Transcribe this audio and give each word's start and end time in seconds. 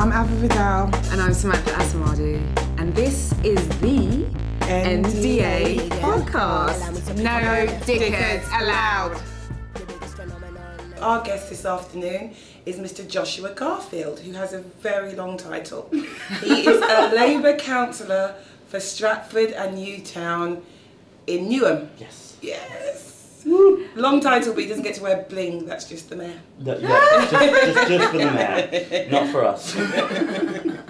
I'm 0.00 0.12
Ava 0.12 0.34
Vidal. 0.36 0.86
And 1.12 1.20
I'm 1.20 1.34
Samantha 1.34 1.72
Asumadu. 1.72 2.40
And 2.78 2.94
this 2.94 3.34
is 3.44 3.68
the 3.80 4.24
NDA, 4.60 5.76
NDA 5.76 5.88
podcast. 6.00 7.16
No 7.18 7.66
dickheads 7.84 8.46
allowed. 8.62 9.20
Our 11.02 11.22
guest 11.22 11.50
this 11.50 11.66
afternoon 11.66 12.34
is 12.64 12.78
Mr. 12.78 13.06
Joshua 13.06 13.52
Garfield, 13.52 14.20
who 14.20 14.32
has 14.32 14.54
a 14.54 14.60
very 14.80 15.14
long 15.14 15.36
title. 15.36 15.90
He 16.40 16.66
is 16.66 16.82
a 16.82 17.14
Labour 17.14 17.58
councillor 17.58 18.36
for 18.68 18.80
Stratford 18.80 19.50
and 19.50 19.74
Newtown 19.74 20.62
in 21.26 21.50
Newham. 21.50 21.90
Yes. 21.98 22.38
Yes. 22.40 23.42
Long 24.00 24.20
title, 24.20 24.54
but 24.54 24.62
he 24.62 24.68
doesn't 24.68 24.82
get 24.84 24.94
to 24.96 25.02
wear 25.02 25.26
bling. 25.28 25.66
That's 25.66 25.84
just 25.88 26.08
the 26.10 26.16
mayor. 26.16 26.40
That- 26.60 26.80
yeah, 26.80 26.88
just, 26.88 27.30
just, 27.76 27.88
just 27.88 28.10
for 28.10 28.18
the 28.18 28.30
mayor, 28.30 29.08
not 29.10 29.28
for 29.30 29.44
us. 29.44 29.76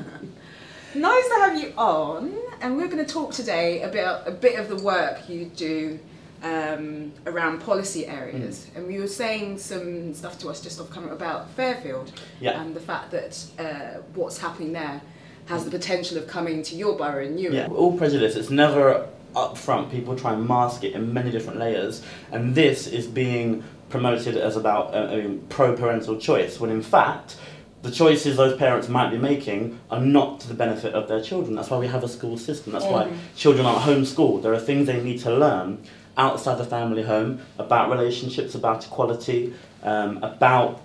Nice 0.94 1.28
to 1.28 1.34
have 1.36 1.56
you 1.62 1.72
on. 1.76 2.34
And 2.60 2.76
we're 2.76 2.88
going 2.88 3.04
to 3.04 3.10
talk 3.10 3.32
today 3.32 3.82
about 3.82 4.26
a 4.26 4.32
bit 4.32 4.58
of 4.58 4.68
the 4.68 4.76
work 4.84 5.28
you 5.28 5.44
do 5.46 6.00
um, 6.42 7.12
around 7.26 7.60
policy 7.60 8.06
areas. 8.06 8.66
And 8.74 8.92
you 8.92 9.00
were 9.02 9.06
saying 9.06 9.58
some 9.58 10.12
stuff 10.14 10.36
to 10.40 10.48
us 10.48 10.60
just 10.60 10.80
off 10.80 10.92
camera 10.92 11.12
about 11.14 11.48
Fairfield 11.50 12.12
Yeah. 12.40 12.60
and 12.60 12.74
the 12.74 12.80
fact 12.80 13.12
that 13.12 13.44
uh, 13.58 14.00
what's 14.14 14.38
happening 14.38 14.72
there 14.72 15.00
has 15.46 15.64
the 15.64 15.70
potential 15.70 16.18
of 16.18 16.26
coming 16.26 16.60
to 16.64 16.74
your 16.74 16.96
borough 16.98 17.24
in 17.24 17.36
Newham. 17.36 17.52
Yeah, 17.54 17.68
all 17.68 17.96
prejudice. 17.96 18.34
It's 18.34 18.50
never 18.50 19.08
up 19.34 19.56
front. 19.56 19.90
People 19.90 20.16
try 20.16 20.32
and 20.32 20.46
mask 20.46 20.84
it 20.84 20.92
in 20.92 21.12
many 21.12 21.30
different 21.30 21.58
layers, 21.58 22.02
and 22.32 22.54
this 22.54 22.86
is 22.86 23.06
being 23.06 23.62
promoted 23.88 24.36
as 24.36 24.56
about 24.56 24.94
uh, 24.94 25.08
I 25.12 25.16
mean, 25.16 25.44
pro-parental 25.48 26.18
choice, 26.18 26.60
when 26.60 26.70
in 26.70 26.82
fact. 26.82 27.36
The 27.82 27.90
choices 27.90 28.36
those 28.36 28.58
parents 28.58 28.90
might 28.90 29.10
be 29.10 29.16
making 29.16 29.80
are 29.90 30.02
not 30.02 30.40
to 30.40 30.48
the 30.48 30.52
benefit 30.52 30.92
of 30.92 31.08
their 31.08 31.22
children. 31.22 31.54
That's 31.54 31.70
why 31.70 31.78
we 31.78 31.86
have 31.86 32.04
a 32.04 32.08
school 32.08 32.36
system. 32.36 32.74
That's 32.74 32.84
why 32.84 33.10
children 33.36 33.64
aren't 33.64 33.80
homeschooled. 33.80 34.42
There 34.42 34.52
are 34.52 34.60
things 34.60 34.86
they 34.86 35.02
need 35.02 35.20
to 35.20 35.34
learn 35.34 35.82
outside 36.18 36.58
the 36.58 36.64
family 36.64 37.02
home 37.02 37.40
about 37.56 37.90
relationships, 37.90 38.54
about 38.54 38.84
equality, 38.86 39.54
um, 39.82 40.18
about 40.18 40.82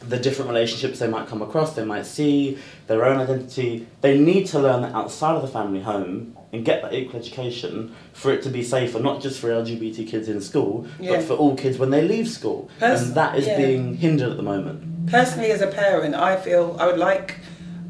the 0.00 0.18
different 0.18 0.48
relationships 0.48 0.98
they 0.98 1.08
might 1.08 1.26
come 1.26 1.42
across, 1.42 1.74
they 1.74 1.84
might 1.84 2.06
see, 2.06 2.58
their 2.86 3.04
own 3.04 3.18
identity. 3.18 3.86
They 4.00 4.18
need 4.18 4.46
to 4.48 4.60
learn 4.60 4.82
that 4.82 4.94
outside 4.94 5.34
of 5.34 5.42
the 5.42 5.48
family 5.48 5.80
home 5.80 6.35
and 6.52 6.64
get 6.64 6.82
that 6.82 6.92
equal 6.94 7.20
education 7.20 7.94
for 8.12 8.32
it 8.32 8.42
to 8.42 8.48
be 8.50 8.62
safer, 8.62 9.00
not 9.00 9.20
just 9.20 9.40
for 9.40 9.48
LGBT 9.48 10.06
kids 10.06 10.28
in 10.28 10.40
school, 10.40 10.86
Yeah. 11.00 11.16
but 11.16 11.24
for 11.24 11.34
all 11.34 11.56
kids 11.56 11.78
when 11.78 11.90
they 11.90 12.02
leave 12.02 12.28
school. 12.28 12.70
Pers- 12.78 13.02
and 13.02 13.14
that 13.14 13.36
is 13.36 13.46
yeah. 13.46 13.56
being 13.56 13.96
hindered 13.96 14.30
at 14.30 14.36
the 14.36 14.42
moment. 14.42 15.10
Personally, 15.10 15.50
as 15.50 15.60
a 15.60 15.66
parent, 15.66 16.14
I 16.14 16.36
feel 16.36 16.76
I 16.78 16.86
would 16.86 16.98
like. 16.98 17.40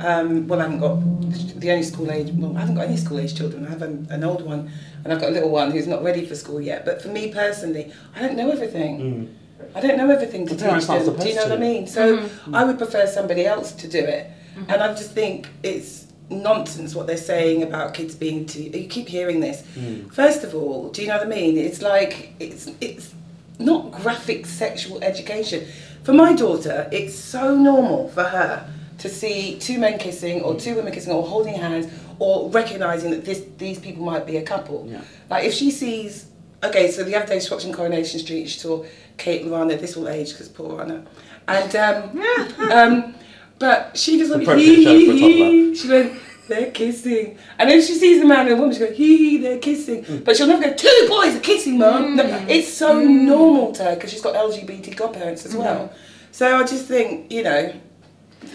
Um, 0.01 0.47
well, 0.47 0.61
I 0.61 0.65
haven't 0.65 0.81
got 0.81 1.61
the 1.61 1.71
only 1.71 1.83
school 1.83 2.11
age. 2.11 2.31
Well, 2.35 2.55
I 2.57 2.61
haven't 2.61 2.75
got 2.75 2.87
any 2.87 2.99
school 2.99 3.19
age 3.19 3.35
children. 3.35 3.67
I 3.67 3.71
have 3.71 3.81
an, 3.81 4.07
an 4.11 4.25
old 4.25 4.43
one, 4.45 4.71
and 5.05 5.13
I've 5.13 5.21
got 5.21 5.31
a 5.31 5.33
little 5.33 5.51
one 5.51 5.71
who's 5.71 5.87
not 5.87 6.03
ready 6.03 6.27
for 6.27 6.35
school 6.35 6.61
yet. 6.61 6.85
But 6.85 7.01
for 7.01 7.09
me 7.09 7.33
personally, 7.33 7.93
I 8.15 8.21
don't 8.21 8.37
know 8.37 8.51
everything. 8.51 8.99
Mm. 9.01 9.29
I 9.75 9.81
don't 9.81 9.97
know 9.97 10.11
everything 10.11 10.47
to 10.49 10.55
The 10.55 10.71
teach 10.71 10.87
them. 10.87 11.03
Do 11.17 11.29
you 11.29 11.35
know 11.35 11.43
supposed 11.43 11.51
what 11.51 11.53
I 11.53 11.57
mean? 11.57 11.87
So 11.87 12.29
I 12.53 12.65
would 12.65 12.77
prefer 12.79 13.07
somebody 13.07 13.47
else 13.47 13.73
to 13.73 13.89
do 13.89 13.99
it. 13.99 14.31
And 14.69 14.83
I 14.83 14.89
just 14.95 15.13
think 15.13 15.49
it's 15.63 16.06
nonsense 16.31 16.95
what 16.95 17.07
they're 17.07 17.17
saying 17.17 17.63
about 17.63 17.95
kids 17.95 18.15
being 18.15 18.47
too. 18.47 18.65
You 18.65 18.89
keep 18.89 19.09
hearing 19.09 19.41
this. 19.41 19.63
Mm. 19.77 20.13
First 20.13 20.45
of 20.45 20.55
all, 20.55 20.91
do 20.91 21.03
you 21.03 21.09
know 21.09 21.19
what 21.19 21.27
I 21.27 21.31
mean? 21.31 21.57
It's 21.57 21.83
like 21.83 22.35
it's 22.41 22.71
it's 22.81 23.15
not 23.59 23.93
graphic 23.93 24.47
sexual 24.47 25.03
education. 25.03 25.67
For 26.03 26.13
my 26.13 26.35
daughter, 26.35 26.89
it's 26.93 27.15
so 27.15 27.55
normal 27.55 28.09
for 28.09 28.25
her 28.25 28.69
to 28.99 29.09
see 29.09 29.59
two 29.59 29.79
men 29.79 29.99
kissing 29.99 30.41
or 30.43 30.55
two 30.55 30.75
women 30.75 30.93
kissing 30.93 31.13
or 31.13 31.27
holding 31.27 31.55
hands 31.55 31.93
or 32.19 32.51
recognizing 32.51 33.11
that 33.11 33.25
this 33.25 33.45
these 33.59 33.79
people 33.79 34.05
might 34.05 34.27
be 34.27 34.37
a 34.37 34.43
couple. 34.43 34.87
Yeah. 34.89 35.03
Like 35.31 35.45
if 35.45 35.53
she 35.53 35.71
sees, 35.71 36.27
okay, 36.65 36.91
so 36.91 37.05
the 37.05 37.15
other 37.15 37.27
day 37.27 37.35
she 37.35 37.45
was 37.45 37.51
watching 37.51 37.73
Coronation 37.73 38.21
Street, 38.21 38.49
she 38.49 38.59
saw 38.59 38.85
Kate 39.17 39.43
and 39.43 39.51
Rana, 39.51 39.77
this 39.77 39.97
will 39.97 40.09
age 40.09 40.33
because 40.33 40.49
poor 40.49 40.79
Rana, 40.79 41.05
and 41.49 41.77
um, 41.77 42.23
um, 42.73 43.15
but 43.59 43.97
she 43.97 44.19
just 44.19 44.31
went 44.31 44.43
Appropriate 44.43 44.77
hee 44.77 44.85
show 44.85 45.07
for 45.07 45.13
a 45.13 45.15
hee 45.15 45.33
hee. 45.33 45.75
She 45.75 45.89
went. 45.89 46.13
They're 46.49 46.71
kissing, 46.71 47.37
and 47.59 47.69
then 47.69 47.83
she 47.83 47.95
sees 47.95 48.21
the 48.21 48.25
man 48.25 48.47
and 48.47 48.51
the 48.51 48.57
woman. 48.57 48.73
She 48.73 48.79
goes, 48.79 48.97
"Hee 48.97 49.17
hee, 49.17 49.37
they're 49.39 49.59
kissing," 49.59 50.05
Mm. 50.05 50.25
but 50.25 50.37
she'll 50.37 50.47
never 50.47 50.63
go. 50.63 50.75
Two 50.75 51.07
boys 51.09 51.35
are 51.35 51.41
kissing, 51.41 51.77
mum. 51.77 52.15
No, 52.15 52.23
mm. 52.23 52.49
it's 52.49 52.73
so 52.73 53.05
mm. 53.05 53.23
normal 53.23 53.73
to 53.73 53.83
her 53.83 53.95
because 53.97 54.13
she's 54.13 54.23
got 54.23 54.37
LGBT 54.37 54.95
godparents 54.95 55.45
as 55.45 55.55
mm. 55.55 55.59
well. 55.59 55.93
So 56.31 56.57
I 56.57 56.63
just 56.63 56.87
think, 56.87 57.33
you 57.33 57.43
know, 57.43 57.73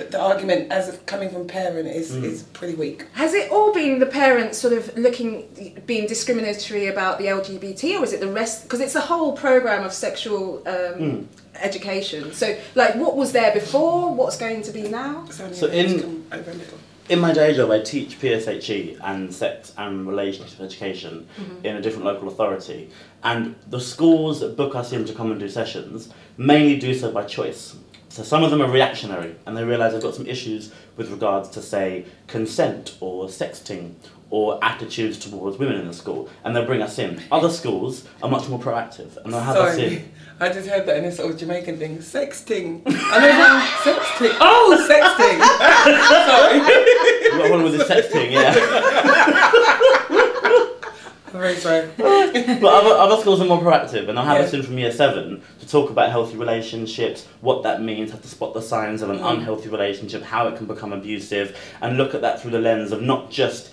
the, 0.05 0.09
the 0.11 0.19
argument 0.19 0.71
as 0.71 0.89
of 0.89 1.05
coming 1.05 1.29
from 1.29 1.47
parent 1.47 1.87
is 1.87 2.11
Mm. 2.11 2.23
is 2.23 2.43
pretty 2.43 2.75
weak. 2.75 3.05
Has 3.13 3.33
it 3.33 3.51
all 3.51 3.73
been 3.73 3.99
the 3.99 4.05
parents 4.05 4.57
sort 4.57 4.73
of 4.73 4.95
looking, 4.97 5.31
being 5.85 6.07
discriminatory 6.07 6.87
about 6.87 7.17
the 7.19 7.25
LGBT, 7.27 7.99
or 7.99 8.03
is 8.03 8.13
it 8.13 8.19
the 8.19 8.27
rest? 8.27 8.63
Because 8.63 8.79
it's 8.81 8.95
a 8.95 9.01
whole 9.01 9.33
program 9.33 9.83
of 9.85 9.93
sexual 9.93 10.61
um, 10.67 11.27
education. 11.61 12.33
So, 12.33 12.57
like, 12.75 12.95
what 12.95 13.15
was 13.15 13.31
there 13.31 13.53
before? 13.53 14.13
What's 14.13 14.37
going 14.37 14.61
to 14.63 14.71
be 14.71 14.83
now? 14.89 15.25
So, 15.29 15.51
So 15.51 15.67
I 15.67 15.71
need 15.71 15.87
to 15.87 15.93
in- 15.95 15.99
come 16.01 16.25
over 16.31 16.51
a 16.51 16.53
little. 16.53 16.77
In 17.09 17.19
my 17.19 17.33
day 17.33 17.53
job, 17.53 17.69
I 17.71 17.79
teach 17.81 18.19
PSHE 18.21 18.69
E 18.69 18.97
and 19.03 19.33
sex 19.33 19.73
and 19.77 20.07
relationship 20.07 20.61
education 20.61 21.27
in 21.63 21.75
a 21.75 21.81
different 21.81 22.05
local 22.05 22.29
authority. 22.29 22.89
And 23.23 23.55
the 23.69 23.81
schools 23.81 24.39
that 24.39 24.55
book 24.55 24.75
us 24.75 24.93
in 24.93 25.03
to 25.05 25.13
come 25.13 25.29
and 25.31 25.39
do 25.39 25.49
sessions 25.49 26.09
mainly 26.37 26.77
do 26.79 26.93
so 26.93 27.11
by 27.11 27.23
choice. 27.25 27.75
So 28.11 28.23
some 28.23 28.43
of 28.43 28.51
them 28.51 28.61
are 28.61 28.69
reactionary 28.69 29.37
and 29.45 29.55
they 29.55 29.63
realise 29.63 29.93
they've 29.93 30.01
got 30.01 30.15
some 30.15 30.27
issues 30.27 30.69
with 30.97 31.09
regards 31.11 31.47
to, 31.51 31.61
say, 31.61 32.03
consent 32.27 32.97
or 32.99 33.27
sexting 33.27 33.93
or 34.29 34.59
attitudes 34.61 35.17
towards 35.17 35.57
women 35.57 35.77
in 35.77 35.87
the 35.87 35.93
school 35.93 36.29
and 36.43 36.53
they'll 36.53 36.65
bring 36.65 36.81
us 36.81 36.99
in. 36.99 37.21
Other 37.31 37.49
schools 37.49 38.05
are 38.21 38.29
much 38.29 38.49
more 38.49 38.59
proactive 38.59 39.15
and 39.23 39.31
they'll 39.31 39.39
have 39.39 39.55
us 39.55 39.77
in. 39.77 39.89
Sorry, 39.89 40.05
I 40.41 40.49
just 40.49 40.67
heard 40.67 40.85
that 40.87 41.01
in 41.01 41.09
sort 41.13 41.31
of 41.31 41.37
Jamaican 41.39 41.77
thing. 41.77 41.99
Sexting. 41.99 42.85
And 42.85 42.97
I 42.97 43.59
like, 43.59 43.69
sexting. 43.95 44.37
Oh, 44.41 44.87
sexting. 44.89 45.39
Sorry. 46.27 47.21
You've 47.23 47.37
got 47.37 47.49
one 47.49 47.63
with 47.63 47.77
the 47.77 47.85
sexting, 47.85 48.31
yeah. 48.31 48.53
I'm 51.33 51.39
very 51.39 51.55
sorry. 51.55 51.89
But 51.97 52.63
other, 52.63 52.95
other 52.95 53.21
schools 53.21 53.41
are 53.41 53.45
more 53.45 53.59
proactive, 53.61 54.09
and 54.09 54.17
I'll 54.19 54.25
have 54.25 54.37
Yeah. 54.39 54.43
us 54.45 54.53
in 54.53 54.63
from 54.63 54.77
year 54.77 54.91
seven 54.91 55.41
to 55.59 55.67
talk 55.67 55.89
about 55.89 56.09
healthy 56.09 56.37
relationships, 56.37 57.25
what 57.41 57.63
that 57.63 57.81
means, 57.81 58.11
how 58.11 58.17
to 58.17 58.27
spot 58.27 58.53
the 58.53 58.61
signs 58.61 59.01
of 59.01 59.09
an 59.09 59.19
Mm. 59.19 59.31
unhealthy 59.37 59.69
relationship, 59.69 60.23
how 60.23 60.47
it 60.47 60.57
can 60.57 60.65
become 60.65 60.91
abusive, 60.93 61.57
and 61.81 61.97
look 61.97 62.13
at 62.13 62.21
that 62.21 62.41
through 62.41 62.51
the 62.51 62.59
lens 62.59 62.91
of 62.91 63.01
not 63.01 63.31
just 63.31 63.69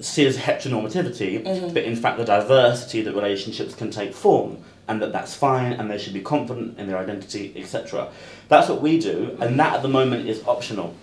cis 0.00 0.36
heteronormativity, 0.38 1.42
Mm-hmm. 1.44 1.74
but 1.74 1.84
in 1.84 1.96
fact 1.96 2.18
the 2.18 2.24
diversity 2.24 3.02
that 3.02 3.14
relationships 3.14 3.74
can 3.74 3.90
take 3.90 4.12
form, 4.14 4.58
and 4.88 5.00
that 5.02 5.12
that's 5.12 5.34
fine, 5.34 5.72
and 5.72 5.90
they 5.90 5.98
should 5.98 6.12
be 6.14 6.20
confident 6.20 6.78
in 6.78 6.86
their 6.88 6.98
identity, 6.98 7.52
etc. 7.56 8.08
That's 8.48 8.68
what 8.68 8.80
we 8.82 8.98
do, 8.98 9.36
and 9.40 9.58
that 9.60 9.74
at 9.74 9.82
the 9.82 9.88
moment 9.88 10.28
is 10.28 10.42
optional. 10.46 10.94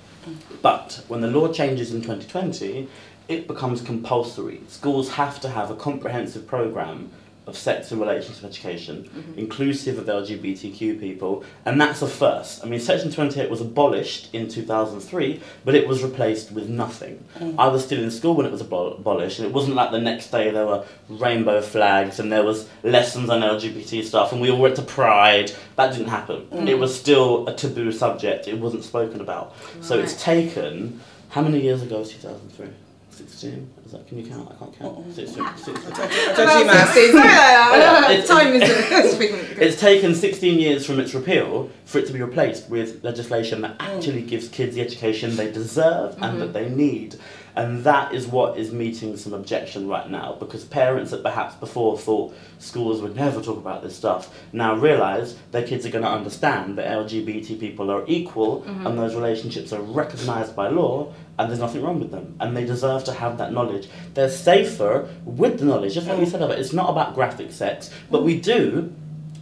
But 0.62 1.02
when 1.10 1.20
the 1.20 1.28
law 1.28 1.50
changes 1.50 1.92
in 1.94 2.02
2020, 2.02 2.88
it 3.28 3.48
becomes 3.48 3.82
compulsory. 3.82 4.62
Schools 4.68 5.12
have 5.14 5.40
to 5.42 5.50
have 5.50 5.72
a 5.72 5.76
comprehensive 5.76 6.48
program 6.48 7.12
of 7.46 7.58
sex 7.58 7.92
and 7.92 8.00
relationship 8.00 8.44
education, 8.46 9.04
mm-hmm. 9.04 9.40
inclusive 9.40 9.98
of 9.98 10.06
LGBTQ 10.06 11.00
people, 11.00 11.44
and 11.66 11.80
that's 11.80 12.02
a 12.02 12.08
first. 12.08 12.64
I 12.64 12.70
mean, 12.70 12.80
Section 12.80 13.12
28 13.12 13.50
was 13.50 13.60
abolished 13.60 14.34
in 14.34 14.48
2003, 14.48 15.42
but 15.66 15.76
it 15.76 15.88
was 15.88 16.04
replaced 16.04 16.52
with 16.52 16.70
nothing. 16.70 17.24
Mm. 17.40 17.56
I 17.58 17.68
was 17.68 17.84
still 17.84 18.02
in 18.02 18.12
school 18.12 18.36
when 18.36 18.46
it 18.46 18.52
was 18.52 18.64
abo- 18.64 18.98
abolished, 18.98 19.40
and 19.40 19.48
it 19.48 19.54
wasn't 19.54 19.76
like 19.76 19.92
the 19.92 20.00
next 20.00 20.32
day 20.32 20.52
there 20.52 20.66
were 20.66 20.86
rainbow 21.10 21.62
flags 21.62 22.20
and 22.20 22.32
there 22.32 22.44
was 22.44 22.70
lessons 22.84 23.30
on 23.30 23.42
LGBT 23.42 24.04
stuff, 24.04 24.32
and 24.32 24.40
we 24.40 24.50
all 24.50 24.60
went 24.60 24.78
to 24.78 24.82
Pride. 24.82 25.52
That 25.76 25.92
didn't 25.92 26.08
happen. 26.08 26.48
Mm. 26.48 26.70
It 26.70 26.76
was 26.76 26.98
still 26.98 27.48
a 27.48 27.54
taboo 27.54 27.92
subject. 27.92 28.48
It 28.48 28.58
wasn't 28.58 28.86
spoken 28.86 29.20
about. 29.20 29.56
So 29.82 30.00
it's 30.00 30.22
taken. 30.22 31.02
How 31.30 31.42
many 31.42 31.60
years 31.62 31.82
ago 31.82 32.00
was 32.00 32.12
2003? 32.12 32.70
16? 33.14 33.70
Is 33.86 33.92
that, 33.92 34.08
can 34.08 34.18
you 34.20 34.30
count? 34.30 34.52
I 34.52 34.56
can't 34.56 34.80
count. 34.80 35.14
16, 35.14 35.46
16. 35.58 35.76
I 35.76 36.34
don't 36.36 36.60
do 36.60 36.66
maths. 36.66 36.98
Yeah, 36.98 38.12
it's- 38.12 38.28
Time 38.34 38.54
is 38.54 38.64
uh, 38.64 39.56
It's 39.58 39.80
taken 39.80 40.16
16 40.16 40.60
years 40.60 40.86
from 40.86 41.00
its 41.00 41.14
repeal 41.14 41.70
for 41.86 42.00
it 42.00 42.08
to 42.08 42.14
be 42.14 42.22
replaced 42.22 42.70
with 42.70 43.04
legislation 43.04 43.62
that 43.62 43.78
mm. 43.78 43.86
actually 43.86 44.24
gives 44.24 44.48
kids 44.48 44.76
the 44.76 44.82
education 44.82 45.36
they 45.36 45.52
deserve 45.52 46.14
and 46.14 46.24
mm-hmm. 46.24 46.40
that 46.40 46.54
they 46.54 46.70
need. 46.70 47.20
And 47.56 47.84
that 47.84 48.14
is 48.14 48.26
what 48.26 48.58
is 48.58 48.72
meeting 48.72 49.16
some 49.16 49.34
objection 49.34 49.88
right 49.88 50.10
now 50.10 50.36
because 50.40 50.64
parents 50.64 51.12
that 51.12 51.22
perhaps 51.22 51.56
before 51.56 51.98
thought 51.98 52.36
schools 52.58 53.02
would 53.02 53.16
never 53.16 53.42
talk 53.42 53.58
about 53.58 53.84
this 53.84 53.96
stuff 53.96 54.34
now 54.52 54.76
realise 54.76 55.36
their 55.52 55.66
kids 55.66 55.86
are 55.86 55.92
going 55.92 56.04
to 56.04 56.10
understand 56.10 56.78
that 56.78 56.88
LGBT 56.88 57.60
people 57.60 57.92
are 57.92 58.04
equal 58.08 58.62
mm-hmm. 58.62 58.88
and 58.88 58.98
those 58.98 59.14
relationships 59.14 59.72
are 59.72 59.82
recognised 59.82 60.56
by 60.56 60.68
law 60.68 61.14
and 61.38 61.50
there's 61.50 61.60
nothing 61.60 61.84
wrong 61.84 62.00
with 62.00 62.12
them 62.12 62.36
and 62.40 62.58
they 62.58 62.66
deserve 62.66 63.04
to 63.04 63.14
have 63.14 63.38
that 63.38 63.52
knowledge. 63.54 63.88
They're 64.14 64.30
safer 64.30 65.10
with 65.24 65.60
the 65.60 65.66
knowledge, 65.66 65.94
just 65.94 66.08
like 66.08 66.20
we 66.20 66.26
said 66.26 66.42
about 66.42 66.58
it. 66.58 66.62
it's 66.62 66.74
not 66.74 66.90
about 66.90 67.14
graphic 67.14 67.52
sex, 67.52 67.92
but 68.10 68.24
we 68.24 68.40
do 68.40 68.94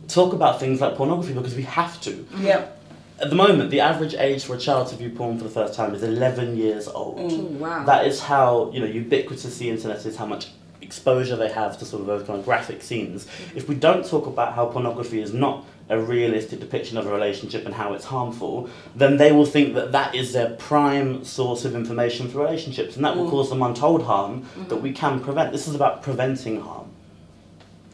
talk 0.08 0.34
about 0.34 0.60
things 0.60 0.82
like 0.82 0.96
pornography 0.96 1.34
because 1.34 1.56
we 1.56 1.64
have 1.64 2.00
to. 2.02 2.26
Yeah. 2.38 2.68
At 3.22 3.30
the 3.30 3.36
moment, 3.36 3.70
the 3.70 3.80
average 3.80 4.16
age 4.16 4.44
for 4.46 4.56
a 4.56 4.58
child 4.58 4.88
to 4.88 4.96
view 4.96 5.10
porn 5.10 5.38
for 5.38 5.44
the 5.44 5.50
first 5.50 5.76
time 5.76 5.94
is 5.94 6.02
11 6.02 6.58
years 6.58 6.88
old. 6.88 7.20
Mm. 7.20 7.40
Oh, 7.40 7.44
wow. 7.60 7.86
That 7.86 8.08
is 8.08 8.20
how, 8.20 8.72
you 8.74 8.80
know, 8.80 8.88
ubiquitous 8.88 9.58
the 9.58 9.70
internet 9.70 10.06
is, 10.06 10.16
how 10.16 10.26
much 10.26 10.48
exposure 10.82 11.36
they 11.36 11.52
have 11.52 11.78
to 11.80 11.86
sort 11.86 12.02
of 12.02 12.08
those 12.08 12.26
kind 12.26 12.40
of 12.40 12.46
graphic 12.46 12.82
scenes. 12.82 13.28
If 13.56 13.70
we 13.70 13.76
don't 13.76 14.06
talk 14.06 14.26
about 14.26 14.56
how 14.56 14.66
pornography 14.66 15.22
is 15.22 15.34
not 15.34 15.66
a 15.90 16.00
realistic 16.00 16.60
depiction 16.60 16.98
of 16.98 17.06
a 17.06 17.12
relationship 17.12 17.66
and 17.66 17.76
how 17.76 17.94
it's 17.94 18.06
harmful, 18.06 18.70
then 18.96 19.18
they 19.18 19.32
will 19.32 19.46
think 19.46 19.76
that 19.76 19.92
that 19.92 20.16
is 20.16 20.34
their 20.34 20.50
prime 20.56 21.24
source 21.24 21.64
of 21.64 21.76
information 21.76 22.28
for 22.28 22.40
relationships, 22.40 22.96
and 22.96 23.06
that 23.06 23.16
will 23.16 23.28
mm. 23.28 23.30
cause 23.30 23.50
them 23.50 23.62
untold 23.62 24.04
harm 24.04 24.42
mm-hmm. 24.42 24.68
that 24.70 24.78
we 24.78 24.92
can 24.92 25.20
prevent. 25.20 25.52
This 25.52 25.68
is 25.68 25.76
about 25.76 26.02
preventing 26.02 26.60
harm. 26.62 26.90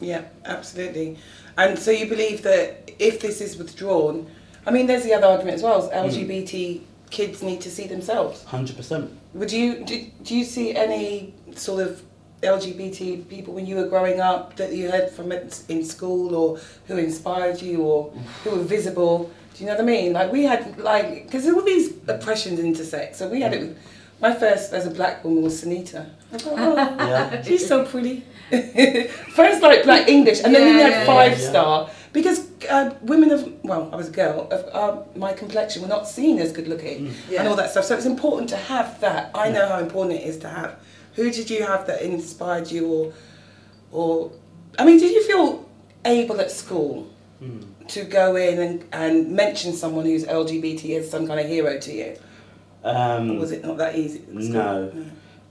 Yeah, 0.00 0.24
absolutely. 0.44 1.18
And 1.56 1.78
so 1.78 1.90
you 1.90 2.06
believe 2.06 2.42
that 2.42 2.92
if 2.98 3.20
this 3.20 3.40
is 3.40 3.56
withdrawn, 3.56 4.30
I 4.68 4.70
mean, 4.70 4.86
there's 4.86 5.02
the 5.02 5.14
other 5.14 5.26
argument 5.26 5.54
as 5.54 5.62
well. 5.62 5.82
is 5.82 6.14
LGBT 6.14 6.82
kids 7.10 7.42
need 7.42 7.62
to 7.62 7.70
see 7.70 7.86
themselves. 7.86 8.44
100%. 8.44 9.08
Would 9.32 9.50
you 9.50 9.82
do, 9.82 10.06
do 10.22 10.36
you 10.36 10.44
see 10.44 10.74
any 10.76 11.32
sort 11.54 11.86
of 11.86 12.02
LGBT 12.42 13.26
people 13.30 13.54
when 13.54 13.66
you 13.66 13.76
were 13.76 13.88
growing 13.88 14.20
up 14.20 14.56
that 14.56 14.74
you 14.74 14.90
heard 14.90 15.08
from 15.10 15.32
in 15.32 15.84
school 15.84 16.34
or 16.34 16.58
who 16.86 16.98
inspired 16.98 17.62
you 17.62 17.80
or 17.80 18.10
who 18.44 18.50
were 18.50 18.62
visible? 18.62 19.30
Do 19.54 19.64
you 19.64 19.70
know 19.70 19.74
what 19.76 19.82
I 19.82 19.86
mean? 19.86 20.12
Like 20.12 20.30
we 20.30 20.44
had 20.44 20.78
like 20.78 21.24
because 21.24 21.48
all 21.48 21.62
these 21.62 21.94
oppressions 22.06 22.60
intersect. 22.60 23.16
So 23.16 23.26
we 23.28 23.40
had 23.40 23.54
it. 23.54 23.60
With, 23.60 23.78
my 24.20 24.34
first 24.34 24.72
as 24.72 24.86
a 24.86 24.90
black 24.90 25.24
woman 25.24 25.42
was 25.44 25.62
Sunita. 25.64 26.10
I 26.32 26.38
thought, 26.38 26.58
oh, 26.58 26.74
Yeah. 26.76 27.42
she's 27.42 27.66
so 27.66 27.84
pretty. 27.86 28.24
first 28.50 29.62
like 29.62 29.84
black 29.84 30.08
English, 30.08 30.40
and 30.44 30.54
then 30.54 30.66
Yeah, 30.66 30.74
we 30.74 30.80
had 30.80 30.90
yeah, 30.90 31.06
five 31.06 31.38
yeah. 31.38 31.48
star 31.48 31.90
because 32.12 32.46
uh, 32.70 32.94
women 33.02 33.30
of 33.30 33.52
well, 33.64 33.88
I 33.92 33.96
was 33.96 34.08
a 34.08 34.12
girl 34.12 34.48
of 34.50 34.60
uh, 34.74 35.02
my 35.18 35.32
complexion 35.32 35.82
were 35.82 35.88
not 35.88 36.08
seen 36.08 36.38
as 36.38 36.52
good 36.52 36.68
looking 36.68 37.12
Yeah. 37.28 37.40
and 37.40 37.48
all 37.48 37.56
that 37.56 37.70
stuff. 37.70 37.84
So 37.84 37.96
it's 37.96 38.06
important 38.06 38.48
to 38.50 38.56
have 38.56 39.00
that. 39.00 39.30
I 39.34 39.50
know 39.50 39.68
how 39.68 39.78
important 39.78 40.20
it 40.20 40.26
is 40.26 40.38
to 40.38 40.48
have. 40.48 40.76
Who 41.14 41.30
did 41.30 41.50
you 41.50 41.64
have 41.64 41.86
that 41.88 42.02
inspired 42.02 42.70
you, 42.70 42.86
or, 42.86 43.12
or, 43.92 44.32
I 44.78 44.84
mean, 44.84 44.98
did 44.98 45.10
you 45.12 45.22
feel 45.26 45.68
able 46.04 46.40
at 46.40 46.50
school 46.50 47.08
Hmm. 47.40 47.60
to 47.88 48.02
go 48.04 48.34
in 48.34 48.58
and, 48.58 48.84
and 48.92 49.30
mention 49.30 49.72
someone 49.72 50.04
who's 50.06 50.24
LGBT 50.24 50.98
as 50.98 51.08
some 51.08 51.24
kind 51.28 51.38
of 51.38 51.46
hero 51.46 51.78
to 51.78 51.92
you, 51.92 52.16
Um, 52.82 53.30
or 53.30 53.38
was 53.40 53.52
it 53.52 53.64
not 53.64 53.76
that 53.78 53.94
easy? 53.96 54.18
at 54.18 54.24
school? 54.26 54.38
No. 54.40 54.92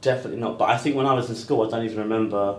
Definitely 0.02 0.40
not. 0.42 0.58
But 0.60 0.70
I 0.70 0.78
think 0.78 0.96
when 0.98 1.06
I 1.06 1.14
was 1.14 1.30
in 1.30 1.36
school, 1.36 1.66
I 1.66 1.70
don't 1.70 1.86
even 1.86 2.00
remember 2.00 2.58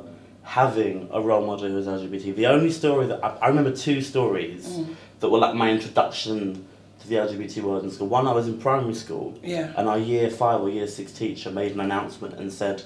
having 0.59 1.07
a 1.13 1.21
role 1.21 1.45
model 1.47 1.69
who 1.69 1.75
was 1.75 1.87
LGBT. 1.87 2.35
The 2.35 2.47
only 2.47 2.71
story 2.71 3.07
that 3.07 3.23
I, 3.23 3.29
I 3.43 3.49
remember 3.49 3.71
two 3.71 4.01
stories 4.01 4.67
Mm. 4.67 4.95
that 5.21 5.29
were 5.29 5.39
like 5.39 5.55
my 5.55 5.71
introduction 5.71 6.65
to 7.01 7.07
the 7.07 7.17
LGBT 7.17 7.63
world 7.63 7.85
in 7.85 7.91
school. 7.91 8.09
One, 8.09 8.27
I 8.27 8.33
was 8.33 8.49
in 8.49 8.59
primary 8.59 8.95
school, 8.95 9.35
Yeah. 9.43 9.73
and 9.77 9.87
our 9.91 9.99
year 9.99 10.31
five 10.31 10.63
or 10.63 10.71
year 10.71 10.87
six 10.87 11.13
teacher 11.13 11.51
made 11.51 11.73
an 11.73 11.81
announcement 11.81 12.33
and 12.41 12.51
said, 12.51 12.83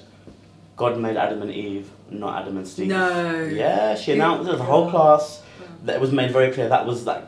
"God 0.75 0.99
made 0.99 1.15
Adam 1.15 1.41
and 1.41 1.51
Eve, 1.51 1.89
not 2.09 2.41
Adam 2.41 2.57
and 2.57 2.67
Steve." 2.67 2.87
No. 2.89 3.43
Yeah, 3.45 3.95
she 3.95 4.11
announced 4.11 4.49
it 4.49 4.51
to 4.51 4.57
the 4.57 4.63
whole 4.65 4.89
class. 4.91 5.41
That 5.85 5.95
it 5.95 6.01
was 6.01 6.11
made 6.11 6.31
very 6.31 6.51
clear 6.51 6.67
that 6.67 6.85
was 6.85 7.05
like, 7.05 7.23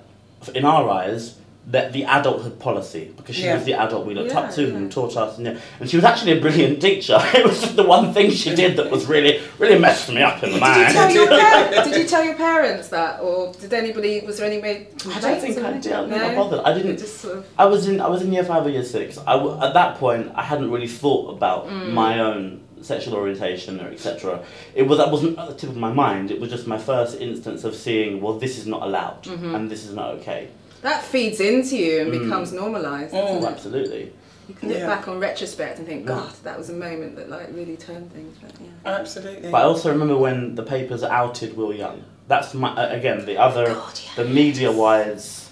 in 0.53 0.65
our 0.65 0.89
eyes, 0.89 1.35
that 1.67 1.93
the 1.93 2.03
adulthood 2.03 2.59
policy 2.59 3.11
because 3.17 3.35
she 3.35 3.43
Yeah. 3.45 3.55
was 3.55 3.63
the 3.65 3.73
adult 3.73 4.05
we 4.05 4.13
looked 4.13 4.31
Yeah, 4.31 4.39
up 4.41 4.51
to 4.53 4.61
yeah. 4.63 4.75
and 4.75 4.91
taught 4.91 5.17
us, 5.17 5.37
and, 5.37 5.47
yeah, 5.47 5.57
and 5.79 5.89
she 5.89 5.95
was 5.97 6.05
actually 6.05 6.33
a 6.37 6.41
brilliant 6.41 6.79
teacher. 6.79 7.17
It 7.33 7.43
was 7.43 7.59
just 7.59 7.75
the 7.75 7.83
one 7.83 8.13
thing 8.13 8.29
she 8.29 8.53
did 8.53 8.77
that 8.77 8.91
was 8.91 9.05
really, 9.07 9.39
really 9.57 9.79
messed 9.79 10.09
me 10.09 10.21
up 10.21 10.43
in 10.43 10.51
the 10.53 10.59
mind 10.59 10.75
Did 10.75 10.87
you, 10.87 10.93
tell 10.93 11.05
mind. 11.05 11.15
your 11.15 11.27
par- 11.73 11.83
did 11.85 11.95
you 11.97 12.07
tell 12.07 12.23
your 12.23 12.35
parents 12.35 12.89
that, 12.89 13.19
or 13.19 13.51
did 13.53 13.73
anybody? 13.73 14.21
Was 14.21 14.37
there 14.37 14.45
any 14.51 14.61
way? 14.61 14.87
I 15.15 15.19
don't 15.19 15.41
think 15.41 15.57
I 15.57 15.71
did. 15.79 15.91
I 15.91 16.05
No? 16.05 16.35
bothered. 16.35 16.61
I 16.65 16.73
didn't. 16.73 16.97
just 16.99 17.17
sort 17.21 17.37
of. 17.37 17.45
I 17.57 17.65
was 17.65 17.87
in 17.87 17.99
I 17.99 18.07
was 18.07 18.21
in 18.21 18.31
year 18.31 18.43
five 18.43 18.63
or 18.65 18.69
year 18.69 18.83
six. 18.83 19.17
I 19.25 19.33
w- 19.33 19.57
at 19.61 19.73
that 19.73 19.97
point 19.97 20.31
I 20.35 20.43
hadn't 20.43 20.69
really 20.71 20.87
thought 20.87 21.35
about 21.35 21.67
Mm. 21.67 21.93
my 21.93 22.19
own 22.19 22.61
sexual 22.81 23.15
orientation 23.15 23.79
or 23.81 23.87
etc. 23.87 24.39
It 24.75 24.83
was 24.83 24.99
that 24.99 25.09
wasn't 25.09 25.39
at 25.39 25.47
the 25.47 25.55
tip 25.55 25.69
of 25.71 25.77
my 25.77 25.91
mind. 25.91 26.29
It 26.29 26.39
was 26.39 26.51
just 26.51 26.67
my 26.67 26.77
first 26.77 27.19
instance 27.19 27.63
of 27.63 27.73
seeing 27.75 28.21
well 28.21 28.33
this 28.33 28.59
is 28.59 28.67
not 28.67 28.83
allowed 28.83 29.23
Mm-hmm. 29.23 29.55
and 29.55 29.71
this 29.71 29.83
is 29.87 29.93
not 29.95 30.09
okay. 30.17 30.49
That 30.81 31.03
feeds 31.03 31.39
into 31.39 31.77
you 31.77 32.01
and 32.01 32.11
Mm. 32.13 32.23
becomes 32.23 32.51
normalised. 32.53 33.13
Mm. 33.13 33.43
Oh, 33.43 33.47
absolutely. 33.47 34.11
You 34.47 34.53
can 34.53 34.69
look 34.69 34.77
Yeah. 34.77 34.87
back 34.87 35.07
on 35.07 35.19
retrospect 35.19 35.79
and 35.79 35.87
think, 35.87 36.05
God, 36.05 36.29
that 36.43 36.57
was 36.57 36.69
a 36.69 36.73
moment 36.73 37.15
that 37.15 37.29
like 37.29 37.47
really 37.53 37.75
turned 37.77 38.13
things. 38.13 38.37
But 38.41 38.51
yeah. 38.61 38.97
Absolutely. 38.99 39.49
But 39.49 39.57
I 39.57 39.63
also 39.63 39.89
remember 39.91 40.15
when 40.17 40.53
the 40.55 40.63
papers 40.63 41.03
outed 41.03 41.57
Will 41.57 41.73
Young. 41.73 42.03
That's 42.27 42.53
my 42.53 42.69
uh, 42.69 42.89
again 42.95 43.25
the 43.25 43.37
other 43.37 43.65
God, 43.65 43.99
yeah. 44.03 44.23
the 44.23 44.29
media 44.29 44.71
wise 44.71 45.49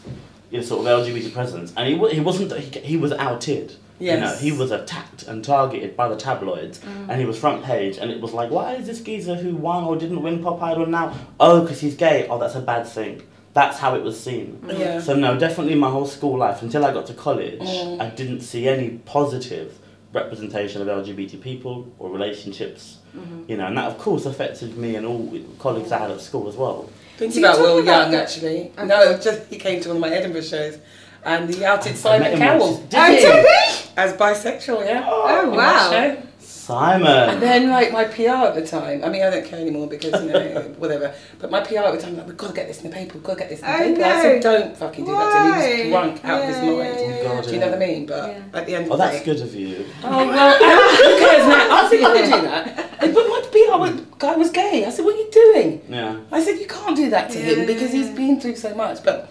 you 0.52 0.60
know, 0.60 0.64
sort 0.66 0.82
of 0.88 1.06
LGBT 1.06 1.30
presence, 1.34 1.74
and 1.76 1.88
he 1.88 1.96
wa- 1.96 2.10
he 2.10 2.20
wasn't 2.20 2.52
he, 2.54 2.80
he 2.82 2.98
was 2.98 3.12
outed. 3.14 3.74
You 4.00 4.18
know, 4.20 4.36
he 4.36 4.52
was 4.52 4.70
attacked 4.72 5.24
and 5.24 5.44
targeted 5.46 5.96
by 5.96 6.10
the 6.10 6.16
tabloids, 6.18 6.80
Mm. 6.80 7.10
and 7.10 7.20
he 7.22 7.26
was 7.26 7.38
front 7.38 7.64
page, 7.64 7.98
and 7.98 8.12
it 8.12 8.20
was 8.20 8.34
like, 8.34 8.50
why 8.52 8.74
is 8.74 8.86
this 8.88 9.00
geezer 9.00 9.36
who 9.36 9.56
won 9.56 9.86
or 9.86 9.96
didn't 9.96 10.22
win 10.22 10.44
Pop 10.44 10.62
Idol 10.62 10.88
now? 10.88 11.14
Oh, 11.40 11.62
because 11.62 11.80
he's 11.80 11.96
gay. 11.96 12.28
Oh, 12.30 12.38
that's 12.38 12.56
a 12.56 12.60
bad 12.60 12.86
thing. 12.86 13.22
That's 13.54 13.78
how 13.78 13.96
it 13.96 14.04
was 14.04 14.20
seen. 14.20 14.64
Yeah. 14.68 15.00
So 15.00 15.16
no, 15.16 15.38
definitely 15.38 15.76
my 15.76 15.90
whole 15.90 16.06
school 16.08 16.38
life 16.38 16.62
until 16.64 16.84
I 16.86 16.92
got 16.94 17.06
to 17.08 17.14
college, 17.14 17.60
Mm. 17.60 18.02
I 18.02 18.10
didn't 18.10 18.42
see 18.42 18.68
any 18.68 18.90
positive 19.06 19.78
representation 20.12 20.82
of 20.82 20.88
LGBT 20.88 21.42
people 21.42 21.92
or 22.00 22.10
relationships. 22.10 22.98
Mm-hmm. 23.16 23.44
You 23.48 23.58
know, 23.58 23.68
and 23.68 23.78
that 23.78 23.86
of 23.92 23.98
course 24.00 24.26
affected 24.26 24.76
me 24.78 24.96
and 24.96 25.06
all 25.06 25.32
colleagues 25.60 25.92
I 25.92 26.00
had 26.00 26.10
at 26.12 26.20
school 26.22 26.48
as 26.50 26.56
well. 26.56 26.90
Thinking 27.18 27.44
So 27.44 27.50
about 27.50 27.62
Will 27.62 27.80
about 27.80 28.02
Young, 28.04 28.12
the- 28.12 28.22
actually. 28.24 28.72
Okay. 28.78 28.86
No, 28.86 29.18
just 29.20 29.48
he 29.52 29.58
came 29.58 29.80
to 29.82 29.90
one 29.90 29.98
of 29.98 30.02
my 30.02 30.10
Edinburgh 30.10 30.42
shows, 30.42 30.80
and 31.24 31.48
he 31.54 31.64
outed 31.64 31.92
I 31.92 31.96
Simon 31.96 32.32
him 32.32 32.40
Cowell. 32.40 32.78
Did 32.90 33.00
Oh, 33.00 33.06
he? 33.06 33.16
did 33.22 33.46
he? 33.46 33.90
as 33.98 34.14
bisexual. 34.14 34.84
Yeah. 34.86 35.06
Oh, 35.08 35.44
In 35.52 35.56
wow. 35.56 36.18
That 36.68 36.74
show. 36.74 36.74
Simon. 36.74 37.30
And 37.30 37.42
then, 37.42 37.70
like, 37.70 37.92
my 37.92 38.06
PR 38.06 38.48
at 38.48 38.56
the 38.56 38.66
time, 38.66 39.04
I 39.04 39.10
mean, 39.10 39.22
I 39.24 39.30
don't 39.30 39.46
care 39.46 39.60
anymore 39.60 39.88
because, 39.88 40.22
you 40.24 40.30
know, 40.32 40.62
whatever. 40.78 41.14
But 41.40 41.52
my 41.52 41.62
PR 41.62 41.78
at 41.80 41.94
the 41.96 42.02
time, 42.02 42.18
like, 42.18 42.28
we've 42.28 42.38
got 42.38 42.48
to 42.50 42.54
get 42.54 42.68
this 42.68 42.82
in 42.84 42.90
the 42.90 42.96
paper, 42.96 43.16
we've 43.16 43.24
got 43.24 43.34
to 43.34 43.40
get 43.40 43.50
this 43.50 43.60
in 43.60 43.66
the 43.66 43.74
Oh, 43.74 43.78
paper. 43.78 44.04
I 44.04 44.22
said, 44.22 44.42
don't 44.44 44.78
fucking 44.78 45.06
do 45.06 45.12
that 45.12 45.32
to 45.32 45.38
him. 45.40 45.78
He 45.78 45.84
was 45.84 45.92
drunk 45.92 46.26
out 46.26 46.42
of 46.42 46.48
his 46.48 46.58
mind. 46.58 46.78
yeah, 46.78 47.00
yeah, 47.10 47.24
God, 47.24 47.44
Do 47.44 47.52
you 47.54 47.60
know 47.60 47.70
what 47.70 47.76
I 47.76 47.80
mean? 47.86 48.06
But 48.06 48.30
Yeah. 48.30 48.60
at 48.60 48.66
the 48.66 48.76
end 48.76 48.88
oh, 48.90 48.94
of 48.94 48.98
the 48.98 49.04
that's 49.06 49.18
day. 49.20 49.26
good 49.26 49.42
of 49.42 49.56
you. 49.56 49.86
Oh, 50.04 50.28
well, 50.28 50.58
who 50.58 51.20
cares 51.20 51.48
now? 51.48 51.76
I 51.76 51.90
said, 51.90 52.00
don't 52.02 52.24
do 52.26 52.48
that. 52.48 52.90
But 53.00 53.14
my 53.14 53.42
PR 53.52 53.78
was- 53.78 54.02
guy 54.18 54.36
was 54.38 54.50
gay. 54.52 54.86
I 54.86 54.90
said, 54.90 55.04
what 55.06 55.16
are 55.16 55.18
you 55.18 55.30
doing? 55.32 55.82
Yeah. 55.90 56.20
I 56.32 56.42
said, 56.44 56.60
you 56.60 56.68
can't 56.68 56.96
do 56.96 57.10
that 57.10 57.30
to 57.32 57.40
Yeah, 57.40 57.56
him 57.56 57.66
because 57.68 57.92
he's 57.92 58.10
been 58.10 58.40
through 58.40 58.56
so 58.56 58.74
much. 58.74 59.04
But 59.04 59.30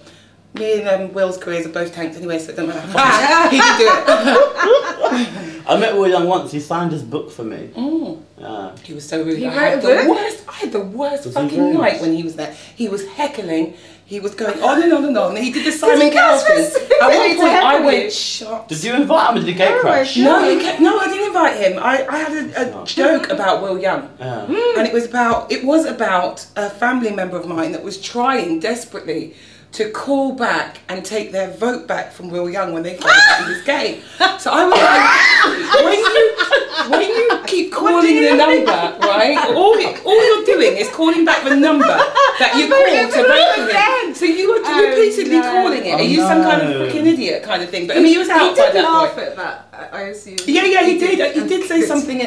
me 0.55 0.81
and 0.81 0.89
um, 0.89 1.13
Will's 1.15 1.39
careers 1.39 1.65
are 1.65 1.71
both 1.71 1.95
tanked 1.95 2.17
anyway, 2.17 2.39
so 2.39 2.51
it 2.53 2.57
doesn't 2.57 2.69
matter. 2.69 3.49
he 3.57 3.59
can 3.59 3.79
do 3.79 3.87
it. 3.89 5.49
I 5.67 5.79
met 5.79 5.95
Will 5.97 6.09
Young 6.09 6.27
once. 6.29 6.53
He 6.53 6.61
signed 6.61 6.93
his 6.93 7.03
book 7.03 7.31
for 7.31 7.45
me. 7.45 7.71
Mm. 7.75 8.23
Yeah. 8.39 8.77
He 8.83 8.93
was 8.95 9.09
so 9.09 9.23
rude. 9.23 9.39
He 9.39 9.47
I 9.47 9.49
wrote 9.49 9.59
had 9.61 9.79
a 9.79 9.81
the 9.83 9.95
book? 10.09 10.17
worst. 10.17 10.45
I 10.49 10.53
had 10.53 10.73
the 10.73 10.81
worst 10.81 11.25
Was 11.27 11.35
fucking 11.35 11.75
night 11.75 12.01
when 12.01 12.13
he 12.15 12.23
was 12.23 12.37
there. 12.37 12.55
He 12.77 12.89
was 12.89 13.07
heckling. 13.09 13.75
He 14.05 14.21
was 14.21 14.35
going 14.35 14.63
on 14.63 14.83
and 14.83 14.93
on 14.93 15.05
and 15.07 15.17
on. 15.17 15.37
He 15.37 15.51
did 15.53 15.65
the 15.65 15.73
Simon 15.73 16.01
he 16.03 16.11
go 16.11 16.17
Cowell 16.17 16.39
thing. 16.39 16.83
At 17.01 17.09
one 17.17 17.37
point, 17.37 17.65
I 17.65 17.81
went 17.81 18.13
shocked. 18.13 18.69
Did 18.69 18.85
you 18.85 18.95
invite 18.95 19.31
him 19.31 19.37
to 19.37 19.43
the 19.47 19.55
gate 19.55 19.81
crash? 19.81 20.17
No, 20.19 20.45
he 20.51 20.61
kept, 20.63 20.81
no, 20.81 20.99
I 20.99 21.07
didn't 21.09 21.27
invite 21.29 21.57
him. 21.57 21.79
I, 21.79 22.07
I 22.07 22.17
had 22.19 22.33
a, 22.57 22.83
a 22.83 22.85
joke 22.85 23.31
about 23.31 23.63
Will 23.63 23.79
Young. 23.79 24.11
Yeah. 24.19 24.45
and 24.77 24.87
it 24.87 24.93
was 24.93 25.07
about 25.07 25.51
it 25.51 25.65
was 25.65 25.87
about 25.87 26.47
a 26.57 26.69
family 26.69 27.11
member 27.13 27.39
of 27.39 27.47
mine 27.49 27.73
that 27.73 27.83
was 27.83 27.99
trying 28.01 28.61
desperately 28.61 29.35
to 29.73 29.91
call 29.91 30.33
back 30.33 30.81
and 30.89 31.03
take 31.05 31.33
their 31.33 31.51
vote 31.51 31.87
back 31.89 32.13
from 32.13 32.29
Will 32.29 32.49
Young 32.51 32.73
when 32.75 32.83
they 32.83 32.95
found 32.97 33.13
out 33.31 33.47
he 33.47 33.53
was 33.55 33.63
gay. 33.63 34.01
So 34.39 34.51
I 34.53 34.65
was 34.69 34.77
like, 34.77 35.85
when 35.85 35.99
you 35.99 36.91
when 36.91 37.09
you 37.09 37.43
keep 37.47 37.73
calling 37.73 38.17
the 38.17 38.35
number, 38.37 38.99
right? 39.07 39.39
All 39.57 39.75
all 40.05 40.27
you're 40.27 40.45
doing 40.45 40.77
is 40.77 40.89
calling 40.91 41.25
back 41.25 41.43
the 41.45 41.57
number 41.57 41.87
that 41.87 42.53
you 42.57 42.69
called 42.73 43.13
to 43.15 43.23
vote 43.29 43.71
for 43.71 44.07
him. 44.07 44.15
So 44.15 44.25
you 44.27 44.49
were 44.53 44.61
Oh, 44.65 44.89
repeatedly 44.91 45.39
no. 45.41 45.43
calling 45.43 45.85
it. 45.87 45.95
Oh, 45.95 45.99
Are 45.99 46.03
you 46.03 46.19
some 46.21 46.43
kind 46.43 46.63
of 46.63 46.69
no. 46.71 46.87
freaking 46.87 47.07
idiot 47.07 47.43
kind 47.43 47.63
of 47.63 47.71
thing? 47.71 47.87
But 47.87 47.97
I 47.97 48.01
mean, 48.01 48.13
he 48.13 48.19
was 48.19 48.29
out 48.29 48.51
he 48.51 48.61
by 48.61 48.67
did 48.67 48.75
that 48.77 48.85
laugh 48.85 49.15
point. 49.15 49.27
at 49.29 49.37
that, 49.37 49.69
I 49.93 49.99
I 49.99 50.01
assume. 50.13 50.37
Yeah, 50.47 50.65
yeah, 50.65 50.85
he 50.87 50.99
did. 50.99 51.35
He 51.35 51.49
did 51.49 51.67
say 51.69 51.81
Good. 51.81 51.89
something. 51.89 52.21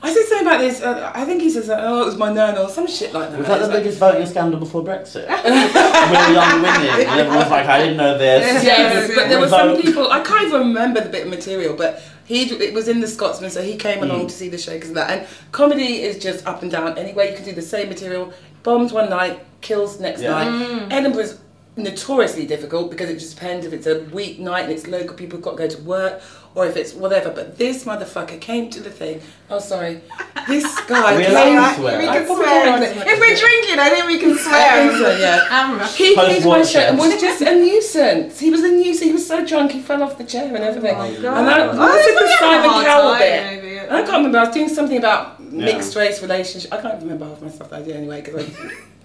I 0.00 0.14
said 0.14 0.26
something 0.26 0.46
about 0.46 0.60
this. 0.60 0.80
Uh, 0.80 1.10
I 1.14 1.24
think 1.24 1.42
he 1.42 1.50
says, 1.50 1.68
"Oh, 1.68 2.02
it 2.02 2.04
was 2.04 2.16
my 2.16 2.32
nan" 2.32 2.56
or 2.56 2.68
some 2.68 2.86
shit 2.86 3.12
like 3.12 3.30
that. 3.30 3.38
Was 3.38 3.48
that 3.48 3.58
the 3.58 3.66
like- 3.66 3.78
biggest 3.78 3.98
voting 3.98 4.26
scandal 4.26 4.60
before 4.60 4.82
Brexit? 4.84 5.26
Will 5.44 6.34
Young 6.34 6.62
winning. 6.62 7.06
And 7.08 7.20
everyone's 7.20 7.50
like, 7.50 7.66
I 7.66 7.78
didn't 7.78 7.96
know 7.96 8.16
this. 8.16 8.62
Yes, 8.62 9.10
but 9.14 9.28
there 9.28 9.40
were 9.40 9.48
some 9.48 9.80
people. 9.82 10.10
I 10.12 10.20
can't 10.20 10.46
even 10.46 10.60
remember 10.68 11.00
the 11.00 11.08
bit 11.08 11.24
of 11.24 11.30
material, 11.30 11.74
but 11.74 12.00
he 12.26 12.42
it 12.44 12.72
was 12.74 12.86
in 12.88 13.00
the 13.00 13.08
Scotsman, 13.08 13.50
so 13.50 13.60
he 13.60 13.76
came 13.76 14.02
along 14.02 14.20
Mm. 14.26 14.28
to 14.28 14.34
see 14.34 14.48
the 14.48 14.58
show 14.58 14.72
because 14.74 14.90
of 14.90 14.94
that. 14.96 15.10
And 15.10 15.26
comedy 15.50 16.02
is 16.02 16.18
just 16.22 16.46
up 16.46 16.62
and 16.62 16.70
down. 16.70 16.96
Anyway, 16.96 17.30
you 17.30 17.36
can 17.36 17.44
do 17.44 17.52
the 17.52 17.62
same 17.62 17.88
material. 17.88 18.32
Bombs 18.62 18.92
one 18.92 19.10
night, 19.10 19.40
kills 19.62 19.98
next 19.98 20.20
Yeah. 20.22 20.30
night. 20.30 20.92
Edinburgh's 20.92 21.38
notoriously 21.78 22.46
difficult 22.46 22.90
because 22.90 23.08
it 23.08 23.18
just 23.18 23.34
depends 23.34 23.64
if 23.66 23.72
it's 23.72 23.86
a 23.86 24.00
weeknight 24.00 24.64
and 24.64 24.72
it's 24.72 24.86
local 24.86 25.14
people 25.16 25.38
got 25.38 25.52
to 25.52 25.56
go 25.56 25.68
to 25.68 25.82
work 25.82 26.20
or 26.54 26.66
if 26.66 26.76
it's 26.76 26.92
whatever. 26.94 27.30
But 27.30 27.56
this 27.58 27.84
motherfucker 27.84 28.40
came 28.40 28.68
to 28.70 28.80
the 28.80 28.90
thing. 28.90 29.20
Oh, 29.50 29.58
sorry. 29.60 30.00
This 30.48 30.64
guy 30.86 31.14
Are 31.14 31.16
we 31.16 31.24
came. 31.24 31.32
allowed 31.32 31.74
to 31.76 31.80
We 31.82 31.88
swear? 31.88 31.98
I 32.10 32.16
can 32.18 32.26
probably 32.26 32.44
swear 32.44 32.72
on 32.74 32.82
it. 32.82 32.96
If 32.96 33.18
we're 33.20 33.36
drinking, 33.36 33.78
I 33.78 33.88
think 33.90 34.06
we 34.06 34.18
can 34.18 34.36
swear. 34.36 34.98
so, 34.98 35.16
yeah. 35.18 35.86
He 35.88 36.14
came 36.14 36.40
to 36.42 36.48
my 36.48 36.58
watch 36.58 36.68
show 36.70 36.80
and 36.80 36.98
was 36.98 37.20
just 37.20 37.40
a 37.42 37.54
nuisance. 37.54 38.38
He 38.40 38.50
was 38.50 38.62
a 38.64 38.68
nuisance. 38.70 39.00
He 39.00 39.12
was 39.12 39.26
so 39.26 39.44
drunk 39.46 39.72
he 39.72 39.80
fell 39.80 40.02
off 40.02 40.18
the 40.18 40.24
chair 40.24 40.54
and 40.54 40.64
everything. 40.64 40.94
Oh 40.94 40.98
my 40.98 41.06
And 41.08 41.22
God. 41.22 41.48
I, 41.48 41.66
Oh, 41.68 41.80
I 41.80 41.96
it's 41.96 42.06
did 42.06 42.18
the 42.18 42.24
a 42.24 42.36
Simon 42.38 42.70
hard 42.70 42.86
Cowell 42.86 43.10
time, 43.12 43.18
bit. 43.20 43.62
maybe. 43.62 43.80
I 43.80 44.02
can't 44.02 44.08
remember. 44.08 44.38
I 44.38 44.44
was 44.44 44.54
doing 44.54 44.68
something 44.68 44.98
about 44.98 45.36
Yeah. 45.37 45.37
Mixed 45.50 45.94
race 45.96 46.20
relationship. 46.22 46.72
I 46.72 46.80
can't 46.80 47.00
remember 47.02 47.26
half 47.26 47.40
my 47.42 47.48
stuff 47.48 47.70
that 47.70 47.80
I 47.80 47.82
did 47.82 47.96
anyway 47.96 48.22
because 48.22 48.44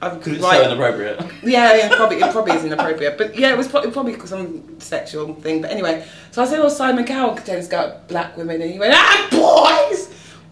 I, 0.01 0.09
Because 0.09 0.27
it's 0.33 0.43
right. 0.43 0.57
so 0.57 0.65
inappropriate. 0.71 1.19
Yeah, 1.43 1.75
yeah, 1.75 1.95
probably 1.95 2.17
it 2.17 2.31
probably 2.31 2.53
is 2.55 2.65
inappropriate, 2.65 3.17
but 3.17 3.35
yeah, 3.37 3.51
it 3.53 3.57
was 3.57 3.67
probably, 3.67 3.91
probably 3.91 4.19
some 4.25 4.79
sexual 4.79 5.33
thing. 5.35 5.61
But 5.61 5.71
anyway, 5.71 6.05
so 6.31 6.41
I 6.43 6.45
said, 6.45 6.59
"Oh, 6.59 6.69
Simon 6.69 7.05
Cowell 7.05 7.35
tends 7.37 7.67
to 7.67 7.71
go 7.71 7.79
at 7.81 8.07
black 8.07 8.35
women," 8.37 8.61
and 8.61 8.71
he 8.71 8.79
went, 8.79 8.93
"Ah, 8.95 9.27
boys." 9.31 10.09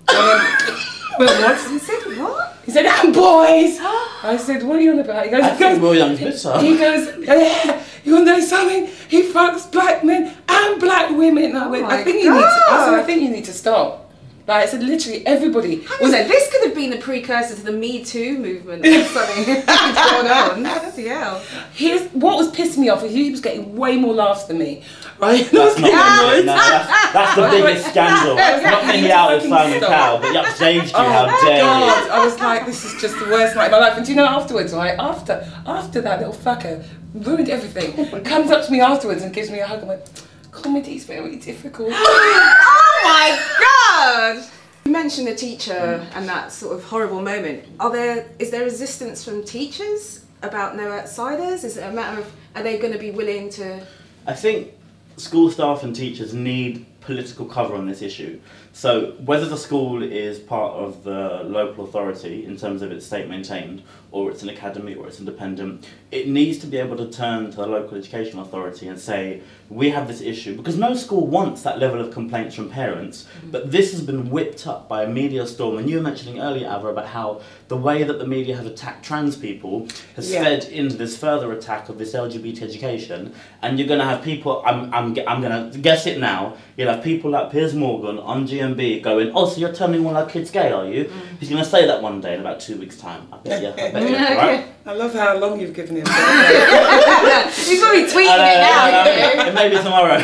Then, 0.07 0.39
what? 1.17 1.69
He 1.69 1.79
said 1.79 2.17
what? 2.17 2.57
he 2.65 2.71
said, 2.71 2.85
"Ah, 2.87 3.01
boys." 3.13 3.77
I 4.23 4.37
said, 4.37 4.63
"What 4.63 4.77
are 4.77 4.81
you 4.81 4.91
on 4.93 4.99
about?" 4.99 5.25
He 5.25 5.31
goes, 5.31 5.43
I 5.43 5.49
think 5.55 5.81
Will 5.81 5.95
Young's 5.95 6.19
bitter. 6.19 6.59
he 6.59 6.77
goes, 6.77 7.17
yeah, 7.25 7.83
you 8.03 8.13
want 8.13 8.27
to 8.27 8.33
know 8.33 8.39
something? 8.39 8.85
He 9.09 9.23
fucks 9.31 9.71
black 9.71 10.03
men 10.03 10.35
and 10.47 10.79
black 10.79 11.09
women. 11.11 11.55
I 11.55 11.65
Oh 11.65 11.69
went, 11.69 11.83
my 11.83 11.97
I 11.99 12.03
think 12.03 12.23
you 12.23 12.31
need. 12.33 12.39
To, 12.39 12.45
I 12.45 12.85
said, 12.85 12.93
I 12.99 13.03
think 13.03 13.21
you 13.21 13.29
need 13.29 13.45
to 13.45 13.53
stop. 13.53 14.10
Like 14.47 14.63
I 14.63 14.65
said, 14.65 14.83
literally 14.83 15.25
everybody 15.25 15.77
Was 15.77 15.99
was 16.01 16.13
it? 16.13 16.27
This 16.27 16.51
could 16.51 16.65
have 16.65 16.75
been 16.75 16.93
a 16.93 16.97
precursor 16.97 17.55
to 17.55 17.61
the 17.63 17.71
Me 17.71 18.03
Too 18.03 18.37
movement 18.37 18.85
or 18.85 19.03
something 19.05 19.43
going 19.45 20.27
on. 20.27 20.63
Bloody 20.63 21.07
hell. 21.07 21.41
Here's 21.73 22.01
what 22.11 22.37
was 22.37 22.51
pissing 22.51 22.79
me 22.79 22.89
off 22.89 23.03
is 23.03 23.13
he 23.13 23.29
was 23.31 23.39
getting 23.39 23.75
way 23.75 23.97
more 23.97 24.13
laughs 24.13 24.45
than 24.45 24.57
me, 24.57 24.83
right? 25.19 25.45
That's 25.51 25.79
not 25.79 25.89
Yeah. 25.89 26.41
no, 26.41 26.45
that's, 26.45 27.13
that's 27.13 27.35
the 27.35 27.49
biggest 27.49 27.87
scandal. 27.89 28.35
Not 28.35 28.85
me 28.87 29.11
out 29.11 29.31
with 29.33 29.49
Simon 29.49 29.79
Cowell, 29.79 30.19
but 30.19 30.31
he 30.31 30.37
upstaged 30.37 30.87
you. 30.87 30.91
Oh 30.95 31.09
How 31.09 31.25
dare 31.47 31.61
God! 31.61 32.05
you? 32.05 32.11
I 32.11 32.25
was 32.25 32.39
like, 32.39 32.65
this 32.65 32.83
is 32.83 32.99
just 33.01 33.19
the 33.19 33.25
worst 33.25 33.55
night 33.55 33.65
of 33.67 33.71
my 33.71 33.77
life. 33.77 33.95
And 33.97 34.05
do 34.05 34.11
you 34.11 34.17
know 34.17 34.25
afterwards, 34.25 34.73
right? 34.73 34.97
After 34.99 35.47
after 35.65 36.01
that 36.01 36.19
little 36.19 36.33
fucker 36.33 36.83
ruined 37.13 37.49
everything, 37.49 37.93
comes 38.23 38.49
up 38.51 38.65
to 38.65 38.71
me 38.71 38.79
afterwards 38.81 39.21
and 39.23 39.33
gives 39.33 39.49
me 39.51 39.59
a 39.59 39.67
hug. 39.67 39.81
I'm 39.83 39.87
like, 39.87 40.05
comedy's 40.51 41.05
very 41.05 41.35
difficult. 41.37 41.91
Oh, 42.03 42.80
Oh 43.03 43.07
my 43.07 44.37
god! 44.37 44.49
You 44.85 44.91
mentioned 44.91 45.27
the 45.27 45.35
teacher 45.35 46.07
and 46.13 46.27
that 46.27 46.51
sort 46.51 46.77
of 46.77 46.83
horrible 46.83 47.21
moment. 47.21 47.65
Are 47.79 47.91
there 47.91 48.29
is 48.39 48.51
there 48.51 48.63
resistance 48.63 49.23
from 49.23 49.43
teachers 49.43 50.25
about 50.43 50.75
no 50.75 50.91
outsiders? 50.91 51.63
Is 51.63 51.77
it 51.77 51.83
a 51.83 51.91
matter 51.91 52.21
of 52.21 52.31
are 52.55 52.63
they 52.63 52.77
going 52.77 52.93
to 52.93 52.99
be 52.99 53.11
willing 53.11 53.49
to? 53.51 53.85
I 54.27 54.33
think 54.33 54.73
school 55.17 55.49
staff 55.49 55.83
and 55.83 55.95
teachers 55.95 56.33
need 56.33 56.85
political 57.01 57.45
cover 57.45 57.75
on 57.75 57.87
this 57.87 58.01
issue. 58.01 58.39
So 58.73 59.13
whether 59.25 59.45
the 59.45 59.57
school 59.57 60.01
is 60.01 60.39
part 60.39 60.73
of 60.73 61.03
the 61.03 61.43
local 61.43 61.83
authority 61.83 62.45
in 62.45 62.55
terms 62.57 62.81
of 62.81 62.91
its 62.91 63.05
state 63.05 63.27
maintained, 63.27 63.83
or 64.11 64.29
it's 64.29 64.43
an 64.43 64.49
academy 64.49 64.93
or 64.95 65.07
it's 65.07 65.19
independent, 65.19 65.87
it 66.11 66.27
needs 66.27 66.57
to 66.59 66.67
be 66.67 66.77
able 66.77 66.97
to 66.97 67.09
turn 67.09 67.49
to 67.51 67.57
the 67.57 67.65
local 67.65 67.97
education 67.97 68.39
authority 68.39 68.87
and 68.87 68.99
say, 68.99 69.41
we 69.69 69.89
have 69.89 70.07
this 70.07 70.21
issue 70.21 70.55
because 70.55 70.77
no 70.77 70.93
school 70.93 71.25
wants 71.27 71.61
that 71.63 71.79
level 71.79 71.99
of 71.99 72.11
complaints 72.11 72.53
from 72.55 72.69
parents, 72.69 73.23
mm-hmm. 73.23 73.51
but 73.51 73.71
this 73.71 73.91
has 73.91 74.01
been 74.01 74.29
whipped 74.29 74.67
up 74.67 74.87
by 74.87 75.03
a 75.03 75.07
media 75.07 75.45
storm. 75.47 75.77
And 75.77 75.89
you 75.89 75.97
were 75.97 76.03
mentioning 76.03 76.39
earlier, 76.39 76.67
Ava, 76.67 76.87
about 76.89 77.07
how 77.07 77.41
the 77.67 77.77
way 77.77 78.03
that 78.03 78.19
the 78.19 78.27
media 78.27 78.55
have 78.55 78.65
attacked 78.65 79.03
trans 79.05 79.35
people 79.35 79.87
has 80.15 80.31
Yeah. 80.31 80.43
fed 80.43 80.65
into 80.65 80.97
this 80.97 81.17
further 81.17 81.51
attack 81.53 81.89
of 81.89 81.97
this 81.97 82.13
LGBT 82.13 82.61
education, 82.63 83.33
and 83.61 83.79
you're 83.79 83.87
going 83.87 83.99
to 83.99 84.05
have 84.05 84.21
people. 84.21 84.61
I'm, 84.65 84.93
I'm, 84.93 85.17
I'm 85.27 85.41
going 85.41 85.71
to 85.71 85.77
guess 85.79 86.05
it 86.05 86.19
now. 86.19 86.57
You'll 86.75 86.90
have 86.95 87.03
people 87.03 87.31
like 87.31 87.51
Piers 87.51 87.73
Morgan 87.73 88.19
on 88.19 88.47
GMB 88.47 89.01
going, 89.01 89.31
"Oh, 89.35 89.47
so 89.47 89.59
you're 89.59 89.73
telling 89.73 90.05
all 90.05 90.15
our 90.15 90.25
kids 90.27 90.51
gay, 90.51 90.71
are 90.71 90.87
you?" 90.87 91.05
Mm. 91.05 91.39
He's 91.39 91.49
going 91.49 91.63
to 91.63 91.69
say 91.69 91.85
that 91.87 92.01
one 92.01 92.21
day 92.21 92.35
in 92.35 92.41
about 92.41 92.59
two 92.59 92.77
weeks' 92.77 92.97
time. 92.97 93.27
I 93.31 93.37
bet 93.37 93.61
you. 93.61 93.69
I 93.69 93.91
bet 93.91 94.09
you. 94.09 94.15
Okay. 94.21 94.37
Right? 94.37 94.67
I 94.85 94.93
love 94.93 95.13
how 95.13 95.37
long 95.37 95.59
you've 95.59 95.73
given 95.73 95.97
him. 95.97 96.05
He's 96.07 97.79
probably 97.79 98.03
tweeting 98.03 98.29
I 98.29 98.37
know, 98.37 98.51
it 98.51 98.61
now. 98.61 98.85
I 98.85 98.91
know, 98.91 99.43
you. 99.43 99.49
It 99.49 99.53
may 99.53 99.69
be 99.69 99.77
tomorrow. 99.77 100.17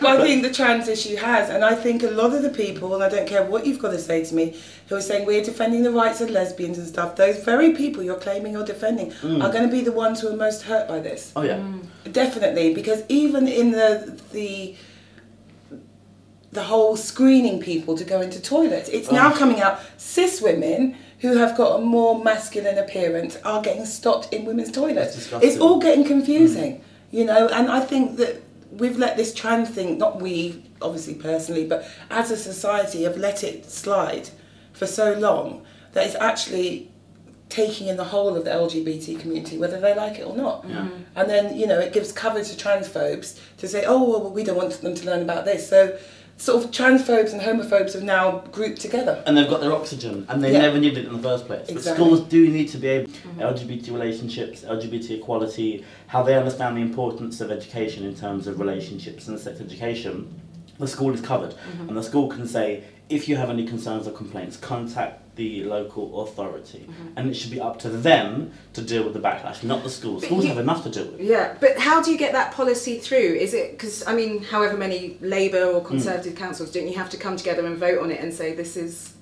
Well, 0.00 0.20
I 0.20 0.24
think 0.24 0.42
the 0.42 0.52
trans 0.52 0.88
issue 0.88 1.16
has, 1.16 1.50
and 1.50 1.64
I 1.64 1.74
think 1.74 2.02
a 2.02 2.10
lot 2.10 2.32
of 2.34 2.42
the 2.42 2.50
people, 2.50 2.94
and 2.94 3.02
I 3.02 3.08
don't 3.08 3.28
care 3.28 3.44
what 3.44 3.66
you've 3.66 3.78
got 3.78 3.90
to 3.90 3.98
say 3.98 4.24
to 4.24 4.34
me, 4.34 4.56
who 4.88 4.96
are 4.96 5.00
saying 5.00 5.26
we're 5.26 5.44
defending 5.44 5.82
the 5.82 5.90
rights 5.90 6.20
of 6.20 6.30
lesbians 6.30 6.78
and 6.78 6.86
stuff, 6.86 7.16
those 7.16 7.38
very 7.44 7.72
people 7.74 8.02
you're 8.02 8.18
claiming 8.18 8.52
you're 8.52 8.64
defending 8.64 9.12
mm. 9.12 9.42
are 9.42 9.52
going 9.52 9.68
to 9.68 9.72
be 9.72 9.82
the 9.82 9.92
ones 9.92 10.20
who 10.20 10.28
are 10.28 10.36
most 10.36 10.62
hurt 10.62 10.88
by 10.88 11.00
this. 11.00 11.32
Oh 11.36 11.42
yeah. 11.42 11.56
Mm. 11.56 12.12
Definitely, 12.12 12.74
because 12.74 13.02
even 13.08 13.48
in 13.48 13.70
the 13.70 14.20
the 14.32 14.74
the 16.54 16.62
whole 16.62 16.96
screening 16.96 17.60
people 17.60 17.96
to 17.96 18.04
go 18.04 18.20
into 18.20 18.40
toilets, 18.40 18.88
it's 18.88 19.10
now 19.10 19.32
Oh. 19.32 19.36
coming 19.36 19.60
out 19.60 19.80
cis 19.98 20.40
women 20.40 20.96
who 21.18 21.36
have 21.36 21.56
got 21.56 21.80
a 21.80 21.84
more 21.84 22.22
masculine 22.22 22.78
appearance 22.78 23.36
are 23.44 23.60
getting 23.60 23.84
stopped 23.84 24.32
in 24.32 24.44
women's 24.44 24.70
toilets. 24.70 25.30
It's 25.42 25.58
all 25.58 25.78
getting 25.78 26.02
hmm. 26.02 26.08
confusing, 26.08 26.80
you 27.10 27.24
know, 27.24 27.48
and 27.48 27.70
I 27.70 27.80
think 27.80 28.16
that 28.18 28.42
we've 28.70 28.98
let 28.98 29.16
this 29.16 29.34
trans 29.34 29.68
thing, 29.68 29.98
not 29.98 30.20
we 30.20 30.62
obviously 30.80 31.14
personally, 31.14 31.64
but 31.66 31.86
as 32.10 32.30
a 32.30 32.36
society 32.36 33.02
have 33.02 33.16
let 33.16 33.42
it 33.42 33.70
slide 33.70 34.30
for 34.72 34.86
so 34.86 35.14
long 35.14 35.62
that 35.92 36.06
it's 36.06 36.16
actually 36.16 36.90
taking 37.48 37.86
in 37.86 37.96
the 37.96 38.04
whole 38.04 38.36
of 38.36 38.44
the 38.44 38.50
LGBT 38.50 39.20
community, 39.20 39.56
whether 39.58 39.80
they 39.80 39.94
like 39.94 40.18
it 40.18 40.26
or 40.26 40.36
not. 40.36 40.64
Yeah. 40.68 40.88
And 41.14 41.30
then, 41.30 41.56
you 41.56 41.66
know, 41.66 41.78
it 41.78 41.92
gives 41.92 42.10
cover 42.10 42.42
to 42.42 42.56
transphobes 42.56 43.38
to 43.58 43.68
say, 43.68 43.84
oh, 43.86 44.02
well, 44.02 44.30
we 44.30 44.42
don't 44.42 44.56
want 44.56 44.72
them 44.80 44.94
to 44.94 45.06
learn 45.06 45.22
about 45.22 45.44
this. 45.44 45.68
So, 45.68 45.96
sort 46.36 46.64
of 46.64 46.70
transphobes 46.70 47.32
and 47.32 47.40
homophobes 47.40 47.92
have 47.94 48.02
now 48.02 48.42
grouped 48.50 48.80
together. 48.80 49.22
And 49.26 49.36
they've 49.36 49.48
got 49.48 49.60
their 49.60 49.72
oxygen, 49.72 50.26
and 50.28 50.42
they 50.42 50.52
Yeah. 50.52 50.62
never 50.62 50.78
needed 50.78 51.04
it 51.04 51.06
in 51.06 51.12
the 51.12 51.22
first 51.22 51.46
place. 51.46 51.70
But 51.70 51.82
schools 51.82 52.20
do 52.20 52.48
need 52.48 52.68
to 52.70 52.78
be 52.78 52.88
able 52.88 53.10
mm-hmm. 53.10 53.40
LGBT 53.40 53.92
relationships, 53.92 54.64
LGBT 54.64 55.14
equality, 55.14 55.84
how 56.08 56.22
they 56.22 56.34
understand 56.34 56.76
the 56.76 56.82
importance 56.82 57.40
of 57.40 57.50
education 57.50 58.04
in 58.04 58.14
terms 58.14 58.46
of 58.46 58.58
relationships 58.58 59.28
and 59.28 59.38
sex 59.38 59.60
education. 59.60 60.40
The 60.78 60.88
school 60.88 61.12
is 61.14 61.20
covered, 61.20 61.52
mm-hmm. 61.52 61.88
and 61.88 61.96
the 61.96 62.02
school 62.02 62.28
can 62.28 62.48
say, 62.48 62.82
if 63.08 63.28
you 63.28 63.36
have 63.36 63.50
any 63.50 63.64
concerns 63.64 64.08
or 64.08 64.10
complaints, 64.10 64.56
contact 64.56 65.23
the 65.36 65.64
local 65.64 66.22
authority, 66.22 66.86
mm-hmm. 66.88 67.08
and 67.16 67.30
it 67.30 67.34
should 67.34 67.50
be 67.50 67.60
up 67.60 67.78
to 67.80 67.88
them 67.88 68.52
to 68.72 68.82
deal 68.82 69.04
with 69.04 69.14
the 69.14 69.20
backlash, 69.20 69.62
not 69.62 69.82
the 69.82 69.90
schools. 69.90 70.22
But 70.22 70.26
Schools 70.26 70.44
you- 70.44 70.50
have 70.50 70.58
enough 70.58 70.82
to 70.84 70.90
deal 70.90 71.06
with. 71.06 71.20
Yeah, 71.20 71.56
but 71.60 71.78
how 71.78 72.02
do 72.02 72.12
you 72.12 72.18
get 72.18 72.32
that 72.32 72.52
policy 72.52 72.98
through? 72.98 73.16
Is 73.18 73.54
it 73.54 73.72
because 73.72 74.06
I 74.06 74.14
mean, 74.14 74.42
however 74.42 74.76
many 74.76 75.18
Labour 75.20 75.64
or 75.64 75.80
mm. 75.80 75.86
Conservative 75.86 76.36
councils, 76.36 76.70
don't 76.70 76.86
you 76.86 76.96
have 76.96 77.10
to 77.10 77.16
come 77.16 77.36
together 77.36 77.66
and 77.66 77.76
vote 77.76 77.98
on 77.98 78.10
it 78.10 78.20
and 78.20 78.32
say 78.32 78.54
this 78.54 78.76
is 78.76 79.14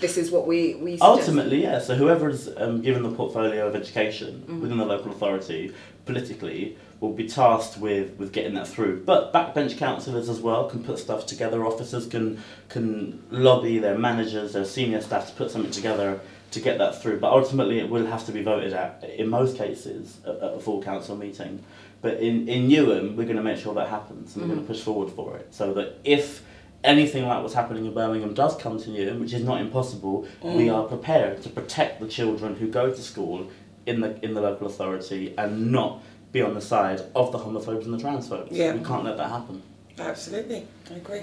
this 0.00 0.16
is 0.16 0.30
what 0.30 0.46
we 0.46 0.74
we 0.76 0.92
suggest? 0.92 1.02
Ultimately, 1.02 1.62
yeah. 1.62 1.78
So 1.78 1.94
whoever 1.94 2.28
is 2.30 2.50
um, 2.56 2.80
given 2.82 3.02
the 3.02 3.10
portfolio 3.12 3.66
of 3.68 3.74
education 3.76 4.40
Mm-hmm. 4.42 4.60
within 4.62 4.78
the 4.78 4.84
local 4.86 5.10
authority, 5.12 5.72
politically, 6.06 6.76
will 7.00 7.12
be 7.12 7.26
tasked 7.28 7.78
with, 7.78 8.16
with 8.18 8.32
getting 8.32 8.54
that 8.54 8.68
through. 8.68 9.04
But 9.04 9.32
backbench 9.32 9.78
councillors 9.78 10.28
as 10.28 10.40
well 10.40 10.68
can 10.68 10.82
put 10.84 10.98
stuff 10.98 11.26
together. 11.26 11.64
Officers 11.64 12.06
can 12.06 12.42
can 12.68 13.22
lobby 13.30 13.78
their 13.78 13.98
managers, 13.98 14.52
their 14.52 14.64
senior 14.64 15.00
staff 15.00 15.28
to 15.28 15.34
put 15.34 15.50
something 15.50 15.70
together 15.70 16.20
to 16.50 16.60
get 16.60 16.78
that 16.78 17.00
through. 17.00 17.20
But 17.20 17.32
ultimately, 17.32 17.78
it 17.78 17.88
will 17.88 18.06
have 18.06 18.26
to 18.26 18.32
be 18.32 18.42
voted 18.42 18.72
at 18.72 19.04
in 19.16 19.28
most 19.28 19.56
cases 19.56 20.18
at, 20.26 20.36
at 20.36 20.54
a 20.54 20.60
full 20.60 20.82
council 20.82 21.16
meeting. 21.16 21.62
But 22.02 22.14
in 22.20 22.48
in 22.48 22.68
Newham, 22.68 23.14
we're 23.16 23.24
going 23.24 23.36
to 23.36 23.42
make 23.42 23.58
sure 23.58 23.74
that 23.74 23.88
happens, 23.88 24.34
and 24.34 24.42
we're 24.42 24.54
going 24.54 24.66
to 24.66 24.72
push 24.72 24.82
forward 24.82 25.10
for 25.12 25.36
it, 25.36 25.54
so 25.54 25.74
that 25.74 25.98
if 26.04 26.42
anything 26.84 27.26
like 27.26 27.42
what's 27.42 27.54
happening 27.54 27.86
in 27.86 27.94
Birmingham 27.94 28.34
does 28.34 28.56
come 28.56 28.78
to 28.80 28.88
Newham, 28.90 29.20
which 29.20 29.32
is 29.32 29.42
not 29.42 29.60
impossible, 29.60 30.26
we 30.42 30.68
are 30.70 30.84
prepared 30.84 31.42
to 31.42 31.48
protect 31.50 32.00
the 32.00 32.08
children 32.08 32.56
who 32.56 32.66
go 32.68 32.90
to 32.90 33.02
school 33.02 33.48
in 33.86 34.00
the 34.00 34.22
in 34.24 34.34
the 34.34 34.40
local 34.40 34.66
authority 34.66 35.34
and 35.38 35.70
not 35.72 36.02
be 36.32 36.42
on 36.42 36.54
the 36.54 36.60
side 36.60 37.00
of 37.16 37.32
the 37.32 37.38
homophobes 37.38 37.84
and 37.84 37.92
the 37.92 37.98
transphobes. 37.98 38.48
Yeah. 38.50 38.74
We 38.74 38.84
can't 38.84 39.04
let 39.04 39.16
that 39.16 39.30
happen. 39.30 39.62
Absolutely, 39.98 40.66
I 40.90 40.94
agree. 40.94 41.22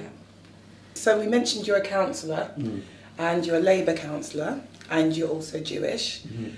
So, 0.94 1.20
we 1.20 1.28
mentioned 1.28 1.66
you're 1.68 1.78
a 1.78 1.82
counsellor, 1.82 2.52
Mm. 2.58 2.82
and 3.18 3.46
you're 3.46 3.58
a 3.58 3.62
Labour 3.62 3.94
counsellor, 3.94 4.62
and 4.90 5.16
you're 5.16 5.30
also 5.30 5.60
Jewish. 5.60 6.24
Mm-hmm. 6.24 6.50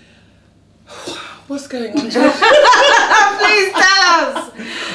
What's 1.48 1.68
going 1.68 1.92
on, 1.98 2.10
George? 2.10 2.14
Please 2.34 3.72
tell 3.74 4.38
us. 4.38 4.52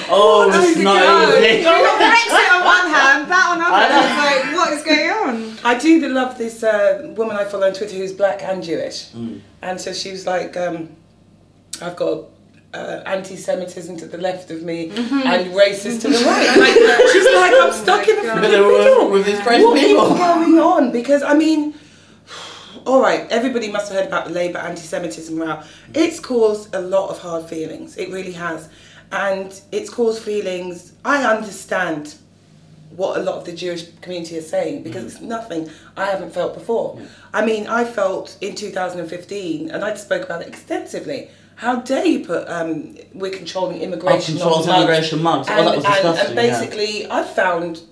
Oh, 0.09 0.51
Oh 0.53 0.69
it's 0.71 0.79
not 0.79 1.01
God. 1.03 1.43
easy. 1.43 1.55
You've 1.57 1.65
got 1.65 2.01
Brexit 2.01 2.55
on 2.55 2.65
one 2.65 2.95
hand, 2.95 3.31
that 3.31 3.47
on 3.51 3.61
I 3.61 3.85
other. 3.85 3.95
know. 3.95 4.51
Like, 4.51 4.57
what 4.57 4.73
is 4.73 4.83
going 4.85 5.11
on? 5.11 5.59
I 5.65 5.79
do 5.79 6.09
love 6.09 6.37
this 6.39 6.63
uh, 6.63 7.13
woman 7.17 7.37
I 7.37 7.45
follow 7.45 7.67
on 7.67 7.73
Twitter 7.73 7.97
who's 7.97 8.13
black 8.13 8.43
and 8.43 8.63
Jewish. 8.63 9.11
Mm. 9.13 9.41
And 9.63 9.81
so 9.81 9.93
she 9.93 10.11
was 10.13 10.27
like, 10.27 10.57
um, 10.57 10.91
I've 11.81 11.97
got 11.97 12.25
uh, 12.73 13.03
anti 13.07 13.37
Semitism 13.37 13.97
to 13.99 14.07
the 14.07 14.19
left 14.19 14.51
of 14.51 14.63
me 14.63 14.91
and 14.91 15.53
racist 15.55 16.03
to 16.03 16.09
the 16.09 16.25
right. 16.25 16.49
And 16.49 16.61
like, 16.61 17.09
she's 17.13 17.25
like, 17.35 17.53
I'm 17.63 17.73
stuck 17.73 18.07
in 18.09 18.17
the 18.17 18.23
God. 18.23 18.39
freaking 18.39 18.41
Middle 18.43 18.67
with- 18.69 18.79
middle. 18.85 19.11
with 19.11 19.27
these 19.27 19.41
crazy 19.41 19.65
What 19.65 19.77
is 19.79 19.93
going 20.19 20.59
on? 20.59 20.93
Because, 20.93 21.23
I 21.23 21.35
mean, 21.35 21.75
all 22.87 23.01
right, 23.01 23.27
everybody 23.31 23.71
must 23.71 23.91
have 23.91 23.99
heard 23.99 24.07
about 24.07 24.27
the 24.27 24.33
Labour 24.33 24.59
anti-Semitism 24.59 25.39
row. 25.39 25.63
It's 25.95 26.21
caused 26.21 26.75
a 26.75 26.81
lot 26.81 27.11
of 27.11 27.19
hard 27.19 27.47
feelings. 27.49 27.97
It 27.97 28.11
really 28.11 28.33
has, 28.33 28.69
and 29.13 29.61
it's 29.73 29.91
caused 29.91 30.23
feelings. 30.23 30.93
I 31.05 31.25
understand 31.25 32.17
what 32.97 33.19
a 33.19 33.23
lot 33.23 33.37
of 33.37 33.45
the 33.45 33.53
Jewish 33.53 33.91
community 34.01 34.37
is 34.37 34.49
saying 34.49 34.83
because 34.83 35.05
it's 35.05 35.21
nothing 35.21 35.69
I 35.97 36.07
haven't 36.07 36.33
felt 36.33 36.55
before. 36.55 37.01
I 37.33 37.45
mean, 37.45 37.67
I 37.67 37.85
felt 37.85 38.37
in 38.41 38.55
2015, 38.55 39.71
and 39.71 39.85
I 39.85 39.95
spoke 39.95 40.23
about 40.23 40.43
it 40.43 40.49
extensively. 40.49 41.31
How 41.57 41.77
dare 41.77 42.05
you 42.05 42.25
put 42.25 42.49
um, 42.49 42.97
we're 43.13 43.31
controlling 43.31 43.81
immigration? 43.81 44.37
Oh, 44.37 44.41
controls 44.41 44.69
on 44.69 44.73
mugs. 44.73 44.85
immigration 44.85 45.23
mugs. 45.23 45.49
Oh, 45.51 45.65
that 45.65 45.77
was 45.77 45.85
disgusting, 45.85 46.27
and 46.27 46.37
yeah. 46.37 46.61
basically, 46.61 47.11
I 47.11 47.23
found, 47.23 47.83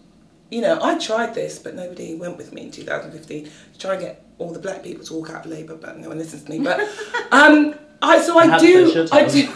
you 0.51 0.61
know, 0.61 0.81
I 0.83 0.99
tried 0.99 1.35
this, 1.35 1.59
but 1.59 1.75
nobody 1.75 2.15
went 2.15 2.37
with 2.37 2.53
me 2.53 2.63
in 2.63 2.71
2015 2.73 3.45
to 3.45 3.79
try 3.79 3.95
and 3.95 4.03
get 4.03 4.25
all 4.43 4.53
the 4.53 4.59
black 4.59 4.83
people 4.83 5.05
to 5.05 5.15
walk 5.15 5.31
out 5.31 5.45
of 5.47 5.51
Labour, 5.51 5.77
but 5.77 5.99
no 5.99 6.09
one 6.09 6.19
listens 6.19 6.43
to 6.45 6.51
me. 6.51 6.59
But 6.59 6.81
um, 7.33 7.75
I 8.01 8.21
so 8.21 8.39
I 8.39 8.45
Perhaps 8.45 8.63
they 8.63 8.73
do, 8.73 9.09
I 9.13 9.29
do, 9.29 9.49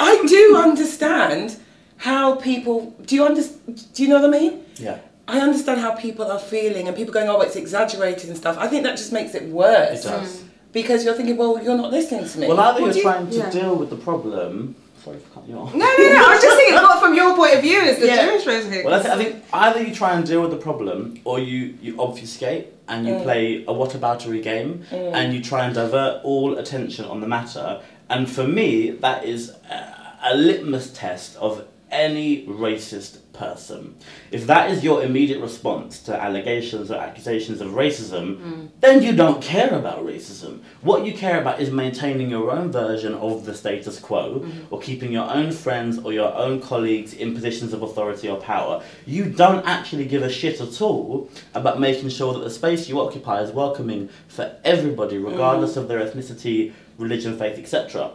I 0.00 0.24
do 0.28 0.56
understand 0.56 1.56
how 1.96 2.36
people. 2.36 2.94
Do 3.06 3.14
you 3.14 3.24
understand? 3.24 3.92
Do 3.94 4.02
you 4.02 4.08
know 4.08 4.20
what 4.20 4.34
I 4.34 4.38
mean? 4.38 4.64
Yeah. 4.76 4.98
I 5.26 5.40
understand 5.40 5.80
how 5.80 5.92
people 5.94 6.30
are 6.30 6.38
feeling 6.38 6.86
and 6.86 6.94
people 6.94 7.14
going, 7.14 7.28
oh, 7.30 7.40
it's 7.40 7.56
exaggerated 7.56 8.28
and 8.28 8.36
stuff. 8.36 8.58
I 8.58 8.68
think 8.68 8.82
that 8.84 8.98
just 8.98 9.10
makes 9.10 9.34
it 9.34 9.44
worse. 9.48 10.04
It 10.04 10.08
does. 10.08 10.44
Because 10.72 11.02
you're 11.02 11.14
thinking, 11.14 11.38
well, 11.38 11.62
you're 11.64 11.78
not 11.78 11.90
listening 11.90 12.28
to 12.28 12.38
me. 12.38 12.46
Well, 12.48 12.60
either 12.60 12.82
What 12.82 12.86
you're 12.86 12.92
do 12.92 12.98
you- 12.98 13.04
trying 13.04 13.30
to 13.30 13.36
yeah. 13.38 13.50
deal 13.50 13.74
with 13.74 13.88
the 13.88 13.96
problem. 13.96 14.74
Sorry 15.02 15.18
for 15.18 15.30
cutting 15.34 15.50
you 15.50 15.56
off. 15.58 15.72
No, 15.72 15.78
no, 15.78 16.12
no. 16.12 16.26
I 16.26 16.34
was 16.34 16.42
just 16.42 16.56
thinking, 16.58 16.74
what 16.76 16.98
from 17.00 17.14
your 17.14 17.34
point 17.36 17.54
of 17.54 17.62
view 17.62 17.78
is 17.80 18.00
the 18.00 18.06
Yeah. 18.06 18.26
Jewish 18.26 18.44
person 18.44 18.70
here? 18.72 18.84
Well, 18.84 19.00
I, 19.00 19.02
th- 19.02 19.14
I 19.14 19.16
think 19.22 19.44
either 19.52 19.82
you 19.82 19.94
try 19.94 20.12
and 20.14 20.26
deal 20.26 20.42
with 20.42 20.50
the 20.50 20.56
problem, 20.58 21.20
or 21.24 21.38
you, 21.38 21.78
you 21.80 21.98
obfuscate 21.98 22.73
and 22.88 23.06
you 23.06 23.14
play 23.22 23.64
a 23.64 23.72
whataboutery 23.72 24.42
game, 24.42 24.84
and 24.90 25.32
you 25.34 25.42
try 25.42 25.64
and 25.64 25.74
divert 25.74 26.22
all 26.24 26.58
attention 26.58 27.04
on 27.06 27.20
the 27.20 27.26
matter. 27.26 27.80
And 28.08 28.28
for 28.30 28.46
me, 28.46 28.90
that 28.90 29.24
is 29.24 29.50
a, 29.70 30.18
a 30.24 30.36
litmus 30.36 30.92
test 30.92 31.36
of 31.36 31.66
any 31.90 32.46
racist 32.46 33.18
person. 33.34 33.96
If 34.30 34.46
that 34.46 34.70
is 34.70 34.82
your 34.82 35.02
immediate 35.02 35.40
response 35.40 35.98
to 36.04 36.18
allegations 36.20 36.90
or 36.90 36.96
accusations 36.96 37.60
of 37.60 37.72
racism, 37.72 38.38
hmm. 38.38 38.66
then 38.80 39.02
you 39.02 39.14
don't 39.14 39.42
care 39.42 39.74
about 39.74 40.04
racism. 40.04 40.62
What 40.80 41.04
you 41.04 41.12
care 41.12 41.40
about 41.40 41.60
is 41.60 41.70
maintaining 41.70 42.30
your 42.30 42.50
own 42.50 42.72
version 42.72 43.14
of 43.14 43.44
the 43.44 43.54
status 43.54 43.98
quo 43.98 44.38
hmm. 44.38 44.72
or 44.72 44.80
keeping 44.80 45.12
your 45.12 45.30
own 45.30 45.52
friends 45.52 45.98
or 45.98 46.12
your 46.12 46.34
own 46.34 46.60
colleagues 46.60 47.12
in 47.12 47.34
positions 47.34 47.72
of 47.72 47.82
authority 47.82 48.28
or 48.28 48.40
power. 48.40 48.82
You 49.04 49.24
don't 49.26 49.66
actually 49.66 50.06
give 50.06 50.22
a 50.22 50.30
shit 50.30 50.60
at 50.60 50.80
all 50.80 51.28
about 51.54 51.80
making 51.80 52.08
sure 52.08 52.32
that 52.32 52.44
the 52.44 52.50
space 52.50 52.88
you 52.88 53.00
occupy 53.00 53.42
is 53.42 53.50
welcoming 53.50 54.08
for 54.28 54.56
everybody, 54.64 55.18
hmm. 55.18 55.26
regardless 55.26 55.76
of 55.76 55.88
their 55.88 55.98
ethnicity, 55.98 56.72
religion, 56.98 57.36
faith, 57.36 57.58
etc. 57.58 58.12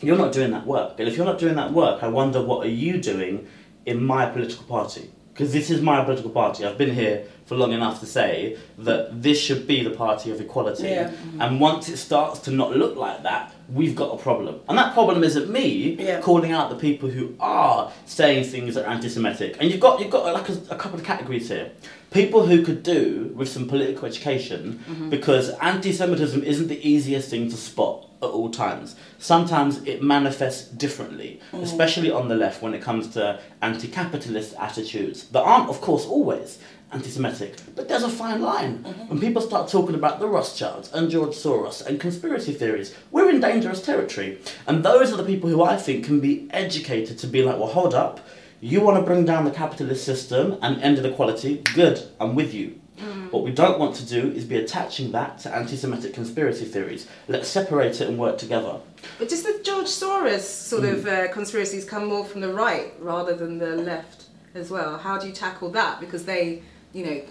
You're 0.00 0.16
not 0.16 0.32
doing 0.32 0.52
that 0.52 0.66
work. 0.66 1.00
And 1.00 1.08
if 1.08 1.16
you're 1.16 1.26
not 1.26 1.38
doing 1.38 1.56
that 1.56 1.72
work, 1.72 2.02
I 2.02 2.08
wonder 2.08 2.40
what 2.40 2.64
are 2.64 2.70
you 2.70 3.00
doing 3.00 3.48
in 3.88 4.02
my 4.02 4.26
political 4.26 4.64
party? 4.64 5.10
Because 5.32 5.52
this 5.52 5.70
is 5.70 5.80
my 5.80 6.04
political 6.04 6.30
party. 6.30 6.64
I've 6.64 6.78
been 6.78 6.94
here 6.94 7.26
for 7.48 7.56
long 7.56 7.72
enough 7.72 7.98
to 8.00 8.06
say 8.06 8.58
that 8.76 9.22
this 9.22 9.40
should 9.40 9.66
be 9.66 9.82
the 9.82 9.90
party 9.90 10.30
of 10.30 10.38
equality. 10.38 10.84
Yeah. 10.84 11.08
Mm-hmm. 11.08 11.40
And 11.40 11.60
once 11.60 11.88
it 11.88 11.96
starts 11.96 12.40
to 12.40 12.50
not 12.50 12.76
look 12.76 12.94
like 12.94 13.22
that, 13.22 13.54
we've 13.70 13.96
got 13.96 14.14
a 14.14 14.18
problem. 14.18 14.60
And 14.68 14.76
that 14.76 14.92
problem 14.92 15.24
isn't 15.24 15.50
me 15.50 15.96
Yeah. 15.98 16.20
calling 16.20 16.52
out 16.52 16.68
the 16.68 16.76
people 16.76 17.08
who 17.08 17.34
are 17.40 17.90
saying 18.04 18.44
things 18.44 18.74
that 18.74 18.84
are 18.84 18.90
anti-Semitic. 18.90 19.56
And 19.58 19.70
you've 19.70 19.80
got 19.80 19.98
you've 20.00 20.10
got 20.10 20.32
like 20.32 20.48
a, 20.50 20.56
a 20.70 20.76
couple 20.76 20.98
of 20.98 21.04
categories 21.04 21.48
here. 21.48 21.70
People 22.10 22.46
who 22.46 22.62
could 22.62 22.82
do 22.82 23.32
with 23.34 23.48
some 23.48 23.66
political 23.66 24.06
education 24.06 24.84
mm-hmm. 24.88 25.08
because 25.08 25.50
anti-Semitism 25.72 26.42
isn't 26.42 26.68
the 26.68 26.80
easiest 26.86 27.30
thing 27.30 27.50
to 27.50 27.56
spot 27.56 28.08
at 28.22 28.30
all 28.30 28.50
times. 28.50 28.96
Sometimes 29.18 29.82
it 29.84 30.02
manifests 30.02 30.68
differently, 30.68 31.40
mm. 31.52 31.62
especially 31.62 32.10
on 32.10 32.28
the 32.28 32.34
left 32.34 32.62
when 32.62 32.74
it 32.74 32.82
comes 32.82 33.08
to 33.08 33.38
anti-capitalist 33.62 34.54
attitudes 34.58 35.28
that 35.28 35.40
aren't, 35.42 35.68
of 35.68 35.80
course, 35.80 36.04
always 36.04 36.58
anti-Semitic. 36.92 37.54
But 37.74 37.88
there's 37.88 38.02
a 38.02 38.08
fine 38.08 38.40
line. 38.40 38.78
Mm-hmm. 38.78 39.08
When 39.08 39.20
people 39.20 39.42
start 39.42 39.68
talking 39.68 39.94
about 39.94 40.20
the 40.20 40.26
Rothschilds 40.26 40.92
and 40.92 41.10
George 41.10 41.34
Soros 41.34 41.84
and 41.84 42.00
conspiracy 42.00 42.52
theories, 42.52 42.94
we're 43.10 43.30
in 43.30 43.40
dangerous 43.40 43.82
territory. 43.82 44.38
And 44.66 44.84
those 44.84 45.12
are 45.12 45.16
the 45.16 45.24
people 45.24 45.50
who 45.50 45.62
I 45.62 45.76
think 45.76 46.04
can 46.04 46.20
be 46.20 46.48
educated 46.50 47.18
to 47.18 47.26
be 47.26 47.42
like, 47.42 47.58
well, 47.58 47.68
hold 47.68 47.94
up. 47.94 48.20
You 48.60 48.80
want 48.80 48.96
to 48.98 49.02
bring 49.02 49.24
down 49.24 49.44
the 49.44 49.52
capitalist 49.52 50.04
system 50.04 50.58
and 50.62 50.82
end 50.82 50.98
inequality? 50.98 51.62
Good, 51.74 52.02
I'm 52.18 52.34
with 52.34 52.52
you. 52.52 52.80
Mm. 52.98 53.30
What 53.30 53.44
we 53.44 53.52
don't 53.52 53.78
want 53.78 53.94
to 53.96 54.06
do 54.06 54.30
is 54.32 54.44
be 54.44 54.56
attaching 54.56 55.12
that 55.12 55.38
to 55.40 55.54
anti 55.54 55.76
Semitic 55.76 56.12
conspiracy 56.12 56.64
theories. 56.64 57.06
Let's 57.28 57.48
separate 57.48 58.00
it 58.00 58.08
and 58.08 58.18
work 58.18 58.38
together. 58.38 58.80
But 59.18 59.28
does 59.28 59.44
the 59.44 59.60
George 59.62 59.86
Soros 59.86 60.40
sort 60.40 60.84
of 60.84 61.04
mm. 61.04 61.28
uh, 61.28 61.32
conspiracies 61.32 61.84
come 61.84 62.06
more 62.06 62.24
from 62.24 62.40
the 62.40 62.52
right 62.52 62.92
rather 62.98 63.36
than 63.36 63.58
the 63.58 63.76
left 63.76 64.24
as 64.54 64.70
well? 64.70 64.98
How 64.98 65.18
do 65.18 65.28
you 65.28 65.32
tackle 65.32 65.70
that? 65.70 66.00
Because 66.00 66.24
they, 66.24 66.62
you 66.92 67.04
know, 67.04 67.22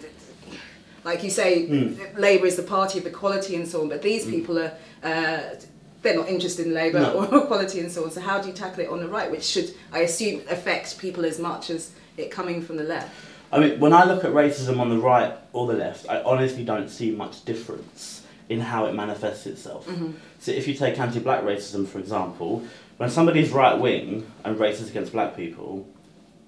like 1.04 1.24
you 1.24 1.30
say, 1.30 1.66
hmm. 1.66 2.20
Labour 2.20 2.46
is 2.46 2.56
the 2.56 2.64
party 2.64 3.00
of 3.00 3.06
equality 3.06 3.56
and 3.56 3.68
so 3.68 3.82
on, 3.82 3.90
but 3.90 4.02
these 4.02 4.26
hmm. 4.26 4.32
people 4.32 4.60
are. 4.60 4.74
Uh, 5.04 5.42
they're 6.04 6.16
not 6.16 6.30
interested 6.30 6.68
in 6.68 6.74
labour 6.74 7.00
No. 7.00 7.26
or 7.26 7.26
equality 7.44 7.80
and 7.80 7.92
so 7.92 8.04
on. 8.04 8.12
So 8.12 8.22
how 8.22 8.40
do 8.40 8.48
you 8.48 8.54
tackle 8.54 8.84
it 8.84 8.90
on 8.90 9.00
the 9.00 9.08
right, 9.08 9.30
which 9.30 9.44
should, 9.44 9.74
I 9.92 10.02
assume, 10.02 10.42
affect 10.50 11.00
people 11.00 11.26
as 11.26 11.40
much 11.40 11.70
as 11.70 11.92
it 12.18 12.30
coming 12.30 12.62
from 12.62 12.78
the 12.78 12.84
left? 12.84 13.14
I 13.52 13.60
mean, 13.60 13.80
when 13.80 13.94
I 13.94 14.04
look 14.06 14.24
at 14.24 14.32
racism 14.32 14.80
on 14.80 14.90
the 14.90 14.98
right 14.98 15.34
or 15.54 15.68
the 15.68 15.74
left, 15.74 16.08
I 16.10 16.22
honestly 16.22 16.64
don't 16.64 16.90
see 16.90 17.12
much 17.12 17.46
difference 17.46 18.24
in 18.50 18.60
how 18.60 18.86
it 18.86 18.94
manifests 18.94 19.46
itself. 19.46 19.88
Mm-hmm. 19.88 20.12
So, 20.40 20.52
if 20.52 20.68
you 20.68 20.74
take 20.74 21.00
anti 21.00 21.20
black 21.20 21.44
racism, 21.44 21.88
for 21.88 22.00
example, 22.00 22.64
when 22.98 23.10
somebody's 23.10 23.52
right 23.52 23.78
wing 23.78 24.30
and 24.44 24.58
racist 24.58 24.90
against 24.90 25.14
black 25.14 25.36
people, 25.36 25.88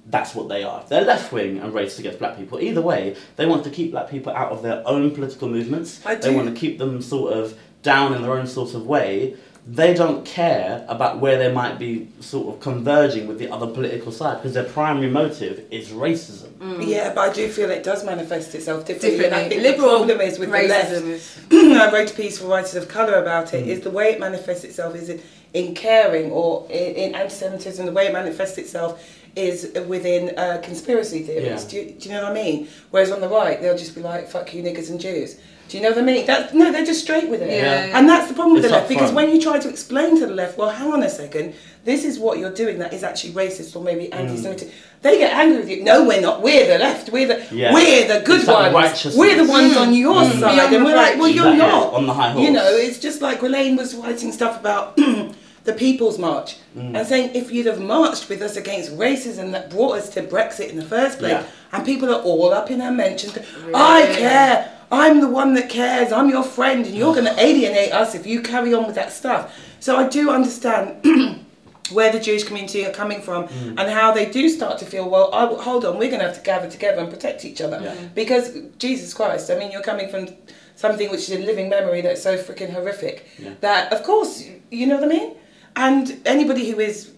that's 0.07 0.33
what 0.33 0.49
they 0.49 0.63
are. 0.63 0.81
If 0.81 0.89
they're 0.89 1.05
left 1.05 1.31
wing 1.31 1.59
and 1.59 1.71
racist 1.73 1.99
against 1.99 2.19
black 2.19 2.35
people, 2.38 2.59
either 2.59 2.81
way, 2.81 3.15
they 3.35 3.45
want 3.45 3.63
to 3.65 3.69
keep 3.69 3.91
black 3.91 4.09
people 4.09 4.33
out 4.33 4.51
of 4.51 4.62
their 4.63 4.81
own 4.88 5.12
political 5.12 5.47
movements. 5.47 5.99
I 6.05 6.15
They 6.15 6.29
do- 6.31 6.35
want 6.35 6.53
to 6.53 6.59
keep 6.59 6.77
them 6.79 7.01
sort 7.01 7.33
of 7.33 7.57
down 7.83 8.13
in 8.13 8.21
their 8.21 8.33
own 8.33 8.47
sort 8.47 8.73
of 8.73 8.85
way. 8.85 9.35
They 9.67 9.93
don't 9.93 10.25
care 10.25 10.83
about 10.88 11.19
where 11.19 11.38
they 11.38 11.51
might 11.51 11.77
be 11.77 12.07
sort 12.21 12.55
of 12.55 12.59
converging 12.59 13.27
with 13.27 13.38
the 13.38 13.51
other 13.51 13.67
political 13.67 14.12
side 14.12 14.38
because 14.38 14.53
their 14.55 14.63
primary 14.63 15.12
motive 15.12 15.63
is 15.69 15.89
racism. 15.89 16.47
Yeah, 16.79 17.13
but 17.13 17.29
I 17.29 17.33
do 17.33 17.47
feel 17.49 17.69
it 17.69 17.83
does 17.83 18.03
manifest 18.03 18.55
itself 18.55 18.85
differently. 18.85 19.25
And 19.25 19.35
I 19.35 19.47
think 19.47 19.62
liberal 19.62 20.05
the 20.05 20.15
problem 20.15 20.21
is 20.21 20.39
with 20.39 20.49
the 20.51 20.67
left. 20.67 21.51
I 21.51 21.91
wrote 21.93 22.09
a 22.09 22.13
piece 22.15 22.39
for 22.39 22.47
Writers 22.47 22.75
of 22.75 22.88
Colour 22.88 23.15
about 23.21 23.53
it. 23.53 23.65
Mm. 23.65 23.67
Is 23.67 23.81
the 23.81 23.91
way 23.91 24.13
it 24.13 24.19
manifests 24.19 24.63
itself 24.63 24.95
is 24.95 25.09
in, 25.09 25.21
in 25.53 25.75
caring 25.75 26.31
or 26.31 26.65
in, 26.71 26.95
in 26.95 27.15
anti-Semitism. 27.15 27.85
The 27.85 27.91
way 27.91 28.07
it 28.07 28.13
manifests 28.13 28.57
itself 28.57 29.18
is 29.47 29.71
within 29.88 30.38
uh, 30.38 30.60
conspiracy 30.63 31.23
theories. 31.23 31.63
Yeah. 31.65 31.69
Do, 31.69 31.78
you, 31.78 31.91
do 31.99 32.10
you 32.10 32.15
know 32.15 32.23
what 32.23 32.32
I 32.32 32.34
mean? 32.43 32.67
Whereas 32.91 33.12
on 33.12 33.21
the 33.21 33.30
right, 33.30 33.62
they'll 33.62 33.78
just 33.78 33.95
be 33.95 34.02
like, 34.02 34.28
"Fuck 34.30 34.54
you, 34.54 34.62
niggers 34.63 34.89
and 34.89 34.99
Jews." 34.99 35.39
Do 35.69 35.78
you 35.78 35.84
know 35.84 35.89
what 35.89 35.99
I 35.99 36.02
mean? 36.02 36.25
That, 36.25 36.56
no, 36.56 36.71
they're 36.71 36.84
just 36.84 37.02
straight 37.04 37.30
with 37.30 37.43
it. 37.43 37.52
Yeah. 37.52 37.95
And 37.95 38.10
that's 38.10 38.28
the 38.28 38.34
problem 38.34 38.56
with 38.56 38.65
It's 38.65 38.71
the 38.73 38.78
left 38.80 38.89
because 38.89 39.12
when 39.12 39.30
you 39.30 39.39
try 39.39 39.60
to 39.60 39.69
explain 39.69 40.19
to 40.19 40.25
the 40.25 40.34
left, 40.34 40.58
well, 40.58 40.71
hang 40.71 40.91
on 40.91 41.04
a 41.04 41.10
second, 41.10 41.54
this 41.86 42.06
is 42.06 42.17
what 42.17 42.39
you're 42.39 42.52
doing 42.63 42.80
that 42.80 42.91
is 42.91 43.04
actually 43.04 43.34
racist 43.34 43.75
or 43.75 43.84
maybe 43.84 44.12
anti-Semitic. 44.12 44.73
They 45.04 45.19
get 45.19 45.32
angry 45.32 45.60
with 45.60 45.69
you. 45.69 45.84
No, 45.84 46.08
we're 46.08 46.21
not. 46.21 46.41
We're 46.41 46.65
the 46.65 46.80
left. 46.80 47.12
We're 47.12 47.28
the 47.28 47.56
Yeah. 47.56 47.71
we're 47.71 48.08
the 48.08 48.25
good 48.25 48.39
It's 48.39 48.47
ones. 48.49 49.15
We're 49.15 49.38
the 49.45 49.49
ones 49.52 49.78
on 49.78 49.93
your 49.93 50.15
Mm. 50.23 50.39
side, 50.39 50.56
Beyond 50.56 50.75
and 50.75 50.86
we're 50.86 50.95
like, 50.95 51.19
well, 51.19 51.28
you're 51.30 51.54
Exactly. 51.54 51.80
not. 51.80 51.93
On 51.93 52.08
the 52.08 52.13
high 52.15 52.32
horse. 52.32 52.45
You 52.45 52.52
know, 52.52 52.65
it's 52.75 52.97
just 52.97 53.21
like 53.21 53.39
Elaine 53.43 53.75
was 53.75 53.93
writing 53.93 54.32
stuff 54.32 54.60
about 54.60 54.97
the 55.69 55.77
People's 55.77 56.17
March 56.17 56.49
Mm. 56.77 56.95
and 56.97 57.08
saying 57.08 57.32
if 57.41 57.51
you'd 57.51 57.65
have 57.73 57.79
marched 57.82 58.29
with 58.29 58.41
us 58.41 58.55
against 58.63 58.88
racism 58.97 59.51
that 59.55 59.69
brought 59.75 59.97
us 59.99 60.10
to 60.15 60.21
Brexit 60.21 60.69
in 60.69 60.77
the 60.77 60.86
first 60.95 61.19
place, 61.19 61.32
Yeah. 61.32 61.43
and 61.73 61.86
people 61.86 62.08
are 62.13 62.21
all 62.29 62.51
up 62.60 62.69
in 62.71 62.79
our 62.82 62.91
mentions, 62.91 63.34
I 63.73 63.97
care. 64.23 64.55
I'm 64.91 65.19
the 65.21 65.27
one 65.41 65.53
that 65.58 65.67
cares. 65.69 66.12
I'm 66.12 66.29
your 66.29 66.43
friend, 66.58 66.86
and 66.88 66.95
you're 66.95 67.13
going 67.13 67.25
to 67.34 67.39
alienate 67.47 67.91
us 68.01 68.15
if 68.15 68.25
you 68.32 68.41
carry 68.41 68.73
on 68.73 68.86
with 68.88 68.95
that 68.95 69.12
stuff. 69.12 69.43
So 69.79 69.95
I 69.97 70.08
do 70.08 70.32
understand 70.32 70.84
where 71.91 72.12
the 72.12 72.19
Jewish 72.19 72.43
community 72.43 72.86
are 72.86 72.91
coming 73.01 73.21
from 73.21 73.41
Mm. 73.47 73.79
and 73.79 73.86
how 73.99 74.12
they 74.17 74.25
do 74.39 74.43
start 74.49 74.77
to 74.79 74.86
feel, 74.86 75.08
well, 75.10 75.29
I, 75.34 75.45
hold 75.67 75.86
on, 75.86 75.97
we're 75.99 76.10
going 76.13 76.21
to 76.21 76.27
have 76.27 76.38
to 76.41 76.45
gather 76.53 76.69
together 76.69 76.99
and 77.03 77.10
protect 77.10 77.45
each 77.45 77.62
other. 77.62 77.79
Yeah. 77.84 77.93
Because, 78.21 78.45
Jesus 78.77 79.13
Christ, 79.13 79.49
I 79.51 79.55
mean, 79.60 79.71
you're 79.71 79.82
coming 79.91 80.08
from 80.10 80.27
something 80.75 81.10
which 81.10 81.21
is 81.27 81.32
in 81.32 81.45
living 81.45 81.67
memory 81.69 82.01
that's 82.01 82.21
so 82.29 82.38
freaking 82.38 82.71
horrific 82.71 83.15
Yeah. 83.38 83.49
that, 83.62 83.91
of 83.91 84.03
course, 84.03 84.43
you 84.71 84.86
know 84.88 84.95
what 84.95 85.03
I 85.03 85.08
mean? 85.08 85.32
And 85.80 86.22
anybody 86.26 86.70
who 86.70 86.82
is 86.82 87.13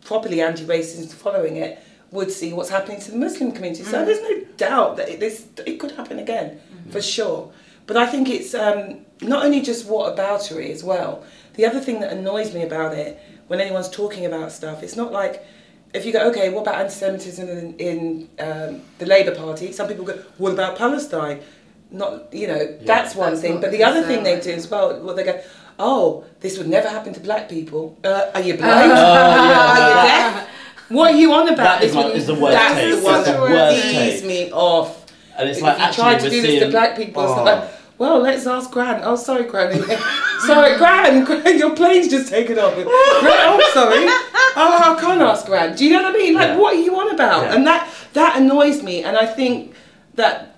properly 0.00 0.40
anti 0.40 0.64
racist 0.64 1.12
following 1.12 1.56
it 1.56 1.78
would 2.10 2.32
see 2.32 2.54
what's 2.54 2.70
happening 2.70 2.98
to 3.02 3.10
the 3.10 3.18
Muslim 3.18 3.52
community. 3.52 3.84
So 3.84 4.02
there's 4.02 4.22
no 4.22 4.40
doubt 4.56 4.96
that 4.96 5.10
it, 5.10 5.20
this, 5.20 5.46
it 5.66 5.78
could 5.78 5.90
happen 5.90 6.18
again, 6.18 6.58
for 6.90 7.02
sure. 7.02 7.52
But 7.86 7.98
I 7.98 8.06
think 8.06 8.30
it's 8.30 8.54
um, 8.54 9.00
not 9.20 9.44
only 9.44 9.60
just 9.60 9.86
what 9.86 10.16
whataboutery 10.16 10.70
as 10.70 10.82
well. 10.82 11.22
The 11.56 11.66
other 11.66 11.80
thing 11.80 12.00
that 12.00 12.10
annoys 12.10 12.54
me 12.54 12.62
about 12.62 12.94
it, 12.94 13.20
when 13.48 13.60
anyone's 13.60 13.90
talking 13.90 14.24
about 14.24 14.52
stuff, 14.52 14.82
it's 14.82 14.96
not 14.96 15.12
like 15.12 15.44
if 15.92 16.06
you 16.06 16.12
go, 16.12 16.30
okay, 16.30 16.48
what 16.48 16.62
about 16.62 16.76
anti-Semitism 16.76 17.46
in, 17.46 17.76
in 17.76 18.28
um, 18.38 18.80
the 18.96 19.04
Labour 19.04 19.34
Party? 19.34 19.70
Some 19.72 19.86
people 19.86 20.06
go, 20.06 20.14
what 20.38 20.52
about 20.52 20.78
Palestine? 20.78 21.42
not 21.90 22.32
you 22.34 22.46
know 22.46 22.76
that's 22.82 23.14
one 23.14 23.30
That's 23.30 23.42
thing. 23.42 23.60
But 23.60 23.70
the 23.70 23.82
other 23.82 24.02
thing 24.02 24.22
they 24.22 24.38
do 24.40 24.52
as 24.52 24.68
well, 24.70 25.00
well 25.00 25.14
they 25.14 25.24
go, 25.24 25.40
oh, 25.78 26.24
this 26.40 26.58
would 26.58 26.68
never 26.68 26.88
happen 26.88 27.12
to 27.14 27.20
black 27.20 27.48
people. 27.48 27.96
Uh, 28.04 28.30
are 28.34 28.40
you 28.40 28.54
blind? 28.56 28.90
Oh, 28.92 28.94
yeah. 28.94 29.68
Are 29.68 29.88
you 29.88 30.08
deaf? 30.38 30.48
What 30.88 31.14
are 31.14 31.16
you 31.16 31.32
on 31.32 31.48
about? 31.48 31.80
That 31.80 31.82
is 31.84 31.92
This 31.94 32.04
my- 32.04 32.10
is 32.12 32.26
the 32.26 32.34
worst 32.34 32.54
That's 32.56 32.74
take. 32.80 32.94
the 32.96 33.02
one 33.04 33.20
the 33.20 33.24
that 33.32 33.40
worst 33.40 33.82
pees 33.82 34.20
take. 34.20 34.24
me 34.24 34.50
off. 34.52 35.06
And 35.36 35.48
it's 35.48 35.58
if 35.58 35.64
like 35.64 35.78
you 35.78 35.84
actually 35.84 36.02
try 36.02 36.14
to 36.18 36.30
do 36.30 36.40
seeing, 36.42 36.60
this 36.60 36.64
to 36.64 36.70
black 36.70 36.96
people, 36.96 37.22
it's 37.22 37.32
Oh. 37.32 37.44
like, 37.44 37.70
well, 37.98 38.18
let's 38.20 38.46
ask 38.46 38.70
Gran. 38.70 39.00
Oh, 39.04 39.16
sorry, 39.16 39.44
Gran. 39.44 39.72
sorry, 40.46 40.76
Gran. 40.78 41.24
Gran, 41.24 41.58
your 41.58 41.74
plane's 41.76 42.08
just 42.08 42.28
taken 42.30 42.58
off. 42.58 42.74
Gran, 42.74 42.86
oh, 42.88 43.70
sorry. 43.74 44.06
Oh, 44.60 44.96
I 44.96 45.00
can't 45.00 45.20
ask 45.20 45.46
Gran. 45.46 45.76
Do 45.76 45.84
you 45.84 45.92
know 45.92 46.02
what 46.02 46.16
I 46.16 46.18
mean? 46.18 46.34
Like, 46.34 46.48
Yeah. 46.48 46.56
what 46.56 46.74
are 46.74 46.80
you 46.80 46.98
on 46.98 47.14
about? 47.14 47.42
Yeah. 47.44 47.54
And 47.54 47.66
that 47.68 47.88
that 48.14 48.36
annoys 48.38 48.82
me. 48.82 49.04
And 49.04 49.16
I 49.16 49.24
think 49.24 49.72
that 50.14 50.56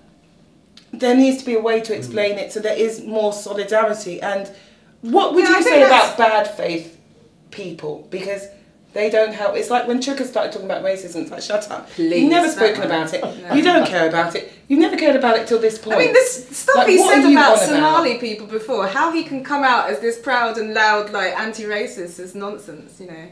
there 0.91 1.15
needs 1.15 1.37
to 1.39 1.45
be 1.45 1.53
a 1.53 1.59
way 1.59 1.81
to 1.81 1.95
explain 1.95 2.39
it 2.39 2.51
so 2.51 2.59
there 2.61 2.75
is 2.75 3.03
more 3.03 3.31
solidarity. 3.31 4.19
And 4.19 4.49
what 5.01 5.33
would 5.33 5.43
Yeah, 5.43 5.49
you 5.57 5.63
think 5.63 5.75
say 5.75 5.83
about 5.83 6.17
bad 6.17 6.47
faith 6.55 6.97
people? 7.51 8.07
Because 8.09 8.47
they 8.93 9.09
don't 9.09 9.33
help. 9.33 9.55
It's 9.55 9.69
like 9.69 9.87
when 9.87 9.99
Chuka 10.01 10.25
started 10.25 10.51
talking 10.51 10.69
about 10.69 10.83
racism. 10.83 11.21
It's 11.21 11.31
like, 11.31 11.41
shut 11.41 11.69
up. 11.71 11.89
Please, 11.91 12.23
You've 12.23 12.31
never 12.31 12.49
spoken 12.49 12.83
about 12.83 13.13
it. 13.13 13.21
No. 13.23 13.53
You 13.53 13.63
don't 13.63 13.87
care 13.87 14.07
about 14.09 14.35
it. 14.35 14.51
You've 14.67 14.79
never 14.81 14.97
cared 14.97 15.15
about 15.15 15.37
it 15.37 15.47
till 15.47 15.59
this 15.59 15.77
point. 15.77 15.95
I 15.95 15.99
mean, 15.99 16.13
this 16.13 16.57
stuff 16.57 16.75
Like, 16.75 16.87
he 16.89 16.97
said 16.97 17.19
about 17.19 17.27
on 17.27 17.33
about? 17.33 17.59
Somali 17.59 18.17
people 18.17 18.47
before, 18.47 18.87
how 18.87 19.11
he 19.13 19.23
can 19.23 19.43
come 19.43 19.63
out 19.63 19.89
as 19.89 19.99
this 19.99 20.19
proud 20.19 20.57
and 20.57 20.73
loud, 20.73 21.11
like 21.11 21.37
anti-racist, 21.39 22.19
is 22.19 22.35
nonsense. 22.35 22.99
You 22.99 23.07
know. 23.07 23.27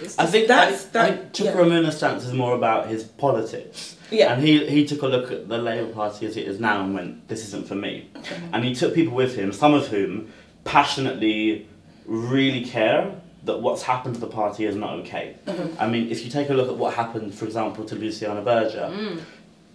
It's 0.00 0.18
I 0.18 0.26
think 0.26 0.46
That's- 0.46 0.86
I, 0.86 0.88
that- 0.90 1.10
I 1.10 1.16
think 1.16 1.72
yeah. 1.84 1.90
Stance 1.90 2.24
is 2.24 2.32
more 2.32 2.54
about 2.54 2.88
his 2.88 3.04
politics. 3.04 3.96
Yeah. 4.10 4.32
And 4.32 4.42
he, 4.42 4.66
he 4.68 4.86
took 4.86 5.02
a 5.02 5.06
look 5.06 5.30
at 5.32 5.48
the 5.48 5.58
Labour 5.58 5.92
Party 5.92 6.26
as 6.26 6.36
it 6.36 6.46
is 6.46 6.60
now 6.60 6.82
and 6.84 6.94
went, 6.94 7.28
this 7.28 7.46
isn't 7.48 7.66
for 7.66 7.74
me. 7.74 8.08
And 8.52 8.64
he 8.64 8.74
took 8.74 8.94
people 8.94 9.14
with 9.14 9.34
him, 9.34 9.52
some 9.52 9.74
of 9.74 9.88
whom 9.88 10.32
passionately 10.68 11.66
really 12.06 12.62
care 12.64 13.14
that 13.44 13.60
what's 13.60 13.82
happened 13.82 14.14
to 14.14 14.20
the 14.20 14.26
party 14.26 14.66
is 14.66 14.76
not 14.76 14.92
okay. 15.00 15.36
Mm-hmm. 15.46 15.80
I 15.80 15.88
mean, 15.88 16.10
if 16.10 16.24
you 16.24 16.30
take 16.30 16.50
a 16.50 16.54
look 16.54 16.68
at 16.68 16.76
what 16.76 16.92
happened, 16.94 17.34
for 17.34 17.46
example, 17.46 17.84
to 17.86 17.94
Luciana 17.94 18.42
Berger, 18.42 18.90
Mm. 18.92 19.20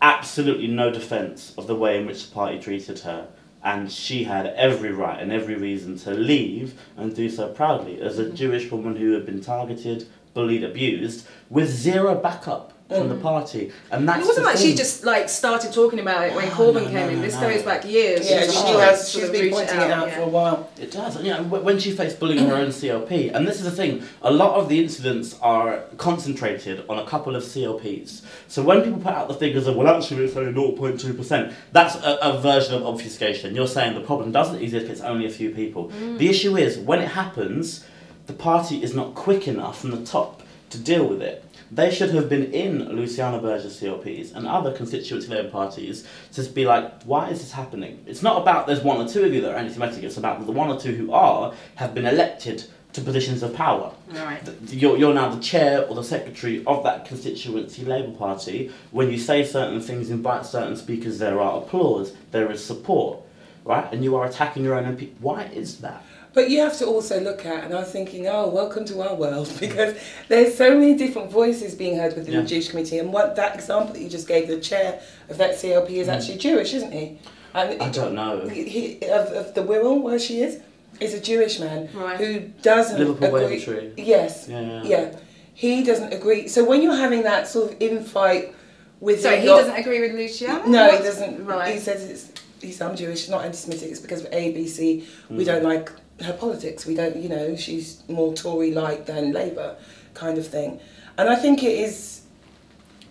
absolutely 0.02 0.68
no 0.68 0.92
defence 0.92 1.54
of 1.58 1.66
the 1.68 1.76
way 1.76 1.98
in 2.00 2.06
which 2.06 2.28
the 2.30 2.34
party 2.34 2.60
treated 2.60 3.00
her. 3.00 3.28
And 3.64 3.90
she 3.92 4.26
had 4.26 4.46
every 4.48 4.92
right 4.92 5.20
and 5.22 5.32
every 5.32 5.56
reason 5.56 5.98
to 6.00 6.12
leave 6.12 6.74
and 6.98 7.16
do 7.16 7.30
so 7.30 7.48
proudly 7.48 8.02
as 8.02 8.18
Mm-hmm. 8.20 8.32
a 8.34 8.36
Jewish 8.36 8.70
woman 8.72 8.96
who 8.96 9.14
had 9.14 9.26
been 9.26 9.42
targeted, 9.42 10.08
bullied, 10.34 10.64
abused, 10.64 11.26
with 11.50 11.70
zero 11.70 12.14
backup 12.16 12.73
from 12.94 13.10
the 13.10 13.16
mm. 13.16 13.22
party. 13.22 13.72
And 13.92 14.08
that's 14.08 14.24
It 14.24 14.28
wasn't 14.28 14.46
the 14.46 14.52
like 14.52 14.60
she 14.60 14.76
just 14.76 15.04
like 15.04 15.30
started 15.30 15.74
talking 15.74 16.00
about 16.00 16.28
it 16.28 16.36
when 16.36 16.48
No, 16.50 16.56
Corbyn 16.56 16.74
no, 16.74 16.86
came 16.86 16.94
no, 16.94 17.10
in. 17.10 17.22
This 17.22 17.36
no. 17.36 17.42
goes 17.42 17.64
back 17.64 17.86
years. 17.86 18.30
Yeah, 18.30 18.42
She's 18.42 18.54
she 18.54 18.60
always 18.60 18.80
has. 18.80 19.12
sort 19.12 19.22
She's 19.22 19.30
of 19.30 19.32
been 19.32 19.52
pointing 19.52 19.78
it 19.78 19.92
out 19.92 20.08
yeah. 20.08 20.16
for 20.16 20.22
a 20.22 20.28
while. 20.28 20.70
It 20.80 20.92
does. 20.92 21.22
You 21.22 21.32
know, 21.32 21.44
when 21.44 21.80
she 21.80 21.92
faced 21.92 22.20
bullying 22.20 22.40
in 22.40 22.50
her 22.50 22.56
own 22.56 22.68
CLP, 22.80 23.34
and 23.34 23.48
this 23.48 23.58
is 23.58 23.64
the 23.64 23.72
thing, 23.72 24.04
a 24.22 24.32
lot 24.32 24.56
of 24.60 24.70
the 24.70 24.82
incidents 24.82 25.38
are 25.42 25.84
concentrated 25.98 26.84
on 26.90 27.00
a 27.00 27.06
couple 27.06 27.36
of 27.36 27.44
CLPs. 27.44 28.22
So 28.48 28.64
when 28.64 28.82
people 28.82 29.00
put 29.00 29.14
out 29.14 29.28
the 29.28 29.34
figures 29.34 29.68
of, 29.68 29.76
well, 29.76 29.88
actually 29.88 30.26
it's 30.26 30.36
only 30.36 30.54
0.2%, 30.54 31.54
that's 31.72 31.96
a, 31.96 32.18
a 32.22 32.40
version 32.40 32.76
of 32.76 32.86
obfuscation. 32.86 33.56
You're 33.56 33.68
saying 33.68 33.96
the 33.96 34.02
problem 34.02 34.32
doesn't 34.32 34.62
exist, 34.62 34.88
it's 34.88 35.02
only 35.02 35.26
a 35.26 35.30
few 35.30 35.52
people. 35.52 35.90
Mm. 35.90 36.18
The 36.18 36.30
issue 36.30 36.58
is, 36.58 36.78
when 36.78 37.00
it 37.00 37.10
happens, 37.10 37.86
the 38.28 38.34
party 38.34 38.82
is 38.82 38.94
not 38.94 39.16
quick 39.16 39.48
enough 39.48 39.82
from 39.82 39.92
the 39.92 40.06
top 40.06 40.44
to 40.70 40.78
deal 40.78 41.08
with 41.08 41.22
it. 41.22 41.44
They 41.76 41.90
should 41.90 42.12
have 42.12 42.30
been 42.30 42.54
in 42.54 42.88
Luciana 42.96 43.40
Berger's 43.40 43.80
CLPs 43.80 44.36
and 44.36 44.46
other 44.46 44.72
constituency 44.72 45.28
Labour 45.28 45.50
parties 45.50 46.08
to 46.34 46.44
be 46.44 46.66
like, 46.66 47.02
why 47.04 47.30
is 47.30 47.40
this 47.40 47.52
happening? 47.52 48.04
It's 48.06 48.22
not 48.22 48.40
about 48.42 48.68
there's 48.68 48.84
one 48.84 48.98
or 48.98 49.08
two 49.08 49.24
of 49.24 49.34
you 49.34 49.42
that 49.42 49.52
are 49.52 49.58
anti-Semitic, 49.58 50.04
it's 50.04 50.18
about 50.18 50.46
the 50.46 50.52
one 50.52 50.70
or 50.70 50.80
two 50.80 50.94
who 50.94 51.12
are 51.12 51.52
have 51.76 51.96
been 51.96 52.06
elected 52.06 52.66
to 52.94 53.02
positions 53.02 53.42
of 53.42 53.56
power. 53.56 53.92
Right. 54.12 54.48
You're, 54.68 54.98
you're 54.98 55.16
now 55.16 55.34
the 55.34 55.42
chair 55.42 55.88
or 55.88 55.96
the 55.96 56.04
secretary 56.04 56.64
of 56.68 56.84
that 56.84 57.06
constituency 57.06 57.84
Labour 57.84 58.16
Party. 58.16 58.72
When 58.92 59.10
you 59.10 59.18
say 59.18 59.44
certain 59.44 59.82
things, 59.82 60.12
invite 60.12 60.46
certain 60.46 60.76
speakers, 60.76 61.18
there 61.18 61.42
are 61.42 61.58
applause, 61.58 62.14
there 62.30 62.52
is 62.52 62.64
support, 62.64 63.20
right? 63.66 63.92
And 63.92 64.04
you 64.04 64.16
are 64.16 64.28
attacking 64.28 64.64
your 64.64 64.76
own 64.76 64.96
MP. 64.96 65.14
Why 65.20 65.46
is 65.46 65.80
that? 65.80 66.06
But 66.34 66.50
you 66.50 66.60
have 66.62 66.76
to 66.80 66.86
also 66.88 67.20
look 67.20 67.46
at, 67.46 67.64
and 67.64 67.74
I 67.76 67.80
was 67.82 67.92
thinking, 67.92 68.28
oh, 68.28 68.48
welcome 68.50 68.86
to 68.86 69.02
our 69.02 69.14
world, 69.16 69.52
because 69.60 69.96
there's 70.30 70.56
so 70.58 70.78
many 70.78 70.96
different 70.96 71.30
voices 71.32 71.76
being 71.76 71.98
heard 71.98 72.16
within 72.16 72.34
Yeah. 72.34 72.42
the 72.42 72.48
Jewish 72.48 72.70
community. 72.70 72.98
And 73.00 73.14
what 73.14 73.36
that 73.36 73.56
example 73.56 73.94
that 73.94 74.02
you 74.02 74.10
just 74.10 74.28
gave, 74.28 74.48
the 74.48 74.60
chair 74.60 75.00
of 75.30 75.38
that 75.38 75.52
CLP 75.56 75.92
is 75.92 76.10
actually 76.10 76.38
Jewish, 76.40 76.74
isn't 76.74 76.92
he? 76.92 77.20
And 77.54 77.80
Mm. 77.80 77.82
I 77.84 77.90
don't 77.90 78.16
know. 78.16 78.48
He, 78.50 78.98
of, 79.04 79.28
of 79.32 79.54
the 79.54 79.62
Wirral, 79.62 80.02
where 80.02 80.18
she 80.18 80.42
is, 80.42 80.60
is 81.00 81.14
a 81.14 81.20
Jewish 81.20 81.60
man 81.60 81.90
Right. 81.94 82.18
who 82.18 82.40
doesn't 82.64 82.98
Liverpool 82.98 83.36
agree. 83.36 83.60
Wavertree. 83.60 83.94
Yes. 83.98 84.48
Yeah, 84.50 84.62
yeah. 84.62 84.84
Yeah. 84.84 85.16
He 85.54 85.84
doesn't 85.84 86.14
agree. 86.14 86.48
So 86.48 86.64
when 86.66 86.82
you're 86.82 86.96
having 86.96 87.24
that 87.24 87.48
sort 87.48 87.72
of 87.74 87.80
infight 87.80 88.54
with 89.00 89.22
So 89.22 89.36
he 89.36 89.46
your- 89.46 89.58
doesn't 89.60 89.76
agree 89.76 90.02
with 90.02 90.14
Luciana? 90.14 90.68
no, 90.68 90.90
he 90.98 91.04
doesn't. 91.04 91.46
Right. 91.46 91.74
He 91.76 91.80
says 91.80 92.04
it's 92.10 92.42
he's 92.60 92.82
I'm 92.82 92.96
Jewish, 92.96 93.30
not 93.30 93.46
anti-Semitic. 93.46 93.90
It's 93.92 94.00
because 94.00 94.22
of 94.22 94.34
A, 94.34 94.52
B, 94.52 94.68
C. 94.68 95.06
We 95.30 95.44
Mm. 95.44 95.46
don't 95.46 95.64
like 95.64 95.92
her 96.24 96.34
politics. 96.34 96.86
We 96.86 96.96
don't, 96.96 97.16
you 97.18 97.30
know, 97.30 97.56
she's 97.56 98.02
more 98.08 98.34
Tory-like 98.34 99.06
than 99.06 99.32
Labour, 99.32 99.76
kind 100.14 100.38
of 100.38 100.48
thing. 100.48 100.80
And 101.18 101.30
I 101.30 101.36
think 101.36 101.64
it 101.64 101.78
is. 101.78 102.22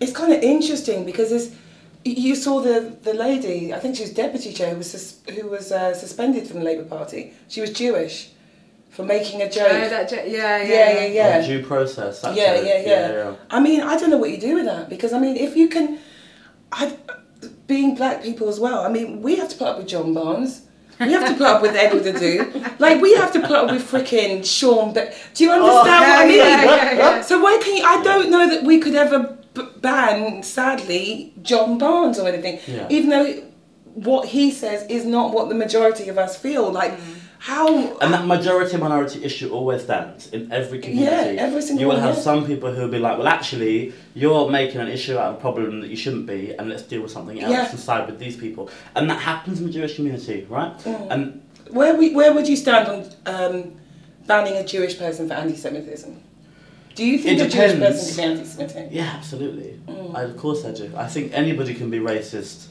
It's 0.00 0.12
kind 0.12 0.32
of 0.32 0.42
interesting 0.42 1.04
because 1.04 1.30
it's. 1.32 1.54
You 2.04 2.34
saw 2.34 2.60
the 2.60 2.96
the 3.02 3.14
lady. 3.14 3.72
I 3.72 3.78
think 3.78 3.94
she 3.96 4.02
was 4.02 4.12
deputy 4.12 4.52
chair 4.52 4.70
who 4.70 4.78
was 4.78 4.90
sus- 4.90 5.20
who 5.34 5.46
was 5.48 5.70
uh, 5.70 5.94
suspended 5.94 6.48
from 6.48 6.58
the 6.58 6.64
Labour 6.64 6.84
Party. 6.84 7.32
She 7.46 7.60
was 7.60 7.70
Jewish, 7.72 8.30
for 8.90 9.04
making 9.04 9.40
a 9.40 9.48
joke. 9.48 9.68
Oh, 9.70 9.88
that, 9.88 10.10
ja- 10.10 10.16
yeah, 10.24 10.58
yeah, 10.58 10.64
yeah, 10.64 11.00
yeah, 11.00 11.06
yeah. 11.06 11.38
Or 11.38 11.46
due 11.46 11.64
process. 11.64 12.20
That's 12.20 12.36
Yeah, 12.36 12.54
it. 12.54 12.86
yeah, 12.86 13.12
yeah. 13.12 13.34
I 13.50 13.60
mean, 13.60 13.80
I 13.82 13.96
don't 13.96 14.10
know 14.10 14.16
what 14.18 14.30
you 14.30 14.38
do 14.38 14.56
with 14.56 14.64
that 14.64 14.88
because 14.88 15.12
I 15.12 15.20
mean, 15.20 15.36
if 15.36 15.54
you 15.54 15.68
can, 15.68 16.00
I, 16.72 16.96
being 17.68 17.94
black 17.94 18.20
people 18.24 18.48
as 18.48 18.58
well. 18.58 18.80
I 18.84 18.88
mean, 18.88 19.22
we 19.22 19.36
have 19.36 19.48
to 19.50 19.56
put 19.56 19.68
up 19.68 19.78
with 19.78 19.86
John 19.86 20.12
Barnes. 20.12 20.62
We 21.06 21.12
have 21.12 21.28
to 21.28 21.34
put 21.34 21.46
up 21.46 21.62
with 21.62 21.74
Edward 21.74 22.04
Adu. 22.04 22.78
Like 22.78 23.00
we 23.00 23.14
have 23.14 23.32
to 23.32 23.40
put 23.40 23.52
up 23.52 23.70
with 23.70 23.90
freaking 23.90 24.44
Sean. 24.44 24.92
But 24.92 25.14
do 25.34 25.44
you 25.44 25.50
understand 25.50 25.86
what 25.86 26.18
I 26.20 26.24
oh, 26.24 26.28
mean? 26.28 26.38
yeah, 26.38 26.64
yeah, 26.64 26.92
yeah. 26.92 27.22
So 27.22 27.40
why 27.40 27.58
can 27.62 27.76
you? 27.76 27.84
I 27.84 28.02
don't 28.02 28.30
know 28.30 28.48
that 28.48 28.64
we 28.64 28.78
could 28.78 28.94
ever 28.94 29.36
b- 29.54 29.68
ban, 29.80 30.42
sadly, 30.42 31.32
John 31.42 31.78
Barnes 31.78 32.18
or 32.18 32.28
anything, 32.28 32.58
Yeah. 32.66 32.86
even 32.90 33.10
though 33.10 33.42
what 33.94 34.28
he 34.28 34.50
says 34.50 34.86
is 34.88 35.04
not 35.04 35.32
what 35.32 35.48
the 35.48 35.54
majority 35.54 36.08
of 36.08 36.18
us 36.18 36.36
feel. 36.36 36.70
Like 36.70 36.92
mm. 36.92 37.14
How 37.42 37.96
And 37.98 38.14
that 38.14 38.24
majority 38.24 38.76
minority 38.76 39.24
issue 39.24 39.50
always 39.50 39.82
stands 39.82 40.28
in 40.28 40.52
every 40.52 40.78
community. 40.78 41.34
Yeah, 41.34 41.42
every 41.42 41.60
single 41.60 41.80
You 41.80 41.88
will 41.88 41.98
have 41.98 42.14
yeah. 42.14 42.22
some 42.22 42.46
people 42.46 42.72
who 42.72 42.82
will 42.82 42.88
be 42.88 43.00
like, 43.00 43.18
well, 43.18 43.26
actually, 43.26 43.92
you're 44.14 44.48
making 44.48 44.80
an 44.80 44.86
issue 44.86 45.18
out 45.18 45.30
of 45.32 45.38
a 45.38 45.40
problem 45.40 45.80
that 45.80 45.90
you 45.90 45.96
shouldn't 45.96 46.26
be, 46.26 46.54
and 46.56 46.68
let's 46.68 46.84
deal 46.84 47.02
with 47.02 47.10
something 47.10 47.40
else 47.40 47.50
Yeah. 47.50 47.68
and 47.68 47.80
side 47.80 48.06
with 48.08 48.20
these 48.20 48.36
people. 48.36 48.70
And 48.94 49.10
that 49.10 49.18
happens 49.18 49.58
in 49.58 49.66
the 49.66 49.72
Jewish 49.72 49.96
community, 49.96 50.46
right? 50.48 50.72
Mm. 50.84 51.10
And 51.10 51.42
Where 51.70 51.96
we, 51.96 52.14
where 52.14 52.32
would 52.32 52.46
you 52.46 52.54
stand 52.54 52.86
on 52.86 53.10
um, 53.26 53.72
banning 54.28 54.54
a 54.54 54.64
Jewish 54.64 54.96
person 54.96 55.26
for 55.26 55.34
anti-Semitism? 55.34 56.22
Do 56.94 57.04
you 57.04 57.18
think 57.18 57.40
It 57.40 57.46
a 57.46 57.48
Jewish 57.48 57.76
person 57.76 58.14
can 58.14 58.34
be 58.34 58.38
anti-Semitic? 58.38 58.88
yeah, 58.92 59.14
absolutely. 59.16 59.80
Mm. 59.88 60.14
I, 60.14 60.22
of 60.22 60.36
course 60.36 60.64
I 60.64 60.70
do. 60.70 60.92
I 60.96 61.08
think 61.08 61.32
anybody 61.32 61.74
can 61.74 61.90
be 61.90 61.98
racist. 61.98 62.66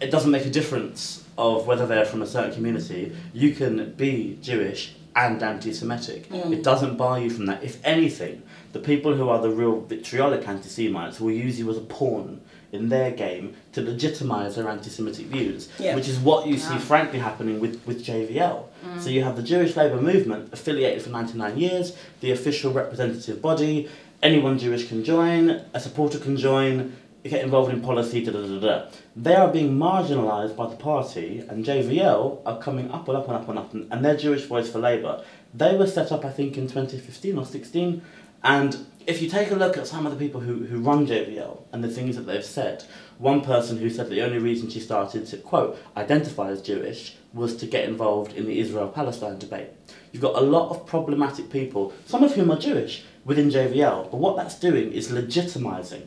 It 0.00 0.10
doesn't 0.10 0.30
make 0.30 0.46
a 0.46 0.50
difference 0.50 1.22
of 1.38 1.66
whether 1.66 1.86
they're 1.86 2.04
from 2.06 2.22
a 2.22 2.26
certain 2.26 2.52
community. 2.52 3.12
You 3.32 3.54
can 3.54 3.92
be 3.94 4.38
Jewish 4.42 4.94
and 5.14 5.42
anti-Semitic. 5.42 6.28
Mm. 6.28 6.52
It 6.52 6.62
doesn't 6.62 6.96
bar 6.96 7.18
you 7.20 7.30
from 7.30 7.46
that. 7.46 7.62
If 7.62 7.78
anything, 7.84 8.42
the 8.72 8.78
people 8.78 9.14
who 9.14 9.28
are 9.28 9.40
the 9.40 9.50
real 9.50 9.80
vitriolic 9.80 10.46
anti-Semites 10.46 11.20
will 11.20 11.30
use 11.32 11.58
you 11.58 11.70
as 11.70 11.78
a 11.78 11.80
pawn 11.82 12.40
in 12.72 12.88
their 12.88 13.10
game 13.10 13.54
to 13.72 13.80
legitimise 13.80 14.56
their 14.56 14.68
anti-Semitic 14.68 15.26
views, 15.26 15.68
Yeah. 15.78 15.94
which 15.94 16.08
is 16.08 16.18
what 16.18 16.46
you 16.46 16.58
see, 16.58 16.74
Yeah. 16.74 16.78
frankly, 16.80 17.18
happening 17.20 17.60
with, 17.60 17.80
with 17.86 18.04
JVL. 18.04 18.64
So 19.00 19.08
you 19.08 19.22
have 19.24 19.36
the 19.36 19.42
Jewish 19.42 19.74
Labour 19.76 20.00
movement 20.00 20.50
affiliated 20.52 21.02
for 21.02 21.10
99 21.10 21.58
years, 21.58 21.92
the 22.20 22.30
official 22.30 22.72
representative 22.72 23.40
body, 23.40 23.88
anyone 24.22 24.58
Jewish 24.58 24.88
can 24.88 25.02
join, 25.04 25.60
a 25.74 25.80
supporter 25.80 26.18
can 26.18 26.36
join, 26.36 26.92
get 27.24 27.42
involved 27.42 27.72
in 27.72 27.80
policy, 27.80 28.24
da 28.24 28.32
da 28.32 28.46
da 28.46 28.58
da. 28.60 28.82
They 29.18 29.34
are 29.34 29.50
being 29.50 29.78
marginalised 29.78 30.56
by 30.56 30.68
the 30.68 30.76
party, 30.76 31.42
and 31.48 31.64
JVL 31.64 32.42
are 32.44 32.58
coming 32.58 32.90
up 32.90 33.08
and 33.08 33.16
up 33.16 33.26
and 33.28 33.36
up 33.36 33.48
and 33.48 33.58
up, 33.58 33.72
and, 33.72 34.04
their 34.04 34.14
Jewish 34.14 34.44
Voice 34.44 34.70
for 34.70 34.78
Labour. 34.78 35.24
They 35.54 35.74
were 35.74 35.86
set 35.86 36.12
up, 36.12 36.22
I 36.26 36.30
think, 36.30 36.58
in 36.58 36.68
2015 36.68 37.38
or 37.38 37.46
16, 37.46 38.02
and 38.44 38.76
if 39.06 39.22
you 39.22 39.30
take 39.30 39.50
a 39.50 39.54
look 39.54 39.78
at 39.78 39.86
some 39.86 40.04
of 40.04 40.12
the 40.12 40.18
people 40.18 40.42
who, 40.42 40.66
who 40.66 40.80
run 40.80 41.06
JVL 41.06 41.62
and 41.72 41.82
the 41.82 41.88
things 41.88 42.16
that 42.16 42.26
they've 42.26 42.44
said, 42.44 42.84
one 43.16 43.40
person 43.40 43.78
who 43.78 43.88
said 43.88 44.10
the 44.10 44.20
only 44.20 44.38
reason 44.38 44.68
she 44.68 44.80
started 44.80 45.26
to, 45.28 45.38
quote, 45.38 45.78
identify 45.96 46.50
as 46.50 46.60
Jewish 46.60 47.16
was 47.32 47.56
to 47.56 47.66
get 47.66 47.88
involved 47.88 48.34
in 48.34 48.44
the 48.44 48.58
Israel 48.58 48.88
Palestine 48.88 49.38
debate. 49.38 49.70
You've 50.12 50.20
got 50.20 50.36
a 50.36 50.44
lot 50.44 50.68
of 50.68 50.86
problematic 50.86 51.48
people, 51.48 51.94
some 52.04 52.22
of 52.22 52.34
whom 52.34 52.50
are 52.50 52.58
Jewish, 52.58 53.04
within 53.24 53.48
JVL, 53.48 54.10
but 54.10 54.18
what 54.18 54.36
that's 54.36 54.60
doing 54.60 54.92
is 54.92 55.08
legitimising 55.08 56.06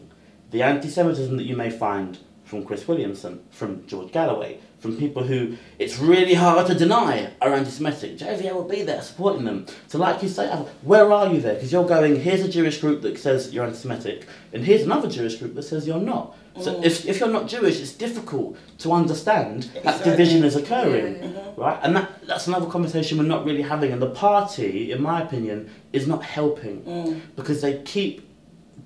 the 0.52 0.62
anti 0.62 0.90
Semitism 0.90 1.38
that 1.38 1.46
you 1.46 1.56
may 1.56 1.72
find 1.72 2.20
from 2.50 2.66
Chris 2.66 2.88
Williamson, 2.88 3.40
from 3.52 3.86
George 3.86 4.12
Galloway, 4.12 4.58
from 4.80 4.98
people 4.98 5.24
who 5.24 5.56
it's 5.78 6.00
really 6.00 6.34
hard 6.34 6.66
to 6.66 6.74
deny 6.74 7.30
are 7.42 7.54
anti-Semitic. 7.54 8.18
JVL 8.18 8.56
will 8.56 8.64
be 8.68 8.82
there 8.82 9.04
supporting 9.04 9.46
them. 9.46 9.68
So, 9.88 10.00
like 10.00 10.24
you 10.24 10.30
say, 10.30 10.48
where 10.82 11.12
are 11.14 11.32
you 11.32 11.42
there? 11.42 11.54
Because 11.54 11.72
you're 11.72 11.86
going, 11.88 12.20
here's 12.20 12.42
a 12.42 12.50
Jewish 12.50 12.80
group 12.82 13.04
that 13.04 13.20
says 13.20 13.54
you're 13.54 13.66
anti-Semitic, 13.66 14.26
and 14.52 14.64
here's 14.66 14.82
another 14.82 15.08
Jewish 15.08 15.36
group 15.36 15.54
that 15.56 15.64
says 15.64 15.86
you're 15.86 16.02
not. 16.02 16.36
So, 16.60 16.74
Mm. 16.74 16.84
if, 16.84 17.06
if 17.06 17.20
you're 17.20 17.30
not 17.30 17.48
Jewish, 17.48 17.80
it's 17.80 17.94
difficult 17.94 18.58
to 18.80 18.92
understand 18.92 19.70
that 19.84 20.04
division 20.04 20.44
is 20.44 20.56
occurring, 20.56 21.22
Yeah, 21.22 21.30
yeah. 21.30 21.52
right? 21.56 21.80
And 21.84 21.96
that, 21.96 22.26
that's 22.26 22.48
another 22.48 22.66
conversation 22.66 23.18
we're 23.20 23.26
not 23.26 23.46
really 23.46 23.62
having. 23.62 23.92
And 23.94 24.02
the 24.02 24.10
party, 24.10 24.92
in 24.92 25.02
my 25.02 25.22
opinion, 25.22 25.70
is 25.94 26.08
not 26.08 26.24
helping 26.24 26.82
Mm. 26.82 27.22
because 27.36 27.62
they 27.62 27.82
keep 27.84 28.28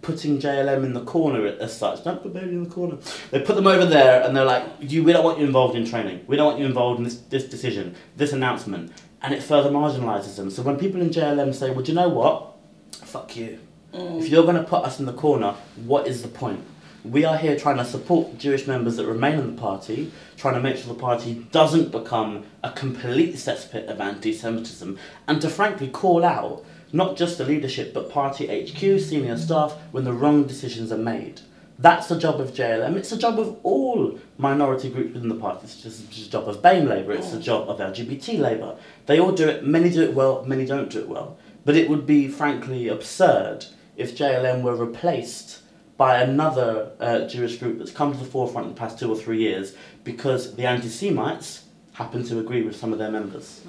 putting 0.02 0.40
JLM 0.40 0.84
in 0.84 0.94
the 0.94 1.04
corner 1.04 1.46
as 1.46 1.78
such. 1.78 2.04
Don't 2.04 2.22
put 2.22 2.34
baby 2.34 2.50
in 2.50 2.64
the 2.64 2.70
corner. 2.70 2.98
They 3.32 3.42
put 3.42 3.56
them 3.56 3.68
over 3.68 3.86
there 3.86 4.24
and 4.24 4.36
they're 4.36 4.46
like, 4.46 4.66
you, 4.80 5.04
we 5.04 5.14
don't 5.14 5.24
want 5.24 5.40
you 5.40 5.46
involved 5.46 5.76
in 5.76 5.86
training. 5.86 6.24
We 6.28 6.36
don't 6.36 6.48
want 6.48 6.60
you 6.60 6.66
involved 6.66 7.00
in 7.00 7.04
this, 7.04 7.18
this 7.18 7.46
decision, 7.46 7.96
this 8.16 8.34
announcement. 8.34 8.92
And 9.22 9.34
it 9.34 9.42
further 9.42 9.70
marginalises 9.70 10.36
them. 10.36 10.50
So 10.50 10.64
when 10.64 10.78
people 10.78 11.02
in 11.02 11.10
JLM 11.10 11.54
say, 11.56 11.70
well, 11.70 11.82
do 11.82 11.92
you 11.92 11.96
know 11.96 12.10
what? 12.10 12.56
Fuck 12.92 13.38
you. 13.38 13.60
Mm. 13.94 14.20
If 14.20 14.30
you're 14.30 14.44
going 14.44 14.56
to 14.56 14.64
put 14.64 14.84
us 14.84 15.00
in 15.00 15.06
the 15.06 15.14
corner, 15.14 15.56
what 15.86 16.08
is 16.08 16.22
the 16.22 16.28
point? 16.28 16.64
We 17.04 17.26
are 17.26 17.38
here 17.38 17.58
trying 17.58 17.78
to 17.78 17.86
support 17.86 18.38
Jewish 18.38 18.66
members 18.66 18.96
that 18.96 19.06
remain 19.06 19.38
in 19.38 19.56
the 19.56 19.62
party, 19.62 20.12
trying 20.38 20.54
to 20.54 20.62
make 20.62 20.78
sure 20.78 20.94
the 20.94 21.00
party 21.00 21.46
doesn't 21.52 21.92
become 21.92 22.46
a 22.64 22.72
complete 22.72 23.36
cesspit 23.36 23.88
of 23.88 24.00
anti 24.00 24.32
Semitism, 24.32 24.98
and 25.28 25.42
to 25.42 25.50
frankly 25.50 25.90
call 25.90 26.24
out 26.24 26.64
not 26.94 27.18
just 27.18 27.38
the 27.38 27.44
leadership 27.44 27.94
but 27.94 28.10
party 28.10 28.48
HQ, 28.48 29.02
senior 29.02 29.38
staff, 29.38 29.74
when 29.92 30.06
the 30.06 30.14
wrong 30.14 30.44
decisions 30.44 30.92
are 30.92 30.98
made. 30.98 31.42
That's 31.80 32.08
the 32.08 32.18
job 32.18 32.40
of 32.40 32.54
JLM. 32.54 32.96
It's 32.96 33.10
the 33.10 33.18
job 33.18 33.40
of 33.40 33.58
all 33.64 34.20
minority 34.38 34.90
groups 34.90 35.14
within 35.14 35.28
the 35.28 35.36
party. 35.36 35.62
It's 35.64 35.82
just 35.82 36.08
the 36.08 36.30
job 36.30 36.48
of 36.48 36.62
BAME 36.62 36.88
Labour, 36.88 37.12
it's 37.14 37.32
the 37.32 37.40
job 37.40 37.68
of 37.68 37.80
LGBT 37.80 38.40
Labour. 38.40 38.78
They 39.08 39.20
all 39.20 39.32
do 39.32 39.50
it, 39.50 39.66
many 39.66 39.90
do 39.90 40.04
it 40.04 40.14
well, 40.14 40.46
many 40.46 40.66
don't 40.66 40.90
do 40.90 41.00
it 41.00 41.10
well. 41.10 41.38
But 41.66 41.76
it 41.76 41.90
would 41.90 42.06
be 42.06 42.28
frankly 42.28 42.88
absurd 42.88 43.66
if 43.98 44.16
JLM 44.16 44.62
were 44.62 44.76
replaced 44.76 45.62
by 45.98 46.22
another 46.22 46.92
uh, 47.00 47.28
Jewish 47.28 47.58
group 47.58 47.78
that's 47.78 47.92
come 47.92 48.12
to 48.12 48.18
the 48.18 48.26
forefront 48.26 48.68
in 48.68 48.74
the 48.74 48.80
past 48.80 49.00
two 49.00 49.12
or 49.12 49.16
three 49.16 49.40
years 49.40 49.76
because 50.04 50.56
the 50.56 50.66
anti 50.66 50.90
Semites 50.90 51.63
happen 51.94 52.24
to 52.26 52.40
agree 52.40 52.64
with 52.64 52.76
some 52.76 52.92
of 52.92 53.00
their 53.00 53.12
members. 53.12 53.62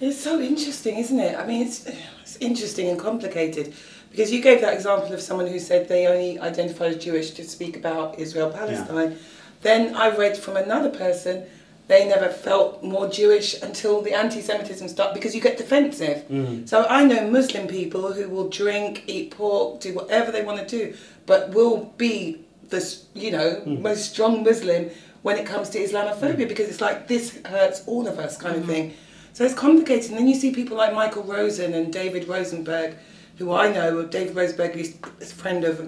It's 0.00 0.18
so 0.18 0.40
interesting, 0.40 0.96
isn't 0.98 1.18
it? 1.18 1.38
I 1.38 1.46
mean, 1.46 1.66
it's, 1.66 1.86
it's 2.22 2.36
interesting 2.36 2.88
and 2.88 2.98
complicated 2.98 3.74
because 4.10 4.32
you 4.32 4.40
gave 4.40 4.62
that 4.62 4.72
example 4.74 5.12
of 5.12 5.20
someone 5.20 5.46
who 5.46 5.58
said 5.58 5.88
they 5.88 6.06
only 6.06 6.38
identify 6.40 6.86
as 6.86 6.96
Jewish 6.96 7.32
to 7.32 7.44
speak 7.44 7.76
about 7.76 8.18
Israel 8.18 8.50
Palestine. 8.50 9.18
Then 9.62 9.94
I 9.94 10.14
read 10.16 10.36
from 10.36 10.56
another 10.56 10.90
person 10.90 11.44
they 11.88 12.08
never 12.08 12.28
felt 12.28 12.82
more 12.82 13.08
Jewish 13.08 13.62
until 13.62 14.00
the 14.02 14.12
anti-Semitism 14.12 14.88
started 14.88 15.14
because 15.14 15.36
you 15.36 15.40
get 15.40 15.56
defensive. 15.56 16.26
Mm. 16.28 16.68
So 16.68 16.84
I 16.88 17.04
know 17.04 17.30
Muslim 17.30 17.68
people 17.68 18.12
who 18.12 18.28
will 18.28 18.48
drink, 18.48 19.04
eat 19.06 19.30
pork, 19.30 19.80
do 19.80 19.94
whatever 19.94 20.32
they 20.32 20.42
want 20.42 20.58
to 20.58 20.66
do, 20.66 20.96
but 21.26 21.50
will 21.50 21.92
be 21.96 22.40
the 22.70 22.98
you 23.14 23.30
know, 23.30 23.62
Mm. 23.64 23.82
most 23.82 24.10
strong 24.12 24.42
Muslim 24.42 24.90
when 25.26 25.36
it 25.36 25.44
comes 25.44 25.68
to 25.68 25.76
Islamophobia 25.80 26.46
because 26.46 26.68
it's 26.68 26.80
like 26.80 27.08
this 27.08 27.36
hurts 27.46 27.82
all 27.88 28.06
of 28.06 28.16
us 28.20 28.36
kind 28.36 28.54
of 28.54 28.64
thing. 28.64 28.94
So 29.32 29.44
it's 29.44 29.54
complicated. 29.54 30.10
And 30.10 30.20
then 30.20 30.28
you 30.28 30.36
see 30.36 30.52
people 30.52 30.76
like 30.76 30.94
Michael 30.94 31.24
Rosen 31.24 31.74
and 31.74 31.92
David 31.92 32.28
Rosenberg, 32.28 32.94
who 33.36 33.52
I 33.52 33.72
know. 33.72 34.06
David 34.06 34.36
Rosenberg 34.36 34.76
is 34.76 34.96
a 35.20 35.24
friend 35.24 35.64
of 35.64 35.80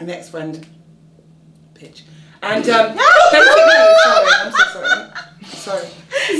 an 0.00 0.10
ex-friend, 0.10 0.66
bitch. 1.74 2.02
And 2.42 2.68
um, 2.68 2.96
basically, 3.32 3.62
sorry, 4.02 4.30
I'm 4.42 4.50
so 4.50 4.64
sorry. 4.72 5.10
Sorry. 5.44 5.88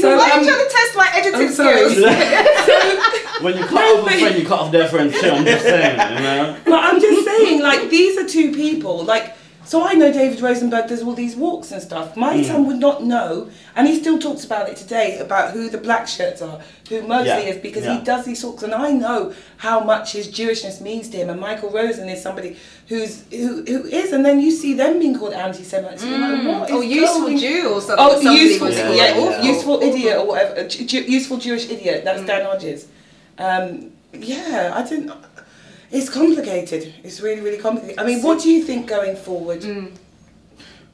So 0.00 0.16
Why 0.16 0.30
are 0.30 0.32
um, 0.32 0.44
you 0.44 0.50
trying 0.50 0.66
to 0.66 0.72
test 0.74 0.96
my 0.96 1.10
editing 1.14 1.40
I'm 1.40 1.52
sorry. 1.52 1.90
skills? 1.90 3.42
when 3.44 3.56
you 3.58 3.64
cut 3.64 3.74
No, 3.74 4.02
off 4.02 4.10
a 4.10 4.18
friend, 4.18 4.38
you 4.40 4.44
cut 4.44 4.58
off 4.58 4.72
their 4.72 4.88
friend 4.88 5.14
too. 5.14 5.30
I'm 5.30 5.44
just 5.44 5.62
saying, 5.62 6.16
you 6.16 6.22
know. 6.24 6.56
But 6.64 6.82
I'm 6.82 7.00
just 7.00 7.24
saying, 7.24 7.62
like, 7.62 7.90
these 7.90 8.18
are 8.18 8.26
two 8.26 8.50
people. 8.50 9.04
Like, 9.04 9.36
so 9.64 9.82
I 9.86 9.94
know 9.94 10.12
David 10.12 10.40
Rosenberg 10.40 10.88
does 10.88 11.02
all 11.02 11.14
these 11.14 11.34
walks 11.36 11.72
and 11.72 11.80
stuff. 11.82 12.16
My 12.16 12.36
Mm. 12.36 12.44
son 12.46 12.66
would 12.66 12.78
not 12.78 13.04
know, 13.04 13.48
and 13.74 13.88
he 13.88 13.98
still 13.98 14.18
talks 14.18 14.44
about 14.44 14.68
it 14.68 14.76
today 14.76 15.18
about 15.18 15.52
who 15.52 15.68
the 15.70 15.78
black 15.78 16.06
shirts 16.06 16.42
are, 16.42 16.60
who 16.88 17.02
Mosley 17.02 17.28
Yeah, 17.28 17.38
is, 17.52 17.56
because 17.58 17.84
yeah. 17.84 17.98
he 17.98 18.04
does 18.04 18.24
these 18.26 18.42
talks, 18.42 18.62
and 18.62 18.74
I 18.74 18.90
know 18.92 19.32
how 19.58 19.80
much 19.80 20.12
his 20.12 20.28
Jewishness 20.28 20.80
means 20.80 21.08
to 21.10 21.16
him. 21.16 21.30
And 21.30 21.40
Michael 21.40 21.70
Rosen 21.70 22.08
is 22.08 22.20
somebody 22.22 22.56
who's 22.88 23.22
who 23.30 23.62
who 23.66 23.84
is, 23.86 24.12
and 24.12 24.24
then 24.24 24.38
you 24.40 24.50
see 24.50 24.74
them 24.74 24.98
being 24.98 25.18
called 25.18 25.32
anti-Semites. 25.32 26.04
You're 26.04 26.18
like, 26.18 26.44
what 26.46 26.70
or 26.70 26.84
useful 26.84 27.20
going- 27.22 27.38
Jew 27.38 27.68
or 27.74 27.80
something. 27.80 27.96
Oh, 28.06 28.14
somebody 28.22 28.36
useful, 28.40 28.70
Yeah, 28.70 28.90
yeah, 28.90 28.94
yeah, 28.94 29.12
awful. 29.20 29.30
yeah. 29.44 29.52
useful 29.52 29.74
Awful. 29.74 29.88
idiot 29.88 30.16
or 30.18 30.26
whatever. 30.26 30.64
Ju- 30.68 30.84
Ju- 30.84 31.04
useful 31.08 31.36
Jewish 31.38 31.70
idiot. 31.70 32.02
That's 32.04 32.20
Mm. 32.22 32.26
Dan 32.26 32.44
Hodges. 32.44 32.86
Um, 33.38 33.90
yeah, 34.12 34.72
I 34.74 34.82
didn't. 34.82 35.10
It's 35.90 36.08
complicated. 36.10 36.92
It's 37.02 37.20
really, 37.20 37.40
really 37.40 37.58
complicated. 37.58 37.98
I 37.98 38.04
mean, 38.04 38.22
what 38.22 38.42
do 38.42 38.50
you 38.50 38.62
think 38.64 38.88
going 38.88 39.16
forward? 39.16 39.60
Mm. 39.62 39.92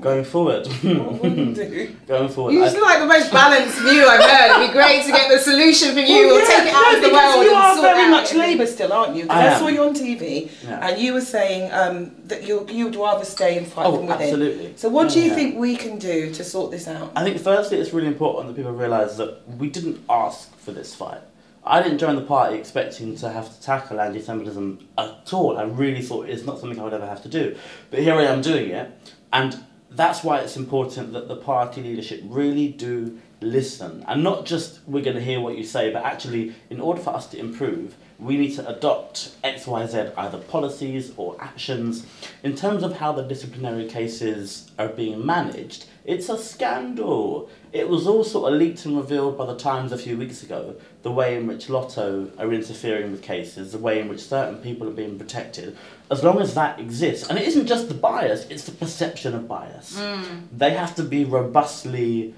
Going 0.01 0.25
forward, 0.25 0.67
What 0.67 1.23
do? 1.23 1.95
going 2.07 2.31
forward. 2.31 2.53
You 2.55 2.63
I- 2.63 2.69
just 2.71 2.81
like 2.81 3.01
the 3.01 3.07
most 3.07 3.31
balanced 3.31 3.77
view 3.81 4.07
I've 4.09 4.25
heard. 4.25 4.57
It'd 4.57 4.69
be 4.69 4.73
great 4.73 5.05
to 5.05 5.13
get 5.13 5.31
the 5.31 5.39
solution 5.39 5.89
from 5.91 6.07
you 6.07 6.27
Well, 6.29 6.37
or 6.37 6.39
yeah, 6.41 6.47
take 6.47 6.69
it 6.69 6.75
out 6.75 6.83
no, 6.93 6.97
of 6.97 7.03
the 7.03 7.09
because 7.11 7.35
world 7.37 7.45
You 7.45 7.51
and 7.51 7.57
are 7.59 7.75
sort 7.75 7.85
very 7.85 8.03
out 8.05 8.11
much. 8.11 8.33
Labour 8.35 8.67
still, 8.67 8.93
aren't 8.95 9.15
you? 9.17 9.27
I 9.29 9.49
I, 9.55 9.59
saw 9.59 9.67
you 9.69 9.83
on 9.83 9.93
TV, 9.95 10.51
Yeah. 10.65 10.89
and 10.89 10.99
you 10.99 11.13
were 11.13 11.21
saying 11.21 11.71
um, 11.73 12.13
that 12.29 12.49
you 12.49 12.67
you 12.71 12.87
would 12.87 12.97
rather 12.97 13.27
stay 13.27 13.59
and 13.59 13.67
fight 13.67 13.85
Oh, 13.89 13.97
from 13.99 14.07
within. 14.07 14.23
absolutely. 14.23 14.73
So, 14.77 14.89
what 14.89 15.11
do 15.11 15.21
you 15.21 15.27
Yeah. 15.29 15.35
think 15.35 15.59
we 15.59 15.77
can 15.77 15.99
do 15.99 16.33
to 16.33 16.45
sort 16.45 16.71
this 16.71 16.89
out? 16.89 17.13
I 17.15 17.23
think 17.23 17.39
firstly 17.39 17.77
it's 17.79 17.93
really 17.93 18.09
important 18.09 18.47
that 18.49 18.57
people 18.57 18.73
realise 18.73 19.17
that 19.17 19.47
we 19.59 19.69
didn't 19.69 20.01
ask 20.09 20.57
for 20.61 20.73
this 20.73 20.95
fight. 20.95 21.21
I 21.65 21.83
didn't 21.83 21.99
join 21.99 22.17
the 22.17 22.23
party 22.23 22.57
expecting 22.57 23.17
to 23.17 23.29
have 23.29 23.55
to 23.55 23.63
tackle 23.63 24.01
anti-Semitism 24.01 24.89
at 24.97 25.33
all. 25.33 25.59
I 25.59 25.65
really 25.65 26.01
thought 26.01 26.29
it's 26.29 26.45
not 26.45 26.59
something 26.59 26.81
I 26.81 26.85
would 26.85 26.95
ever 26.95 27.07
have 27.07 27.23
to 27.25 27.29
do. 27.29 27.57
But 27.91 28.01
here 28.01 28.15
I 28.15 28.25
am 28.25 28.41
doing 28.41 28.71
it, 28.71 28.91
and 29.33 29.63
that's 29.91 30.25
why 30.25 30.39
it's 30.39 30.57
important 30.57 31.13
that 31.13 31.29
the 31.29 31.37
party 31.37 31.83
leadership 31.83 32.23
really 32.25 32.69
do 32.69 33.19
listen. 33.43 34.05
And 34.07 34.23
not 34.23 34.47
just 34.47 34.81
we're 34.87 35.05
going 35.05 35.17
to 35.17 35.23
hear 35.23 35.41
what 35.41 35.59
you 35.59 35.65
say, 35.65 35.93
but 35.93 36.05
actually, 36.05 36.55
in 36.71 36.81
order 36.81 37.01
for 37.01 37.11
us 37.11 37.27
to 37.29 37.39
improve, 37.39 37.95
we 38.19 38.37
need 38.37 38.55
to 38.57 38.69
adopt 38.69 39.35
X, 39.43 39.67
Y, 39.67 39.87
Z, 39.87 40.11
either 40.17 40.39
policies 40.39 41.13
or 41.17 41.37
actions. 41.41 42.07
In 42.43 42.55
terms 42.55 42.83
of 42.83 42.97
how 42.97 43.13
the 43.13 43.23
disciplinary 43.23 43.87
cases 43.87 44.71
are 44.79 44.89
being 44.89 45.25
managed, 45.25 45.87
it's 46.11 46.29
a 46.29 46.37
scandal. 46.37 47.49
It 47.73 47.89
was 47.89 48.07
all 48.07 48.25
sort 48.25 48.53
of 48.53 48.59
leaked 48.59 48.85
and 48.85 48.97
revealed 48.97 49.39
by 49.39 49.47
the 49.47 49.57
Times 49.57 49.93
a 49.93 49.99
few 49.99 50.17
weeks 50.17 50.43
ago, 50.43 50.75
the 51.03 51.13
way 51.13 51.37
in 51.37 51.47
which 51.47 51.69
LOTO 51.69 52.33
are 52.37 52.53
interfering 52.53 53.13
with 53.13 53.23
cases, 53.23 53.71
the 53.71 53.79
way 53.79 54.01
in 54.01 54.09
which 54.09 54.21
certain 54.21 54.57
people 54.57 54.89
are 54.89 54.93
being 54.93 55.17
protected. 55.17 55.77
As 56.11 56.25
long 56.25 56.41
as 56.41 56.55
that 56.55 56.81
exists, 56.81 57.29
and 57.29 57.39
it 57.39 57.47
isn't 57.47 57.67
just 57.67 57.87
the 57.87 57.95
bias, 57.95 58.45
it's 58.51 58.65
the 58.65 58.73
perception 58.73 59.37
of 59.37 59.47
bias. 59.47 59.97
Hmm. 59.97 60.47
They 60.51 60.71
have 60.71 60.97
to 60.97 61.05
be 61.05 61.25
robustly 61.25 62.35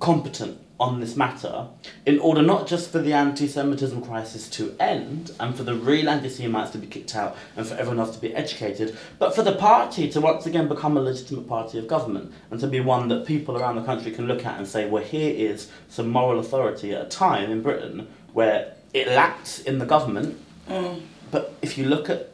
competent 0.00 0.58
on 0.80 1.00
this 1.00 1.16
matter 1.16 1.66
in 2.06 2.18
order 2.20 2.40
not 2.40 2.66
just 2.66 2.90
for 2.90 3.00
the 3.00 3.12
anti-Semitism 3.12 4.00
crisis 4.02 4.48
to 4.48 4.76
end 4.78 5.32
and 5.40 5.56
for 5.56 5.64
the 5.64 5.74
real 5.74 6.08
anti-Semites 6.08 6.70
to 6.70 6.78
be 6.78 6.86
kicked 6.86 7.16
out 7.16 7.36
and 7.56 7.66
for 7.66 7.74
everyone 7.74 7.98
else 7.98 8.14
to 8.14 8.20
be 8.20 8.34
educated, 8.34 8.96
but 9.18 9.34
for 9.34 9.42
the 9.42 9.54
party 9.54 10.08
to 10.08 10.20
once 10.20 10.46
again 10.46 10.68
become 10.68 10.96
a 10.96 11.00
legitimate 11.00 11.48
party 11.48 11.78
of 11.78 11.88
government 11.88 12.32
and 12.50 12.60
to 12.60 12.66
be 12.66 12.80
one 12.80 13.08
that 13.08 13.26
people 13.26 13.56
around 13.56 13.76
the 13.76 13.84
country 13.84 14.12
can 14.12 14.26
look 14.26 14.46
at 14.46 14.56
and 14.56 14.66
say, 14.66 14.88
well, 14.88 15.02
here 15.02 15.34
is 15.34 15.70
some 15.88 16.08
moral 16.08 16.38
authority 16.38 16.94
at 16.94 17.02
a 17.06 17.08
time 17.08 17.50
in 17.50 17.62
Britain 17.62 18.06
where 18.32 18.74
it 18.94 19.08
lacks 19.08 19.60
in 19.60 19.78
the 19.78 19.86
government. 19.86 20.38
Mm. 20.68 21.02
But 21.30 21.54
if 21.60 21.76
you 21.76 21.86
look 21.86 22.08
at 22.08 22.30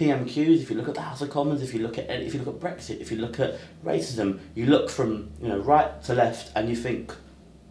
PMQs, 0.00 0.62
if 0.62 0.70
you 0.70 0.76
look 0.76 0.88
at 0.88 0.94
the 0.94 1.02
House 1.02 1.20
of 1.20 1.28
Commons, 1.28 1.62
if 1.62 1.74
you 1.74 1.80
look 1.80 1.98
at 1.98 2.08
if 2.08 2.32
you 2.32 2.42
look 2.42 2.54
at 2.54 2.60
Brexit, 2.60 3.00
if 3.00 3.12
you 3.12 3.18
look 3.18 3.38
at 3.38 3.58
racism, 3.84 4.40
you 4.54 4.64
look 4.66 4.88
from 4.88 5.30
you 5.42 5.48
know 5.48 5.58
right 5.58 6.02
to 6.04 6.14
left 6.14 6.50
and 6.56 6.70
you 6.70 6.76
think, 6.76 7.14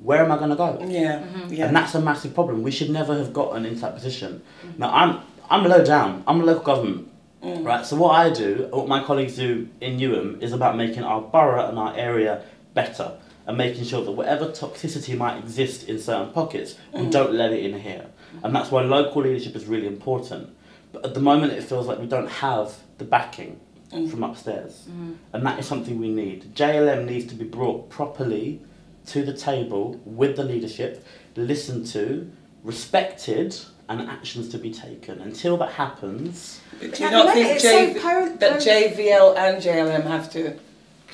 where 0.01 0.23
am 0.23 0.31
I 0.31 0.37
going 0.37 0.49
to 0.49 0.55
go? 0.55 0.79
Yeah, 0.87 1.19
mm-hmm. 1.19 1.53
yeah. 1.53 1.67
And 1.67 1.75
that's 1.75 1.95
a 1.95 2.01
massive 2.01 2.33
problem. 2.33 2.63
We 2.63 2.71
should 2.71 2.89
never 2.89 3.17
have 3.17 3.33
gotten 3.33 3.65
into 3.65 3.81
that 3.81 3.95
position. 3.95 4.41
Now 4.77 4.93
I'm 4.93 5.19
I'm 5.49 5.63
low 5.63 5.83
down. 5.83 6.23
I'm 6.27 6.41
a 6.41 6.45
local 6.45 6.63
government. 6.63 7.11
Mm. 7.43 7.65
Right. 7.65 7.85
So 7.85 7.95
what 7.95 8.11
I 8.11 8.29
do, 8.29 8.67
what 8.71 8.87
my 8.87 9.03
colleagues 9.03 9.35
do 9.35 9.69
in 9.79 9.97
Newham, 9.97 10.41
is 10.41 10.51
about 10.51 10.75
making 10.75 11.03
our 11.03 11.21
borough 11.21 11.69
and 11.69 11.79
our 11.79 11.95
area 11.95 12.43
better 12.73 13.17
and 13.47 13.57
making 13.57 13.85
sure 13.85 14.03
that 14.03 14.11
whatever 14.11 14.47
toxicity 14.47 15.17
might 15.17 15.37
exist 15.37 15.87
in 15.87 15.99
certain 15.99 16.33
pockets, 16.33 16.75
we 16.93 17.01
mm. 17.01 17.11
don't 17.11 17.33
let 17.33 17.51
it 17.51 17.63
in 17.65 17.79
here. 17.79 18.05
And 18.43 18.55
that's 18.55 18.71
why 18.71 18.83
local 18.83 19.23
leadership 19.23 19.55
is 19.55 19.65
really 19.65 19.87
important. 19.87 20.55
But 20.91 21.05
at 21.05 21.13
the 21.13 21.19
moment, 21.19 21.53
it 21.53 21.63
feels 21.63 21.87
like 21.87 21.97
we 21.97 22.07
don't 22.07 22.29
have 22.29 22.75
the 22.97 23.05
backing 23.05 23.59
mm. 23.91 24.09
from 24.09 24.23
upstairs, 24.23 24.87
and 25.33 25.45
that 25.45 25.59
is 25.59 25.65
something 25.65 25.99
we 25.99 26.09
need. 26.09 26.55
JLM 26.55 27.05
needs 27.05 27.25
to 27.27 27.35
be 27.35 27.45
brought 27.45 27.89
properly 27.89 28.61
to 29.09 29.23
the 29.23 29.33
table 29.33 29.99
with 30.05 30.35
the 30.35 30.43
leadership, 30.43 31.03
listened 31.35 31.85
to, 31.87 32.29
respected, 32.63 33.55
and 33.87 34.01
actions 34.07 34.49
to 34.49 34.57
be 34.57 34.71
taken. 34.71 35.19
Until 35.19 35.57
that 35.57 35.71
happens, 35.73 36.59
Do 36.79 36.85
you 36.87 36.91
At 37.05 37.11
not 37.11 37.33
think 37.33 37.45
moment, 37.47 37.61
J- 37.61 37.93
so 37.93 37.99
par- 38.01 38.29
that 38.37 38.61
JVL 38.61 39.35
and 39.37 39.61
JLM 39.61 40.03
have 40.03 40.31
to 40.33 40.53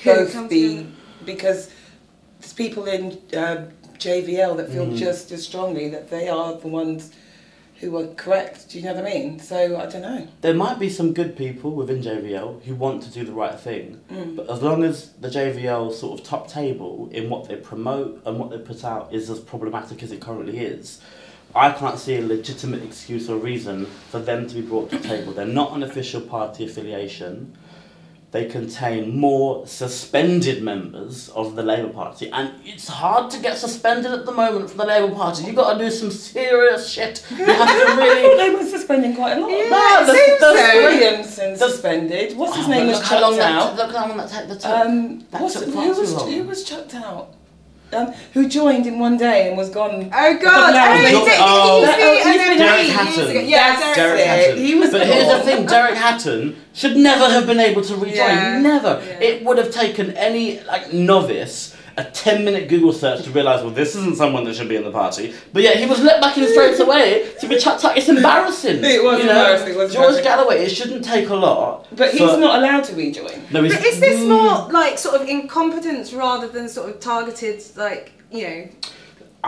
both 0.04 0.48
be 0.50 0.68
together. 0.68 0.86
because 1.24 1.70
there's 2.40 2.52
people 2.52 2.84
in 2.84 3.12
uh, 3.34 3.66
JVL 3.98 4.56
that 4.58 4.68
feel 4.70 4.86
Mm. 4.86 4.96
just 4.98 5.32
as 5.32 5.42
strongly 5.42 5.88
that 5.88 6.10
they 6.10 6.28
are 6.28 6.54
the 6.54 6.68
ones 6.68 7.10
who 7.80 7.96
are 7.98 8.06
correct. 8.14 8.70
Do 8.70 8.78
you 8.78 8.84
know 8.84 8.94
what 8.94 9.04
I 9.06 9.08
mean? 9.14 9.38
So 9.38 9.76
I 9.76 9.86
don't 9.86 10.02
know. 10.02 10.26
There 10.40 10.54
might 10.54 10.78
be 10.78 10.88
some 10.88 11.12
good 11.12 11.36
people 11.36 11.72
within 11.72 12.02
JVL 12.02 12.62
who 12.64 12.74
want 12.74 13.02
to 13.02 13.10
do 13.10 13.24
the 13.24 13.32
right 13.32 13.58
thing, 13.58 14.00
Mm. 14.10 14.36
but 14.36 14.48
as 14.50 14.62
long 14.62 14.82
as 14.84 15.10
the 15.20 15.28
JVL 15.28 15.92
sort 15.92 16.20
of 16.20 16.26
top 16.26 16.48
table 16.48 17.08
in 17.12 17.28
what 17.28 17.48
they 17.48 17.56
promote 17.56 18.22
and 18.24 18.38
what 18.38 18.50
they 18.50 18.58
put 18.58 18.84
out 18.84 19.12
is 19.12 19.28
as 19.30 19.38
problematic 19.40 20.02
as 20.02 20.10
it 20.12 20.20
currently 20.20 20.58
is, 20.58 21.00
I 21.54 21.70
can't 21.72 21.98
see 21.98 22.16
a 22.16 22.22
legitimate 22.22 22.82
excuse 22.82 23.28
or 23.30 23.36
reason 23.36 23.86
for 24.10 24.18
them 24.18 24.46
to 24.48 24.54
be 24.54 24.60
brought 24.62 24.90
to 24.90 24.98
the 24.98 25.08
table. 25.08 25.32
They're 25.32 25.46
not 25.46 25.72
an 25.74 25.82
official 25.82 26.20
party 26.20 26.64
affiliation. 26.66 27.56
They 28.36 28.44
contain 28.44 29.18
more 29.18 29.66
suspended 29.66 30.62
members 30.62 31.30
of 31.30 31.56
the 31.56 31.62
Labour 31.62 31.88
Party, 31.88 32.28
and 32.30 32.52
it's 32.66 32.86
hard 32.86 33.30
to 33.30 33.38
get 33.40 33.56
suspended 33.56 34.12
at 34.12 34.26
the 34.26 34.32
moment 34.32 34.68
from 34.68 34.76
the 34.76 34.84
Labour 34.84 35.14
Party. 35.14 35.44
You've 35.44 35.56
got 35.56 35.72
to 35.72 35.78
do 35.78 35.90
some 35.90 36.10
serious 36.10 36.86
shit. 36.86 37.24
You 37.30 37.46
have 37.46 37.56
to 37.66 37.92
I 37.92 37.96
really. 37.96 38.22
thought 38.28 38.36
they 38.36 38.50
were 38.64 38.70
suspending 38.70 39.14
quite 39.16 39.38
a 39.38 39.40
lot. 39.40 39.48
Yeah, 39.50 39.70
No, 39.70 40.04
the- 40.04 40.36
the- 40.38 40.54
so. 40.54 40.82
Williamson 40.82 41.56
suspended. 41.56 42.36
What's 42.36 42.56
his 42.58 42.66
Oh, 42.66 42.70
name 42.72 42.88
was 42.88 42.98
long 42.98 43.08
chucked 43.08 43.36
that 43.38 43.52
out. 43.52 43.76
Look 43.76 43.92
how 43.96 44.06
long 44.08 44.16
that. 44.18 44.48
That 44.48 44.60
took. 44.60 44.66
Um, 44.70 45.24
That 45.30 45.50
took 45.50 45.64
who 45.64 45.88
was 45.88 46.22
who 46.24 46.42
was 46.44 46.62
chucked 46.64 46.94
out? 46.94 47.32
Um, 47.92 48.12
who 48.34 48.48
joined 48.48 48.86
in 48.88 48.98
one 48.98 49.16
day 49.16 49.46
and 49.48 49.56
was 49.56 49.70
gone? 49.70 50.10
Oh 50.12 50.38
God! 50.38 50.74
Now 50.74 50.92
Oh, 50.92 50.96
they- 51.02 51.08
he 51.08 51.24
did- 51.24 51.28
he 51.28 51.36
Oh. 51.38 51.80
used 51.82 51.92
to 51.92 51.96
be 51.98 52.02
He's 52.02 52.26
an 52.26 52.32
been 52.32 52.50
MP 52.50 52.58
Derek 52.58 52.86
Hatton. 52.88 53.48
Yeah, 53.48 53.76
That's 53.80 53.96
Derek 53.96 54.20
it. 54.20 54.26
Hatton. 54.26 54.58
He 54.64 54.74
was 54.74 54.90
But 54.90 55.06
here's 55.06 55.28
the 55.28 55.38
thing: 55.40 55.66
Derek 55.66 55.94
Hatton 55.94 56.56
should 56.74 56.96
never 56.96 57.28
have 57.30 57.46
been 57.46 57.60
able 57.60 57.82
to 57.82 57.94
rejoin. 57.94 58.16
Yeah. 58.16 58.58
Never. 58.58 59.00
Yeah. 59.06 59.20
It 59.28 59.44
would 59.44 59.58
have 59.58 59.70
taken 59.70 60.16
any 60.16 60.60
like 60.66 60.92
novice 60.92 61.75
a 61.98 62.04
ten-minute 62.04 62.68
Google 62.68 62.92
search 62.92 63.24
to 63.24 63.30
realise, 63.30 63.62
well, 63.62 63.70
this 63.72 63.94
isn't 63.96 64.16
someone 64.16 64.44
that 64.44 64.54
should 64.54 64.68
be 64.68 64.76
in 64.76 64.84
the 64.84 64.90
party. 64.90 65.32
But 65.52 65.62
yeah, 65.62 65.72
he 65.72 65.86
was 65.86 66.00
let 66.02 66.20
back 66.20 66.36
in 66.36 66.46
straight 66.48 66.78
away 66.78 67.32
to 67.40 67.48
be 67.48 67.56
chucked 67.56 67.84
out. 67.84 67.96
It's 67.96 68.08
embarrassing. 68.08 68.84
It 68.84 69.02
was 69.02 69.18
you 69.20 69.24
know? 69.26 69.30
embarrassing, 69.32 69.68
it 69.68 69.76
was 69.76 69.92
George 69.92 70.04
embarrassing. 70.16 70.24
Galloway. 70.24 70.64
It 70.64 70.70
shouldn't 70.70 71.04
take 71.04 71.28
a 71.30 71.34
lot. 71.34 71.86
But 71.96 72.10
he's 72.10 72.20
for- 72.20 72.36
not 72.36 72.58
allowed 72.58 72.84
to 72.84 72.94
rejoin. 72.94 73.42
No, 73.50 73.62
he's, 73.62 73.74
But 73.74 73.84
is 73.86 74.00
this 74.00 74.20
Mm. 74.20 74.28
more 74.28 74.72
like 74.72 74.98
sort 74.98 75.14
of 75.20 75.28
incompetence 75.28 76.12
rather 76.12 76.48
than 76.48 76.68
sort 76.68 76.90
of 76.90 77.00
targeted, 77.00 77.62
like 77.76 78.12
you 78.30 78.42
know? 78.48 78.68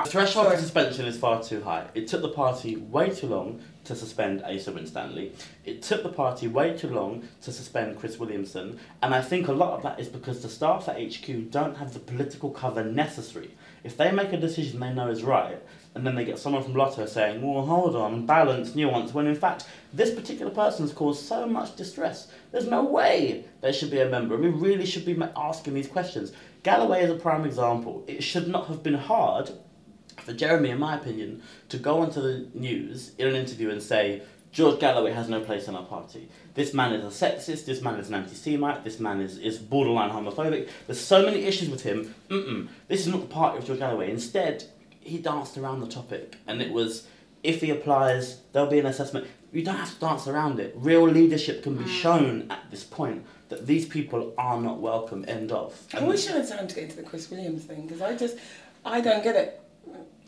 The 0.04 0.11
threshold 0.11 0.46
Sorry. 0.46 0.56
for 0.56 0.62
suspension 0.62 1.06
is 1.06 1.16
far 1.18 1.42
too 1.42 1.61
high. 1.62 1.84
It 1.94 2.06
took 2.06 2.22
the 2.22 2.28
party 2.28 2.76
way 2.76 3.11
too 3.11 3.26
long 3.26 3.61
to 3.88 3.96
suspend 3.96 4.42
Asa 4.42 4.70
Winstanley. 4.70 5.33
It 5.64 5.83
took 5.83 6.03
the 6.03 6.11
party 6.11 6.46
way 6.46 6.77
too 6.77 6.90
long 6.90 7.27
to 7.42 7.51
suspend 7.51 7.98
Chris 7.98 8.18
Williamson. 8.18 8.79
And 9.03 9.14
I 9.14 9.22
think 9.22 9.48
a 9.48 9.53
lot 9.53 9.72
of 9.72 9.83
that 9.83 9.98
is 9.98 10.09
because 10.09 10.42
the 10.42 10.48
staff 10.48 10.88
at 10.88 11.01
HQ 11.01 11.51
don't 11.51 11.77
have 11.79 11.94
the 11.94 11.98
political 11.98 12.51
cover 12.51 12.85
necessary. 12.85 13.51
If 13.83 13.96
they 13.96 14.12
make 14.12 14.33
a 14.33 14.37
decision 14.37 14.79
they 14.79 14.92
know 14.92 15.09
is 15.09 15.22
right, 15.22 15.61
and 15.94 16.07
then 16.07 16.14
they 16.14 16.24
get 16.24 16.38
someone 16.38 16.62
from 16.62 16.74
LOTO 16.74 17.07
saying, 17.07 17.40
well, 17.40 17.64
hold 17.64 17.96
on, 17.96 18.27
balance, 18.27 18.74
nuance, 18.74 19.14
when 19.14 19.27
in 19.27 19.35
fact, 19.35 19.66
this 19.92 20.14
particular 20.14 20.53
person 20.53 20.85
has 20.85 20.94
caused 20.94 21.24
so 21.24 21.46
much 21.46 21.74
distress. 21.74 22.31
There's 22.53 22.68
no 22.68 22.85
way 22.85 23.46
they 23.62 23.72
should 23.72 23.90
be 23.90 24.01
a 24.01 24.09
member. 24.09 24.35
and 24.35 24.44
We 24.44 24.51
really 24.51 24.85
should 24.85 25.07
be 25.07 25.18
asking 25.35 25.74
these 25.74 25.88
questions. 25.88 26.33
Galloway 26.62 27.05
is 27.05 27.11
a 27.11 27.14
prime 27.14 27.46
example. 27.46 28.05
It 28.07 28.22
should 28.22 28.48
not 28.48 28.66
have 28.66 28.83
been 28.83 28.94
hard 28.94 29.51
for 30.28 30.34
Jeremy, 30.34 30.68
in 30.68 30.78
my 30.78 30.94
opinion, 30.94 31.42
to 31.70 31.78
go 31.78 32.00
onto 32.02 32.20
the 32.20 32.46
news 32.52 33.12
in 33.16 33.28
an 33.28 33.34
interview 33.34 33.70
and 33.70 33.82
say, 33.82 34.20
George 34.52 34.78
Galloway 34.78 35.12
has 35.12 35.28
no 35.28 35.40
place 35.40 35.68
in 35.68 35.74
our 35.74 35.84
party. 35.84 36.28
This 36.52 36.74
man 36.74 36.92
is 36.92 37.02
a 37.02 37.26
sexist, 37.26 37.64
this 37.64 37.80
man 37.80 37.98
is 37.98 38.08
an 38.08 38.14
anti 38.14 38.34
Semite, 38.34 38.84
this 38.84 39.00
man 39.00 39.20
is, 39.22 39.38
is 39.38 39.56
borderline 39.56 40.10
homophobic. 40.10 40.68
There's 40.86 41.00
so 41.00 41.24
many 41.24 41.44
issues 41.44 41.70
with 41.70 41.82
him. 41.82 42.14
Mm-mm. 42.28 42.68
This 42.88 43.00
is 43.00 43.08
not 43.08 43.22
the 43.22 43.26
party 43.26 43.58
of 43.58 43.64
George 43.64 43.78
Galloway. 43.78 44.10
Instead, 44.10 44.64
he 45.00 45.16
danced 45.18 45.56
around 45.56 45.80
the 45.80 45.86
topic, 45.86 46.36
and 46.46 46.60
it 46.60 46.72
was 46.72 47.06
if 47.42 47.62
he 47.62 47.70
applies, 47.70 48.40
there'll 48.52 48.70
be 48.70 48.78
an 48.78 48.86
assessment. 48.86 49.26
You 49.52 49.64
don't 49.64 49.76
have 49.76 49.94
to 49.94 50.00
dance 50.00 50.26
around 50.26 50.60
it. 50.60 50.74
Real 50.76 51.08
leadership 51.08 51.62
can 51.62 51.76
be 51.76 51.84
mm. 51.84 51.88
shown 52.02 52.50
at 52.50 52.70
this 52.70 52.84
point 52.84 53.24
that 53.48 53.66
these 53.66 53.86
people 53.86 54.34
are 54.36 54.60
not 54.60 54.78
welcome. 54.80 55.24
End 55.26 55.52
of. 55.52 55.74
I 55.94 56.02
wish 56.02 56.28
I 56.28 56.32
had 56.32 56.48
time 56.48 56.68
to 56.68 56.74
get 56.74 56.84
into 56.84 56.96
the 56.96 57.02
Chris 57.02 57.30
Williams 57.30 57.64
thing 57.64 57.86
because 57.86 58.02
I 58.02 58.14
just, 58.14 58.36
I 58.84 59.00
don't 59.00 59.24
get 59.24 59.36
it. 59.36 59.62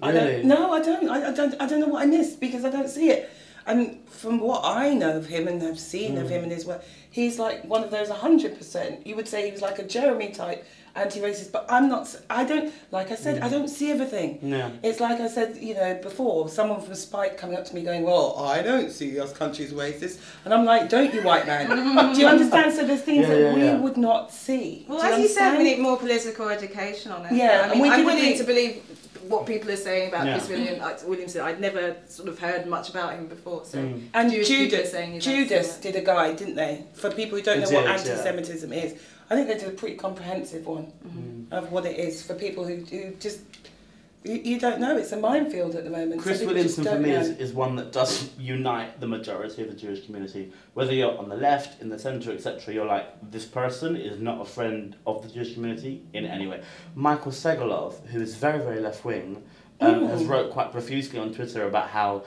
I 0.02 0.10
Really? 0.12 0.32
don't, 0.38 0.44
no, 0.46 0.72
I 0.72 0.80
don't. 0.82 1.08
I, 1.08 1.28
I 1.28 1.32
don't. 1.32 1.54
I 1.60 1.66
don't 1.66 1.80
know 1.80 1.88
what 1.88 2.02
I 2.02 2.06
missed 2.06 2.40
because 2.40 2.64
I 2.64 2.70
don't 2.70 2.88
see 2.88 3.10
it. 3.10 3.30
And 3.66 3.98
from 4.08 4.40
what 4.40 4.62
I 4.64 4.94
know 4.94 5.16
of 5.18 5.26
him 5.26 5.46
and 5.46 5.60
have 5.62 5.78
seen 5.78 6.16
of 6.16 6.26
hmm. 6.26 6.32
him 6.32 6.42
and 6.44 6.52
his 6.52 6.64
work, 6.64 6.82
he's 7.10 7.38
like 7.38 7.64
one 7.64 7.84
of 7.84 7.90
those 7.90 8.08
hundred 8.08 8.56
percent. 8.56 9.06
You 9.06 9.16
would 9.16 9.28
say 9.28 9.44
he 9.46 9.52
was 9.52 9.62
like 9.62 9.78
a 9.78 9.84
Jeremy 9.84 10.30
type 10.30 10.66
anti-racist, 10.96 11.52
but 11.52 11.66
I'm 11.68 11.88
not. 11.88 12.02
s- 12.02 12.22
I 12.30 12.44
don't. 12.44 12.72
Like 12.90 13.12
I 13.12 13.14
said, 13.16 13.42
I 13.42 13.46
hmm. 13.46 13.52
don't 13.52 13.68
see 13.68 13.90
everything. 13.90 14.38
Yeah. 14.42 14.70
It's 14.82 14.98
like 14.98 15.20
I 15.20 15.28
said, 15.28 15.56
you 15.58 15.74
know, 15.74 15.94
before, 16.02 16.48
someone 16.48 16.80
from 16.80 16.94
Spike 16.94 17.36
coming 17.36 17.56
up 17.56 17.64
to 17.66 17.74
me 17.74 17.82
going, 17.82 18.02
Well, 18.02 18.38
I 18.38 18.62
don't 18.62 18.90
see 18.90 19.20
us 19.20 19.32
countries 19.32 19.72
racist. 19.72 20.18
And 20.44 20.54
I'm 20.54 20.64
like, 20.64 20.88
Don't 20.88 21.12
you, 21.12 21.22
white 21.22 21.46
man? 21.46 21.68
Do 22.14 22.20
you 22.20 22.26
understand? 22.34 22.72
So 22.72 22.86
there's 22.86 23.02
things 23.02 23.28
Yeah, 23.28 23.34
that 23.34 23.40
yeah, 23.40 23.54
we 23.54 23.62
yeah. 23.62 23.76
would 23.78 23.98
not 23.98 24.32
see. 24.32 24.86
Well, 24.88 25.00
Do 25.00 25.06
you 25.06 25.12
as 25.12 25.18
you 25.20 25.28
said, 25.28 25.58
we 25.58 25.64
need 25.64 25.78
more 25.78 25.96
political 25.98 26.48
education 26.48 27.12
on 27.12 27.26
it. 27.26 27.32
Yeah, 27.32 27.44
I 27.44 27.52
and 27.68 27.72
mean, 27.72 27.82
we 27.82 27.88
I'm 27.90 27.96
could 27.96 28.06
willing 28.06 28.22
really- 28.22 28.38
to 28.38 28.44
believe 28.44 28.82
what 29.30 29.46
people 29.46 29.70
are 29.70 29.76
saying 29.76 30.08
about 30.08 30.26
Yeah. 30.26 30.36
Chris 30.38 30.48
William, 30.50 30.80
uh, 30.82 30.92
Williamson. 31.06 31.40
I'd 31.42 31.60
never 31.60 31.96
sort 32.08 32.28
of 32.28 32.38
heard 32.38 32.66
much 32.66 32.90
about 32.90 33.14
him 33.14 33.26
before. 33.26 33.64
So, 33.64 33.78
Mm. 33.78 34.02
And 34.12 34.30
Jewish 34.32 34.48
Judas, 34.48 34.90
saying 34.90 35.20
Judas 35.20 35.76
did 35.76 35.94
a 35.96 36.00
guide, 36.02 36.36
didn't 36.36 36.56
they? 36.56 36.84
For 36.94 37.10
people 37.10 37.38
who 37.38 37.44
don't 37.44 37.60
They 37.60 37.70
know 37.70 37.80
what 37.80 37.86
anti-Semitism 37.86 38.72
is, 38.72 38.94
I 39.30 39.36
think 39.36 39.46
they 39.48 39.54
did 39.58 39.68
a 39.68 39.76
pretty 39.82 39.94
comprehensive 39.96 40.66
one 40.66 40.92
Mm. 41.06 41.52
of 41.56 41.70
what 41.72 41.86
it 41.86 41.96
is 41.98 42.22
for 42.22 42.34
people 42.34 42.64
who, 42.64 42.76
who 42.92 43.10
just 43.20 43.38
you, 44.24 44.34
you 44.34 44.60
don't 44.60 44.80
know. 44.80 44.96
It's 44.96 45.12
a 45.12 45.16
minefield 45.16 45.74
at 45.76 45.84
the 45.84 45.90
moment. 45.90 46.20
Chris 46.20 46.40
Some 46.40 46.48
people 46.48 46.62
just 46.62 46.78
Williamson 46.78 47.02
for 47.02 47.08
me 47.08 47.10
know. 47.14 47.20
is, 47.20 47.50
is 47.50 47.52
one 47.54 47.76
that 47.76 47.90
doesn't 47.92 48.38
unite 48.38 49.00
the 49.00 49.06
majority 49.06 49.62
of 49.62 49.68
the 49.68 49.74
Jewish 49.74 50.04
community. 50.04 50.52
Whether 50.74 50.92
you're 50.92 51.16
on 51.16 51.28
the 51.28 51.36
left, 51.36 51.80
in 51.80 51.88
the 51.88 51.98
centre, 51.98 52.30
etc., 52.32 52.74
you're 52.74 52.84
like, 52.86 53.06
this 53.30 53.46
person 53.46 53.96
is 53.96 54.20
not 54.20 54.40
a 54.40 54.44
friend 54.44 54.96
of 55.06 55.22
the 55.22 55.28
Jewish 55.28 55.54
community 55.54 56.02
in 56.12 56.24
any 56.26 56.46
way. 56.46 56.62
Michael 56.94 57.32
Segalov, 57.32 58.06
who 58.08 58.20
is 58.20 58.36
very, 58.36 58.58
very 58.58 58.80
left 58.80 59.04
wing, 59.04 59.42
um, 59.80 60.06
has 60.08 60.22
Mm. 60.22 60.28
wrote 60.28 60.50
quite 60.50 60.70
profusely 60.72 61.18
on 61.18 61.32
Twitter 61.32 61.66
about 61.66 61.88
how 61.88 62.24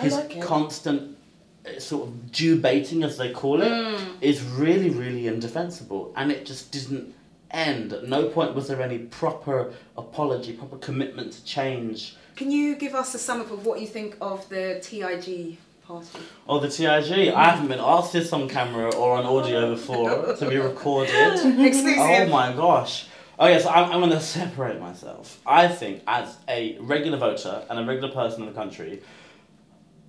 his 0.00 0.14
like 0.14 0.40
constant 0.42 1.16
uh, 1.64 1.78
sort 1.78 2.08
of 2.08 2.32
Jew 2.32 2.56
baiting, 2.56 3.04
as 3.04 3.16
they 3.18 3.30
call 3.30 3.62
it, 3.62 4.00
is 4.20 4.42
really, 4.42 4.90
really 4.90 5.26
indefensible. 5.28 6.12
And 6.16 6.32
it 6.32 6.44
just 6.44 6.72
didn't 6.72 7.14
end. 7.56 7.92
At 7.92 8.08
no 8.08 8.28
point 8.28 8.54
was 8.54 8.68
there 8.68 8.80
any 8.82 8.98
proper 8.98 9.72
apology, 9.96 10.52
proper 10.52 10.76
commitment 10.76 11.32
to 11.32 11.44
change. 11.44 12.16
Can 12.36 12.50
you 12.50 12.76
give 12.76 12.94
us 12.94 13.14
a 13.14 13.18
sum 13.18 13.40
up 13.40 13.50
of 13.50 13.64
what 13.64 13.80
you 13.80 13.86
think 13.86 14.16
of 14.20 14.48
the 14.48 14.78
TIG 14.82 15.56
party? 15.82 16.08
Oh, 16.46 16.60
the 16.60 16.68
TIG. 16.68 17.32
I 17.32 17.50
haven't 17.50 17.68
been 17.68 17.80
asked 17.80 18.12
this 18.12 18.32
on 18.32 18.48
camera 18.48 18.94
or 18.94 19.16
on 19.16 19.24
audio 19.24 19.74
before 19.74 20.34
to 20.34 20.48
be 20.48 20.58
recorded. 20.58 21.14
Exclusive. 21.66 21.98
Oh 21.98 22.26
my 22.28 22.52
gosh. 22.52 23.08
Oh, 23.38 23.46
okay, 23.46 23.62
so 23.62 23.68
I'm, 23.68 23.92
I'm 23.92 24.00
going 24.00 24.12
to 24.12 24.20
separate 24.20 24.80
myself. 24.80 25.40
I 25.46 25.68
think, 25.68 26.02
as 26.06 26.36
a 26.48 26.78
regular 26.80 27.18
voter 27.18 27.64
and 27.68 27.78
a 27.78 27.84
regular 27.84 28.12
person 28.12 28.42
in 28.42 28.48
the 28.48 28.54
country, 28.54 29.02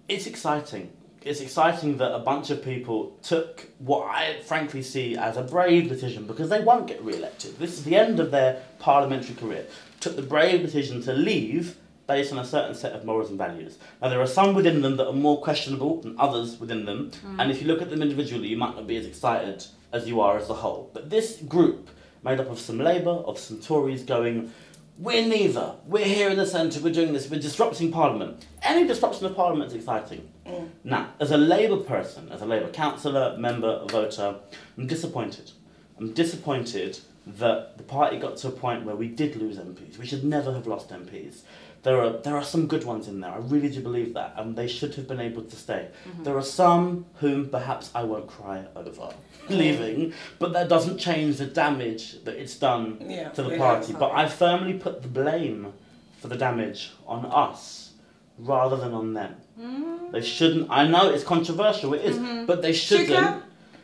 it's 0.08 0.28
exciting. 0.28 0.92
It's 1.28 1.42
exciting 1.42 1.98
that 1.98 2.16
a 2.16 2.20
bunch 2.20 2.52
of 2.52 2.64
people 2.64 3.18
took 3.22 3.68
what 3.80 4.08
I 4.08 4.40
frankly 4.44 4.82
see 4.82 5.18
as 5.18 5.36
a 5.36 5.44
brave 5.44 5.90
decision 5.90 6.26
because 6.26 6.50
they 6.50 6.62
won't 6.62 6.88
get 6.88 7.04
re 7.04 7.16
elected. 7.16 7.60
This 7.60 7.74
is 7.74 7.84
the 7.84 7.98
end 7.98 8.22
of 8.22 8.32
their 8.32 8.64
parliamentary 8.80 9.36
career. 9.36 9.66
Took 10.00 10.16
the 10.16 10.22
brave 10.22 10.62
decision 10.62 11.02
to 11.04 11.12
leave 11.12 11.76
based 12.08 12.32
on 12.32 12.40
a 12.40 12.46
certain 12.46 12.74
set 12.74 12.94
of 12.94 13.04
morals 13.04 13.30
and 13.30 13.38
values. 13.38 13.78
Now, 14.02 14.08
there 14.08 14.22
are 14.22 14.28
some 14.28 14.56
within 14.56 14.82
them 14.82 14.96
that 14.96 15.08
are 15.08 15.14
more 15.14 15.42
questionable 15.42 16.00
than 16.02 16.18
others 16.18 16.58
within 16.62 16.86
them, 16.86 17.12
hmm. 17.12 17.42
and 17.42 17.52
if 17.52 17.62
you 17.62 17.68
look 17.68 17.82
at 17.82 17.90
them 17.90 18.02
individually, 18.02 18.48
you 18.48 18.56
might 18.56 18.78
not 18.78 18.88
be 18.88 18.96
as 18.96 19.06
excited 19.06 19.66
as 19.92 20.08
you 20.08 20.22
are 20.22 20.38
as 20.38 20.50
a 20.50 20.54
whole. 20.54 20.90
But 20.94 21.10
this 21.10 21.42
group, 21.42 21.90
made 22.24 22.40
up 22.40 22.50
of 22.50 22.60
some 22.60 22.80
Labour, 22.80 23.10
of 23.10 23.38
some 23.38 23.60
Tories, 23.60 24.04
going, 24.04 24.54
we're 24.98 25.28
neither. 25.28 25.76
We're 25.86 26.06
here 26.06 26.30
in 26.30 26.38
the 26.38 26.46
centre, 26.46 26.80
we're 26.80 26.94
doing 26.94 27.12
this, 27.12 27.30
we're 27.30 27.42
disrupting 27.42 27.92
Parliament. 27.92 28.46
Any 28.64 28.88
disruption 28.88 29.26
of 29.26 29.36
Parliament 29.36 29.72
is 29.72 29.76
exciting. 29.76 30.28
Mm. 30.48 30.70
Now, 30.84 31.10
as 31.20 31.32
a 31.32 31.38
Labour 31.38 31.78
person, 31.78 32.32
as 32.32 32.42
a 32.42 32.46
Labour 32.46 32.70
councillor, 32.70 33.38
member, 33.38 33.86
voter, 33.88 34.36
I'm 34.78 34.88
disappointed. 34.88 35.52
I'm 36.00 36.14
disappointed 36.14 37.00
that 37.26 37.78
the 37.78 37.84
party 37.84 38.18
got 38.18 38.38
to 38.38 38.48
a 38.48 38.52
point 38.52 38.86
where 38.86 38.96
we 38.96 39.08
did 39.08 39.36
lose 39.36 39.58
MPs. 39.58 39.98
We 39.98 40.06
should 40.06 40.24
never 40.24 40.54
have 40.54 40.66
lost 40.68 40.90
MPs. 40.90 41.42
There 41.84 42.02
are 42.02 42.10
there 42.10 42.36
are 42.36 42.44
some 42.44 42.68
good 42.68 42.84
ones 42.86 43.08
in 43.08 43.20
there. 43.22 43.32
I 43.32 43.38
really 43.38 43.70
do 43.70 43.82
believe 43.82 44.14
that, 44.16 44.34
and 44.38 44.56
they 44.56 44.68
should 44.68 44.96
have 44.96 45.08
been 45.08 45.20
able 45.20 45.44
to 45.44 45.56
stay. 45.56 45.90
Mm-hmm. 46.08 46.24
There 46.24 46.38
are 46.38 46.44
some 46.44 47.06
whom 47.16 47.50
perhaps 47.50 47.92
I 47.94 48.04
won't 48.04 48.28
cry 48.28 48.66
over 48.76 49.14
leaving, 49.50 50.14
but 50.40 50.54
that 50.54 50.70
doesn't 50.70 50.98
change 50.98 51.38
the 51.38 51.46
damage 51.46 52.24
that 52.24 52.36
it's 52.36 52.58
done 52.58 52.98
Yeah, 53.08 53.30
to 53.30 53.44
the 53.44 53.58
party. 53.58 53.94
But. 53.94 54.12
I 54.12 54.28
firmly 54.28 54.74
put 54.74 55.02
the 55.02 55.08
blame 55.08 55.74
for 56.20 56.28
the 56.28 56.36
damage 56.36 56.92
on 57.06 57.26
us 57.26 57.94
rather 58.38 58.76
than 58.76 58.94
on 58.94 59.14
them. 59.14 59.36
Mm-hmm. 59.60 60.12
They 60.12 60.22
shouldn't. 60.22 60.68
I 60.70 60.88
know 60.88 61.10
it's 61.10 61.24
controversial. 61.24 61.94
It 61.94 62.04
is, 62.06 62.18
mm-hmm. 62.18 62.46
but 62.46 62.62
they 62.62 62.74
shouldn't. 62.74 63.10
Chuka? 63.10 63.42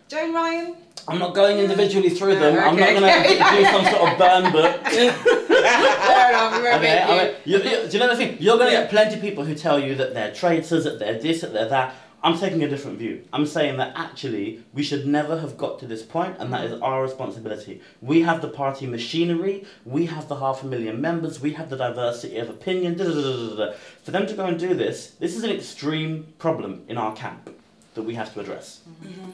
Joan 0.08 0.34
Ryan? 0.34 0.76
I'm 1.08 1.20
not 1.20 1.34
going 1.36 1.58
individually 1.58 2.10
through 2.10 2.36
them. 2.36 2.58
I'm 2.58 2.76
not 2.78 2.90
Okay, 2.90 3.00
going 3.00 3.04
to 3.04 3.42
okay. 3.42 3.58
do 3.58 3.66
some 3.66 3.86
sort 3.94 4.12
of 4.12 4.18
burn 4.18 4.52
book. 4.54 4.82
Fair 4.88 6.30
enough, 6.30 6.58
we 6.58 6.64
won't 6.64 6.76
Okay, 6.76 6.80
make 6.82 7.02
I 7.04 7.16
you. 7.16 7.22
mean, 7.32 7.36
you, 7.46 7.58
you, 7.58 7.88
do 7.90 7.98
you 7.98 8.00
know 8.00 8.08
the 8.10 8.16
thing? 8.16 8.38
You're 8.40 8.58
going 8.58 8.70
to 8.72 8.78
get 8.78 8.90
plenty 8.90 9.16
of 9.16 9.22
people 9.22 9.44
who 9.44 9.54
tell 9.56 9.80
you 9.80 9.96
that 9.96 10.14
they're 10.14 10.34
traitors, 10.34 10.84
that 10.86 11.00
they're 11.00 11.20
this, 11.20 11.42
that 11.42 11.52
they're 11.54 11.68
that. 11.70 11.96
I'm 12.24 12.40
taking 12.40 12.64
a 12.64 12.70
different 12.70 13.00
view. 13.00 13.26
I'm 13.34 13.46
saying 13.46 13.76
that 13.78 13.92
actually 13.98 14.64
we 14.74 14.82
should 14.82 15.06
never 15.06 15.40
have 15.40 15.58
got 15.58 15.80
to 15.80 15.86
this 15.86 16.04
point, 16.04 16.38
and 16.40 16.54
that 16.54 16.64
is 16.64 16.82
our 16.82 17.04
responsibility. 17.04 17.82
We 18.02 18.22
have 18.22 18.42
the 18.42 18.48
party 18.48 18.88
machinery, 18.88 19.66
we 19.84 20.06
have 20.06 20.30
the 20.30 20.38
half 20.38 20.64
a 20.64 20.66
million 20.68 21.02
members, 21.02 21.42
we 21.42 21.52
have 21.54 21.70
the 21.70 21.76
diversity 21.76 22.38
of 22.38 22.50
opinion. 22.50 22.98
Da, 22.98 23.04
da, 23.04 23.56
da. 23.56 23.74
For 24.04 24.12
them 24.12 24.26
to 24.28 24.34
go 24.36 24.46
and 24.46 24.58
do 24.58 24.74
this, 24.74 25.12
this 25.20 25.36
is 25.36 25.44
an 25.44 25.50
extreme 25.50 26.34
problem 26.40 26.86
in 26.88 26.98
our 26.98 27.14
camp 27.14 27.50
that 27.94 28.04
we 28.04 28.16
have 28.16 28.34
to 28.36 28.40
address. 28.40 28.80
Mm-hmm. 28.90 29.32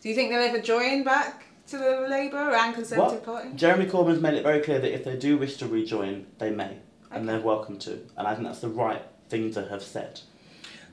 Do 0.00 0.08
you 0.08 0.14
think 0.14 0.30
they'll 0.30 0.40
ever 0.40 0.60
join 0.60 1.04
back 1.04 1.44
to 1.68 1.76
the 1.76 2.06
Labour 2.08 2.54
and 2.54 2.74
Conservative 2.74 3.24
Party? 3.26 3.50
Jeremy 3.56 3.84
Corbyn's 3.84 4.22
made 4.22 4.34
it 4.34 4.42
very 4.42 4.60
clear 4.60 4.78
that 4.78 4.94
if 4.94 5.04
they 5.04 5.16
do 5.16 5.36
wish 5.36 5.58
to 5.58 5.66
rejoin, 5.66 6.24
they 6.38 6.50
may, 6.50 6.78
and 7.10 7.28
they're 7.28 7.40
welcome 7.40 7.78
to. 7.80 8.00
And 8.16 8.26
I 8.26 8.34
think 8.34 8.46
that's 8.46 8.60
the 8.60 8.68
right 8.68 9.02
thing 9.28 9.52
to 9.52 9.68
have 9.68 9.82
said. 9.82 10.20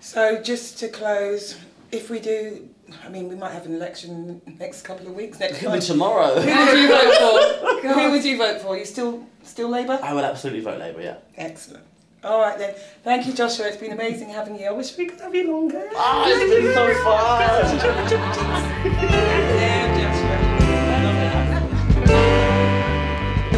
So 0.04 0.41
just 0.41 0.80
to 0.80 0.89
close, 0.89 1.58
if 1.89 2.10
we 2.10 2.20
do, 2.20 2.68
I 3.06 3.10
mean, 3.10 3.30
we 3.30 3.36
might 3.36 3.54
have 3.54 3.66
an 3.66 3.74
election 3.74 4.41
next 4.60 4.82
couple 4.82 5.08
of 5.08 5.16
weeks, 5.16 5.39
next 5.39 5.60
could 5.60 5.62
be 5.62 5.68
month. 5.70 5.88
tomorrow. 5.88 6.41
Who 6.41 6.66
would 6.66 6.78
you 6.78 6.89
vote 6.89 7.82
for? 7.82 7.88
Who 7.93 8.12
would 8.12 8.26
you 8.26 8.38
vote 8.38 8.60
for? 8.62 8.78
You 8.78 8.84
still 8.84 9.26
still 9.43 9.70
Labour? 9.70 9.97
I 10.04 10.14
would 10.14 10.26
absolutely 10.26 10.60
vote 10.60 10.78
Labour, 10.78 11.01
yeah. 11.01 11.16
Excellent. 11.38 11.86
All 12.22 12.41
right 12.41 12.58
then. 12.58 12.76
Thank 13.06 13.28
you, 13.28 13.34
Joshua. 13.34 13.68
It's 13.68 13.78
been 13.78 13.93
amazing 13.93 14.28
having 14.28 14.60
you. 14.60 14.68
I 14.68 14.72
wish 14.72 14.97
we 14.97 15.06
could 15.06 15.22
have 15.22 15.34
you 15.34 15.49
longer. 15.49 15.88
Ah, 15.95 16.26
it's 16.28 16.54
been 16.54 16.74
so 16.74 16.93
fun! 17.01 17.43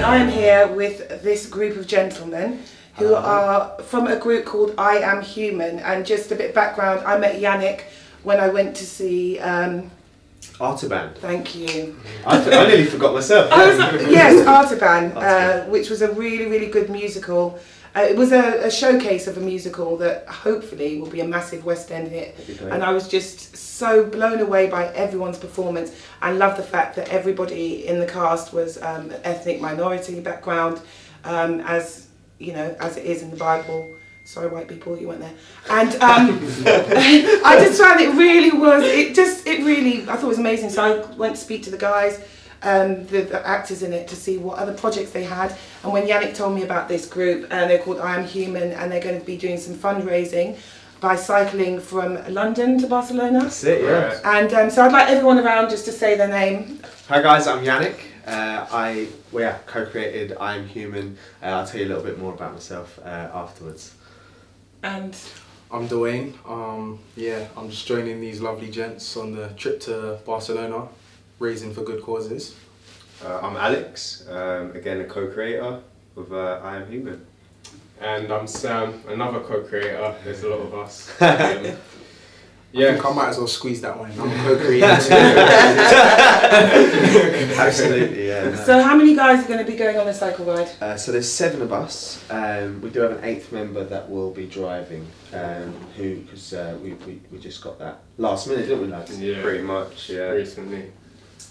I 0.03 0.17
am 0.17 0.29
here 0.29 0.67
with 0.67 1.23
this 1.23 1.47
group 1.47 1.75
of 1.75 1.87
gentlemen 1.87 2.59
who 2.97 3.13
are 3.13 3.77
from 3.83 4.07
a 4.07 4.17
group 4.17 4.45
called 4.45 4.73
I 4.77 4.97
Am 4.97 5.21
Human. 5.21 5.79
And 5.79 6.05
just 6.05 6.31
a 6.31 6.35
bit 6.35 6.49
of 6.49 6.55
background, 6.55 7.05
I 7.05 7.17
met 7.17 7.41
Yannick 7.41 7.83
when 8.23 8.39
I 8.39 8.49
went 8.49 8.75
to 8.77 8.85
see. 8.85 9.39
Um, 9.39 9.91
Artaban. 10.59 11.15
thank 11.17 11.55
you. 11.55 11.97
I, 12.25 12.37
I 12.39 12.67
nearly 12.67 12.85
forgot 12.85 13.13
myself. 13.13 13.49
Was 13.49 13.77
yes, 14.09 14.45
Artaban, 14.45 15.15
uh, 15.15 15.65
which 15.65 15.89
was 15.89 16.01
a 16.01 16.11
really, 16.13 16.45
really 16.45 16.67
good 16.67 16.89
musical. 16.89 17.59
Uh, 17.95 18.01
it 18.01 18.15
was 18.15 18.31
a, 18.31 18.65
a 18.65 18.71
showcase 18.71 19.25
of 19.25 19.37
a 19.37 19.39
musical 19.39 19.97
that 19.97 20.27
hopefully 20.27 20.99
will 20.99 21.09
be 21.09 21.21
a 21.21 21.27
massive 21.27 21.65
West 21.65 21.91
End 21.91 22.09
hit. 22.09 22.35
That'd 22.35 22.47
be 22.47 22.61
great. 22.61 22.73
And 22.73 22.83
I 22.83 22.91
was 22.91 23.07
just 23.07 23.55
so 23.55 24.05
blown 24.05 24.39
away 24.39 24.67
by 24.67 24.87
everyone's 24.93 25.37
performance. 25.37 25.93
I 26.21 26.31
love 26.31 26.57
the 26.57 26.63
fact 26.63 26.95
that 26.97 27.09
everybody 27.09 27.87
in 27.87 27.99
the 27.99 28.05
cast 28.05 28.53
was 28.53 28.81
um, 28.81 29.13
ethnic 29.23 29.61
minority 29.61 30.19
background, 30.19 30.81
um, 31.23 31.61
as 31.61 32.04
you 32.39 32.53
know, 32.53 32.75
as 32.79 32.97
it 32.97 33.05
is 33.05 33.21
in 33.21 33.31
the 33.31 33.37
Bible. 33.37 33.95
Sorry, 34.23 34.47
white 34.47 34.67
people, 34.67 34.97
you 34.97 35.07
weren't 35.07 35.19
there. 35.19 35.33
And 35.69 35.93
um, 36.01 36.39
I 36.65 37.57
just 37.59 37.79
found 37.79 38.01
it 38.01 38.09
really 38.15 38.57
was. 38.57 38.83
It 38.83 39.13
just, 39.13 39.45
it 39.45 39.63
really, 39.63 40.01
I 40.03 40.15
thought 40.15 40.23
it 40.23 40.27
was 40.27 40.39
amazing. 40.39 40.71
So 40.71 40.83
I 40.83 41.15
went 41.15 41.35
to 41.35 41.41
speak 41.41 41.61
to 41.63 41.69
the 41.69 41.77
guys, 41.77 42.19
um, 42.63 43.05
the, 43.05 43.21
the 43.21 43.47
actors 43.47 43.83
in 43.83 43.93
it, 43.93 44.07
to 44.07 44.15
see 44.15 44.39
what 44.39 44.57
other 44.57 44.73
projects 44.73 45.11
they 45.11 45.23
had. 45.23 45.55
And 45.83 45.93
when 45.93 46.07
Yannick 46.07 46.33
told 46.33 46.55
me 46.55 46.63
about 46.63 46.87
this 46.87 47.07
group, 47.07 47.47
and 47.51 47.69
they're 47.69 47.77
called 47.77 47.99
I 47.99 48.15
Am 48.15 48.25
Human, 48.25 48.71
and 48.71 48.91
they're 48.91 48.99
going 48.99 49.19
to 49.19 49.25
be 49.25 49.37
doing 49.37 49.59
some 49.59 49.75
fundraising 49.75 50.57
by 50.99 51.15
cycling 51.15 51.79
from 51.79 52.17
London 52.33 52.79
to 52.79 52.87
Barcelona. 52.87 53.41
That's 53.41 53.63
it, 53.63 53.83
yeah. 53.83 54.19
And 54.23 54.51
um, 54.55 54.69
so 54.71 54.83
I'd 54.83 54.91
like 54.91 55.09
everyone 55.09 55.37
around 55.37 55.69
just 55.69 55.85
to 55.85 55.91
say 55.91 56.17
their 56.17 56.29
name. 56.29 56.79
Hi 57.09 57.21
guys, 57.21 57.45
I'm 57.45 57.63
Yannick. 57.63 57.99
Uh, 58.25 58.65
I 58.71 59.07
well, 59.31 59.43
yeah, 59.43 59.57
co-created 59.67 60.35
I 60.39 60.55
Am 60.55 60.67
Human. 60.67 61.17
Uh, 61.43 61.47
I'll 61.47 61.67
tell 61.67 61.79
you 61.79 61.85
a 61.85 61.89
little 61.89 62.03
bit 62.03 62.17
more 62.17 62.33
about 62.33 62.53
myself 62.53 62.99
uh, 63.03 63.29
afterwards. 63.33 63.93
And 64.81 65.15
I'm 65.71 65.87
Dwayne. 65.87 66.33
Um, 66.47 66.99
yeah, 67.15 67.47
I'm 67.55 67.69
just 67.69 67.85
joining 67.85 68.21
these 68.21 68.41
lovely 68.41 68.71
gents 68.71 69.15
on 69.15 69.35
the 69.35 69.49
trip 69.49 69.79
to 69.81 70.17
Barcelona, 70.25 70.87
raising 71.39 71.73
for 71.73 71.83
good 71.83 72.01
causes. 72.01 72.55
Uh, 73.23 73.39
I'm 73.41 73.55
Alex, 73.57 74.25
um, 74.29 74.71
again 74.75 75.01
a 75.01 75.05
co-creator 75.05 75.81
of 76.17 76.33
uh, 76.33 76.59
I 76.63 76.77
Am 76.77 76.89
Human. 76.89 77.25
And 78.01 78.31
I'm 78.31 78.47
Sam, 78.47 79.03
another 79.07 79.39
co-creator. 79.39 80.15
There's 80.23 80.43
a 80.43 80.49
lot 80.49 80.59
of 80.59 80.73
us. 80.73 81.11
Um, 82.75 82.81
I 82.81 82.85
yeah, 82.85 82.91
think 82.93 83.05
I 83.05 83.13
might 83.13 83.29
as 83.29 83.37
well 83.37 83.47
squeeze 83.47 83.79
that 83.81 83.97
one. 83.97 84.11
in. 84.11 84.19
I'm 84.19 84.29
co-creator 84.45 84.97
too. 84.97 85.13
Absolutely, 87.57 88.27
yeah. 88.27 88.55
so, 88.63 88.81
how 88.81 88.95
many 88.95 89.15
guys 89.15 89.43
are 89.45 89.47
going 89.47 89.63
to 89.65 89.71
be 89.71 89.77
going 89.77 89.97
on 89.97 90.07
a 90.07 90.13
cycle 90.13 90.45
ride? 90.45 90.69
Uh, 90.81 90.97
so 90.97 91.11
there's 91.11 91.31
seven 91.31 91.61
of 91.61 91.71
us. 91.71 92.23
Um, 92.29 92.81
we 92.81 92.89
do 92.89 92.99
have 93.01 93.11
an 93.11 93.23
eighth 93.23 93.51
member 93.51 93.83
that 93.85 94.09
will 94.09 94.31
be 94.31 94.45
driving. 94.45 95.07
Um, 95.33 95.73
who 95.97 96.17
because 96.21 96.53
uh, 96.53 96.77
we, 96.81 96.93
we 96.93 97.21
we 97.31 97.39
just 97.39 97.61
got 97.61 97.77
that 97.79 97.99
last 98.17 98.47
minute, 98.47 98.63
didn't 98.67 98.81
we, 98.81 98.87
lads? 98.87 99.19
yeah, 99.19 99.41
Pretty 99.41 99.63
much, 99.63 100.09
yeah. 100.09 100.29
recently. 100.29 100.91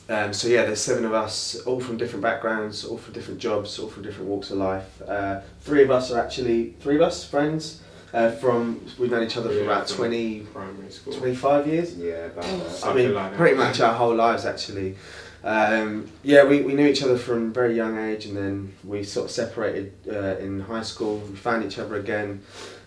Um, 0.08 0.32
so 0.34 0.48
yeah, 0.48 0.64
there's 0.66 0.80
seven 0.82 1.04
of 1.06 1.14
us, 1.14 1.56
all 1.62 1.80
from 1.80 1.96
different 1.96 2.22
backgrounds, 2.22 2.84
all 2.84 2.98
from 2.98 3.14
different 3.14 3.40
jobs, 3.40 3.78
all 3.78 3.88
from 3.88 4.02
different 4.02 4.28
walks 4.28 4.50
of 4.50 4.58
life. 4.58 5.00
Uh, 5.06 5.40
three 5.60 5.82
of 5.82 5.90
us 5.90 6.10
are 6.10 6.20
actually 6.20 6.74
three 6.80 6.96
of 6.96 7.02
us 7.02 7.24
friends. 7.24 7.80
Uh, 8.14 8.30
from 8.30 8.80
we've 8.96 9.10
known 9.10 9.24
each 9.24 9.36
other 9.36 9.48
for 9.48 9.56
Yeah, 9.56 9.62
about 9.64 9.88
from 9.88 9.96
20, 9.96 10.40
Primary 10.52 10.90
school. 10.90 11.12
25 11.14 11.66
years. 11.66 11.96
Yeah, 11.96 12.26
about 12.26 12.44
that. 12.44 12.86
I 12.86 12.94
mean, 12.94 13.12
like 13.12 13.34
pretty 13.34 13.56
much 13.56 13.80
our 13.80 13.92
whole 13.92 14.14
lives 14.14 14.44
actually. 14.46 14.94
Um, 15.42 16.06
yeah, 16.22 16.44
we, 16.44 16.62
we 16.62 16.74
knew 16.74 16.86
each 16.86 17.02
other 17.02 17.18
from 17.18 17.48
a 17.48 17.50
very 17.52 17.74
young 17.74 17.98
age, 17.98 18.26
and 18.26 18.36
then 18.36 18.72
we 18.84 19.02
sort 19.02 19.26
of 19.26 19.30
separated 19.32 19.92
uh, 20.08 20.36
in 20.38 20.60
high 20.60 20.82
school. 20.82 21.18
We 21.18 21.34
found 21.34 21.64
each 21.64 21.76
other 21.78 21.96
again, 21.96 22.40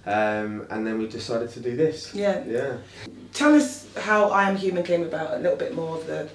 um, 0.06 0.66
and 0.70 0.88
then 0.88 0.98
we 0.98 1.08
decided 1.10 1.50
to 1.52 1.60
do 1.60 1.76
this. 1.76 2.16
Yeah. 2.16 2.44
Yeah. 2.48 2.78
Tell 3.34 3.54
us 3.54 3.86
how 3.98 4.30
I 4.30 4.50
Am 4.50 4.56
Human 4.56 4.84
came 4.84 5.04
about. 5.04 5.34
A 5.34 5.40
little 5.40 5.58
bit 5.58 5.76
more 5.76 5.98
of 5.98 6.08
the. 6.08 6.30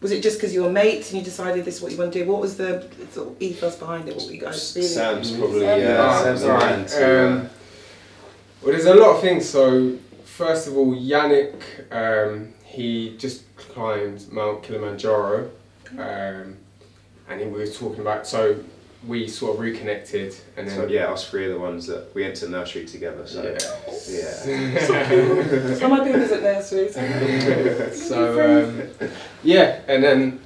Was 0.00 0.12
it 0.12 0.22
just 0.22 0.38
because 0.38 0.54
you 0.54 0.62
were 0.64 0.72
mates 0.72 1.10
and 1.10 1.18
you 1.18 1.24
decided 1.24 1.62
this 1.66 1.76
is 1.76 1.82
what 1.82 1.92
you 1.92 1.98
want 1.98 2.10
to 2.14 2.24
do? 2.24 2.24
What 2.30 2.40
was 2.40 2.56
the 2.56 2.88
sort 3.12 3.28
of 3.28 3.42
ethos 3.42 3.76
behind 3.76 4.08
it? 4.08 4.16
What 4.16 4.24
were 4.24 4.32
you 4.32 4.40
guys 4.40 4.72
feeling? 4.72 4.88
Sam's 4.88 5.30
probably 5.36 5.60
yeah. 5.66 5.98
Ah, 6.00 6.22
Sam's 6.22 6.40
the 6.40 6.48
right. 6.48 6.78
man 6.78 6.86
to, 6.86 7.04
uh, 7.04 7.28
Um, 7.32 7.50
well, 8.62 8.72
there's 8.72 8.86
a 8.86 8.94
lot 8.94 9.16
of 9.16 9.20
things. 9.20 9.48
So, 9.48 9.96
first 10.24 10.68
of 10.68 10.76
all, 10.76 10.94
Yannick, 10.94 11.62
um, 11.90 12.52
he 12.64 13.16
just 13.16 13.44
climbed 13.56 14.30
Mount 14.32 14.62
Kilimanjaro, 14.62 15.50
um, 15.92 16.56
and 17.28 17.40
he 17.40 17.46
was 17.46 17.76
talking 17.78 18.00
about. 18.00 18.26
So, 18.26 18.62
we 19.06 19.26
sort 19.28 19.54
of 19.54 19.60
reconnected, 19.60 20.34
and 20.56 20.68
then 20.68 20.76
so 20.76 20.86
yeah, 20.86 21.06
us 21.06 21.28
three 21.28 21.46
are 21.46 21.52
the 21.52 21.58
ones 21.58 21.86
that 21.86 22.14
we 22.14 22.22
entered 22.22 22.50
nursery 22.50 22.84
together. 22.84 23.26
So 23.26 23.42
yeah. 23.42 24.46
yeah. 24.46 25.74
So 25.74 25.88
my 25.88 26.04
baby's 26.04 26.30
at 26.32 26.42
nursery. 26.42 26.92
So. 26.92 27.90
so 27.92 28.64
um, 28.68 29.10
yeah, 29.42 29.80
and 29.88 30.04
then 30.04 30.40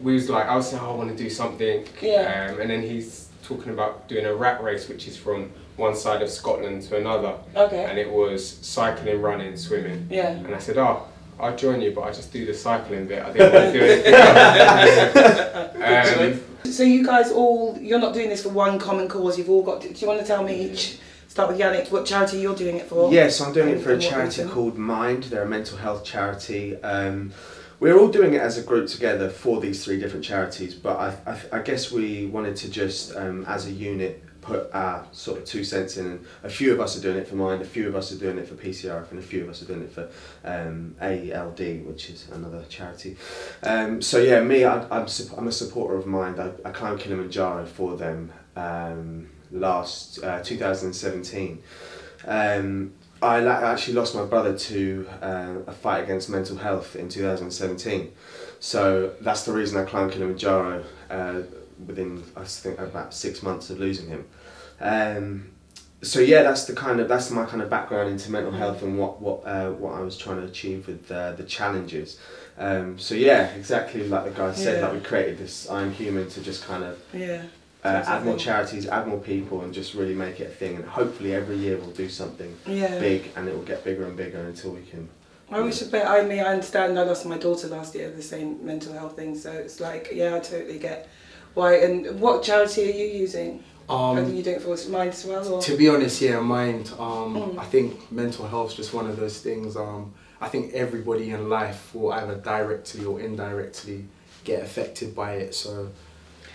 we 0.00 0.14
was 0.14 0.28
like, 0.28 0.46
I 0.46 0.56
was 0.56 0.70
saying, 0.70 0.82
oh, 0.84 0.92
I 0.92 0.94
want 0.96 1.16
to 1.16 1.22
do 1.22 1.30
something. 1.30 1.86
Yeah. 2.02 2.50
Um, 2.50 2.60
and 2.60 2.68
then 2.68 2.82
he's 2.82 3.28
talking 3.44 3.72
about 3.72 4.08
doing 4.08 4.26
a 4.26 4.34
rat 4.34 4.62
race, 4.62 4.88
which 4.88 5.06
is 5.06 5.16
from 5.16 5.52
one 5.76 5.94
side 5.96 6.22
of 6.22 6.30
Scotland 6.30 6.82
to 6.82 6.96
another, 6.96 7.34
Okay. 7.56 7.84
and 7.84 7.98
it 7.98 8.10
was 8.10 8.48
cycling, 8.62 9.20
running, 9.20 9.56
swimming. 9.56 10.06
Yeah. 10.10 10.30
And 10.30 10.54
I 10.54 10.58
said, 10.58 10.78
oh, 10.78 11.06
I'll 11.40 11.56
join 11.56 11.80
you, 11.80 11.90
but 11.90 12.02
I 12.02 12.12
just 12.12 12.32
do 12.32 12.46
the 12.46 12.54
cycling 12.54 13.06
bit. 13.06 13.22
I 13.24 13.32
didn't 13.32 13.52
want 13.52 13.72
to 13.72 13.78
do 13.78 13.84
anything 13.84 14.14
else. 15.82 16.18
um, 16.64 16.72
So 16.72 16.82
you 16.82 17.04
guys 17.04 17.30
all, 17.32 17.76
you're 17.80 17.98
not 17.98 18.14
doing 18.14 18.28
this 18.28 18.42
for 18.42 18.50
one 18.50 18.78
common 18.78 19.08
cause. 19.08 19.36
You've 19.38 19.50
all 19.50 19.62
got. 19.62 19.80
Do 19.82 19.88
you 19.88 20.06
want 20.06 20.20
to 20.20 20.26
tell 20.26 20.42
me 20.42 20.70
each? 20.70 20.98
Start 21.28 21.48
with 21.50 21.58
Yannick. 21.58 21.90
What 21.90 22.06
charity 22.06 22.38
you're 22.38 22.54
doing 22.54 22.76
it 22.76 22.86
for? 22.86 23.12
Yes, 23.12 23.40
I'm 23.40 23.52
doing 23.52 23.70
it 23.70 23.80
for 23.80 23.92
a 23.92 23.98
charity 23.98 24.44
called 24.44 24.78
Mind. 24.78 25.24
They're 25.24 25.42
a 25.42 25.48
mental 25.48 25.76
health 25.76 26.04
charity. 26.04 26.80
Um, 26.82 27.32
we're 27.80 27.98
all 27.98 28.06
doing 28.08 28.34
it 28.34 28.40
as 28.40 28.56
a 28.56 28.62
group 28.62 28.88
together 28.88 29.28
for 29.28 29.60
these 29.60 29.84
three 29.84 29.98
different 29.98 30.24
charities, 30.24 30.74
but 30.76 30.96
I, 30.96 31.32
I, 31.32 31.58
I 31.58 31.58
guess 31.58 31.90
we 31.90 32.26
wanted 32.26 32.54
to 32.58 32.70
just, 32.70 33.14
um, 33.16 33.44
as 33.46 33.66
a 33.66 33.72
unit, 33.72 34.23
put 34.44 34.70
our 34.74 35.06
sort 35.12 35.38
of 35.38 35.44
two 35.44 35.64
cents 35.64 35.96
in. 35.96 36.06
And 36.06 36.26
a 36.42 36.48
few 36.48 36.72
of 36.72 36.80
us 36.80 36.96
are 36.96 37.00
doing 37.00 37.16
it 37.16 37.26
for 37.26 37.34
Mind, 37.36 37.62
a 37.62 37.64
few 37.64 37.88
of 37.88 37.96
us 37.96 38.12
are 38.12 38.18
doing 38.18 38.38
it 38.38 38.46
for 38.46 38.54
PCRF, 38.54 39.10
and 39.10 39.18
a 39.18 39.22
few 39.22 39.42
of 39.42 39.48
us 39.48 39.62
are 39.62 39.66
doing 39.66 39.82
it 39.82 39.90
for 39.90 40.08
um, 40.44 40.94
ALD, 41.00 41.86
which 41.86 42.10
is 42.10 42.28
another 42.32 42.64
charity. 42.68 43.16
Um, 43.62 44.00
so 44.02 44.18
yeah, 44.18 44.40
me, 44.42 44.64
I, 44.64 44.82
I'm, 44.88 45.06
I'm 45.36 45.48
a 45.48 45.52
supporter 45.52 45.96
of 45.96 46.06
Mind. 46.06 46.38
I, 46.38 46.50
I 46.64 46.70
climbed 46.70 47.00
Kilimanjaro 47.00 47.66
for 47.66 47.96
them 47.96 48.32
um, 48.56 49.28
last 49.50 50.22
uh, 50.22 50.42
2017. 50.42 51.62
Um, 52.26 52.92
I 53.22 53.42
actually 53.46 53.94
lost 53.94 54.14
my 54.14 54.24
brother 54.24 54.56
to 54.56 55.08
uh, 55.22 55.54
a 55.66 55.72
fight 55.72 56.04
against 56.04 56.28
mental 56.28 56.58
health 56.58 56.94
in 56.94 57.08
2017. 57.08 58.12
So 58.60 59.14
that's 59.20 59.44
the 59.44 59.52
reason 59.52 59.80
I 59.80 59.84
climbed 59.84 60.12
Kilimanjaro 60.12 60.84
uh, 61.10 61.42
within, 61.86 62.22
I 62.36 62.44
think, 62.44 62.78
about 62.78 63.14
six 63.14 63.42
months 63.42 63.70
of 63.70 63.78
losing 63.78 64.08
him. 64.08 64.24
Um, 64.80 65.50
so 66.02 66.20
yeah, 66.20 66.42
that's 66.42 66.64
the 66.66 66.74
kind 66.74 67.00
of 67.00 67.08
that's 67.08 67.30
my 67.30 67.46
kind 67.46 67.62
of 67.62 67.70
background 67.70 68.10
into 68.10 68.30
mental 68.30 68.52
health 68.52 68.82
and 68.82 68.98
what 68.98 69.22
what 69.22 69.46
uh, 69.46 69.70
what 69.70 69.94
I 69.94 70.00
was 70.00 70.18
trying 70.18 70.36
to 70.38 70.44
achieve 70.44 70.86
with 70.86 71.10
uh, 71.10 71.32
the 71.32 71.44
challenges. 71.44 72.18
Um, 72.58 72.98
so 72.98 73.14
yeah, 73.14 73.46
exactly 73.54 74.06
like 74.06 74.24
the 74.24 74.30
guy 74.30 74.52
said, 74.52 74.80
Yeah. 74.80 74.86
like 74.88 74.94
we 74.94 75.00
created 75.00 75.38
this 75.38 75.68
I'm 75.70 75.92
Human 75.92 76.28
to 76.30 76.40
just 76.42 76.64
kind 76.64 76.84
of 76.84 76.98
Yeah. 77.12 77.42
uh, 77.84 78.02
add 78.06 78.24
more 78.24 78.36
charities, 78.36 78.86
add 78.86 79.06
more 79.08 79.18
people, 79.18 79.62
and 79.62 79.72
just 79.72 79.94
really 79.94 80.14
make 80.14 80.40
it 80.40 80.44
a 80.48 80.54
thing. 80.54 80.76
And 80.76 80.84
hopefully 80.84 81.34
every 81.34 81.56
year 81.56 81.78
we'll 81.78 81.90
do 81.90 82.08
something 82.10 82.54
Yeah. 82.66 82.98
big, 82.98 83.30
and 83.34 83.48
it 83.48 83.54
will 83.54 83.62
get 83.64 83.82
bigger 83.82 84.04
and 84.04 84.16
bigger 84.16 84.40
until 84.40 84.72
we 84.72 84.82
can. 84.82 85.08
I 85.50 85.60
wish 85.60 85.80
a 85.82 85.86
bit. 85.86 86.04
I 86.06 86.22
mean, 86.22 86.40
I 86.40 86.52
understand. 86.52 86.98
I 86.98 87.02
lost 87.02 87.24
my 87.26 87.38
daughter 87.38 87.68
last 87.68 87.94
year. 87.94 88.10
The 88.10 88.22
same 88.22 88.64
mental 88.64 88.92
health 88.92 89.16
thing. 89.16 89.36
So 89.38 89.50
it's 89.52 89.80
like, 89.80 90.10
yeah, 90.12 90.34
I 90.34 90.40
totally 90.40 90.78
get 90.78 91.08
why. 91.54 91.76
And 91.76 92.20
what 92.20 92.42
charity 92.42 92.90
are 92.90 92.94
you 92.94 93.06
using? 93.20 93.62
are 93.88 94.18
Um, 94.18 94.34
you 94.34 94.42
doing 94.42 94.56
it 94.56 94.62
for 94.62 94.76
Mind 94.90 95.10
as 95.10 95.24
well? 95.26 95.54
Or? 95.54 95.60
To 95.62 95.76
be 95.76 95.88
honest, 95.88 96.20
yeah, 96.22 96.40
mind. 96.40 96.90
Um, 96.98 97.34
Mm. 97.36 97.58
I 97.58 97.64
think 97.64 98.10
mental 98.10 98.46
health 98.46 98.70
is 98.70 98.76
just 98.76 98.94
one 98.94 99.06
of 99.10 99.16
those 99.16 99.38
things. 99.40 99.76
Um, 99.76 100.14
I 100.40 100.48
think 100.48 100.72
everybody 100.74 101.30
in 101.30 101.48
life 101.50 101.94
will 101.94 102.12
either 102.12 102.34
directly 102.36 103.04
or 103.04 103.20
indirectly 103.20 104.04
get 104.44 104.62
affected 104.62 105.14
by 105.14 105.34
it. 105.34 105.54
So 105.54 105.88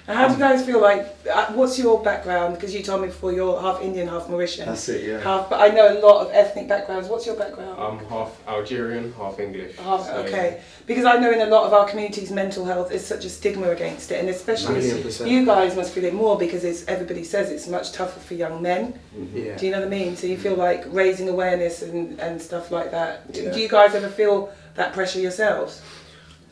And 0.10 0.18
how 0.18 0.28
do 0.28 0.34
you 0.34 0.43
um, 0.43 0.51
guys 0.51 0.66
feel 0.66 0.82
like? 0.82 1.16
Uh, 1.32 1.53
what's 1.53 1.78
your 1.78 2.03
background? 2.03 2.55
Because 2.55 2.74
you 2.74 2.82
told 2.82 3.01
me 3.01 3.07
before 3.10 3.32
you're 3.32 3.62
half 3.62 3.80
Indian, 3.80 4.07
half 4.07 4.28
Mauritian. 4.28 4.66
That's 4.66 4.89
it, 4.89 5.07
yeah. 5.07 5.20
Half, 5.20 5.51
but 5.51 5.62
I 5.62 5.68
know 5.68 5.99
a 5.99 6.01
lot 6.01 6.26
of 6.26 6.34
ethnic 6.34 6.68
backgrounds. 6.68 7.07
What's 7.07 7.28
your 7.28 7.36
background? 7.36 7.80
I'm 7.80 8.03
half 8.07 8.36
Algerian, 8.47 9.14
half 9.14 9.39
English. 9.39 9.78
Half, 9.78 10.07
so- 10.07 10.16
okay. 10.24 10.62
Because 10.88 11.05
I 11.05 11.18
know 11.18 11.30
in 11.32 11.41
a 11.41 11.45
lot 11.45 11.68
of 11.68 11.74
our 11.74 11.88
communities, 11.88 12.32
mental 12.32 12.66
health 12.66 12.91
is 12.91 13.05
such 13.05 13.24
a 13.24 13.30
stigma 13.30 13.70
against 13.70 14.12
it, 14.12 14.20
and 14.20 14.30
especially 14.30 14.80
million 14.80 15.03
percent. 15.03 15.30
you 15.30 15.45
guys 15.45 15.76
must 15.76 15.93
feel 15.93 16.05
it 16.05 16.16
more 16.16 16.39
because 16.39 16.64
it's 16.64 16.88
everybody 16.88 17.24
says 17.24 17.51
it's 17.51 17.68
much 17.68 17.91
tougher 17.91 18.20
for 18.20 18.34
young 18.34 18.64
men. 18.64 18.99
Mm-hmm. 19.16 19.38
yeah. 19.38 19.57
Do 19.57 19.68
you 19.68 19.72
know 19.72 19.80
what 19.82 19.88
I 19.88 19.91
mean? 19.91 20.16
So 20.16 20.26
you 20.26 20.39
feel 20.39 20.53
mm-hmm. 20.53 20.62
like 20.62 20.86
raising 20.88 21.30
awareness 21.30 21.84
and, 21.84 22.20
and 22.20 22.41
stuff 22.41 22.72
like 22.72 22.89
that. 22.89 23.32
Do, 23.32 23.43
Yeah. 23.43 23.51
do 23.51 23.60
you 23.60 23.70
guys 23.70 23.93
ever 23.93 24.10
feel 24.10 24.51
that 24.74 24.93
pressure 24.93 25.20
yourselves? 25.20 25.84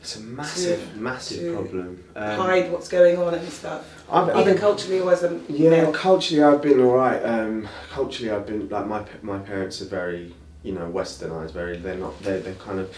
It's 0.08 0.16
a 0.16 0.22
massive, 0.22 0.93
To- 0.93 0.99
massive 0.99 1.39
to 1.41 1.53
problem. 1.53 2.03
Um, 2.16 2.39
Hide 2.39 2.72
what's 2.72 2.88
going 2.88 3.18
on 3.18 3.34
and 3.34 3.49
stuff. 3.49 3.86
I've, 4.10 4.30
I've 4.30 4.45
been, 4.45 4.58
culturally 4.58 5.01
or 5.01 5.12
as 5.12 5.24
a 5.24 5.38
yeah, 5.49 5.70
male. 5.70 5.91
culturally 5.91 6.41
I've 6.41 6.62
been 6.62 6.80
alright. 6.80 7.22
Um, 7.26 7.68
culturally 7.91 8.32
I've 8.32 8.47
been 8.47 8.70
like 8.70 8.88
my 8.88 9.03
my 9.22 9.38
parents 9.39 9.82
are 9.82 9.89
very, 9.89 10.34
you 10.64 10.72
know, 10.72 10.89
westernized. 10.89 11.51
Very, 11.51 11.76
they're 11.76 11.97
not. 11.97 12.18
They're 12.24 12.39
they're 12.39 12.53
kind 12.53 12.80
of 12.80 12.95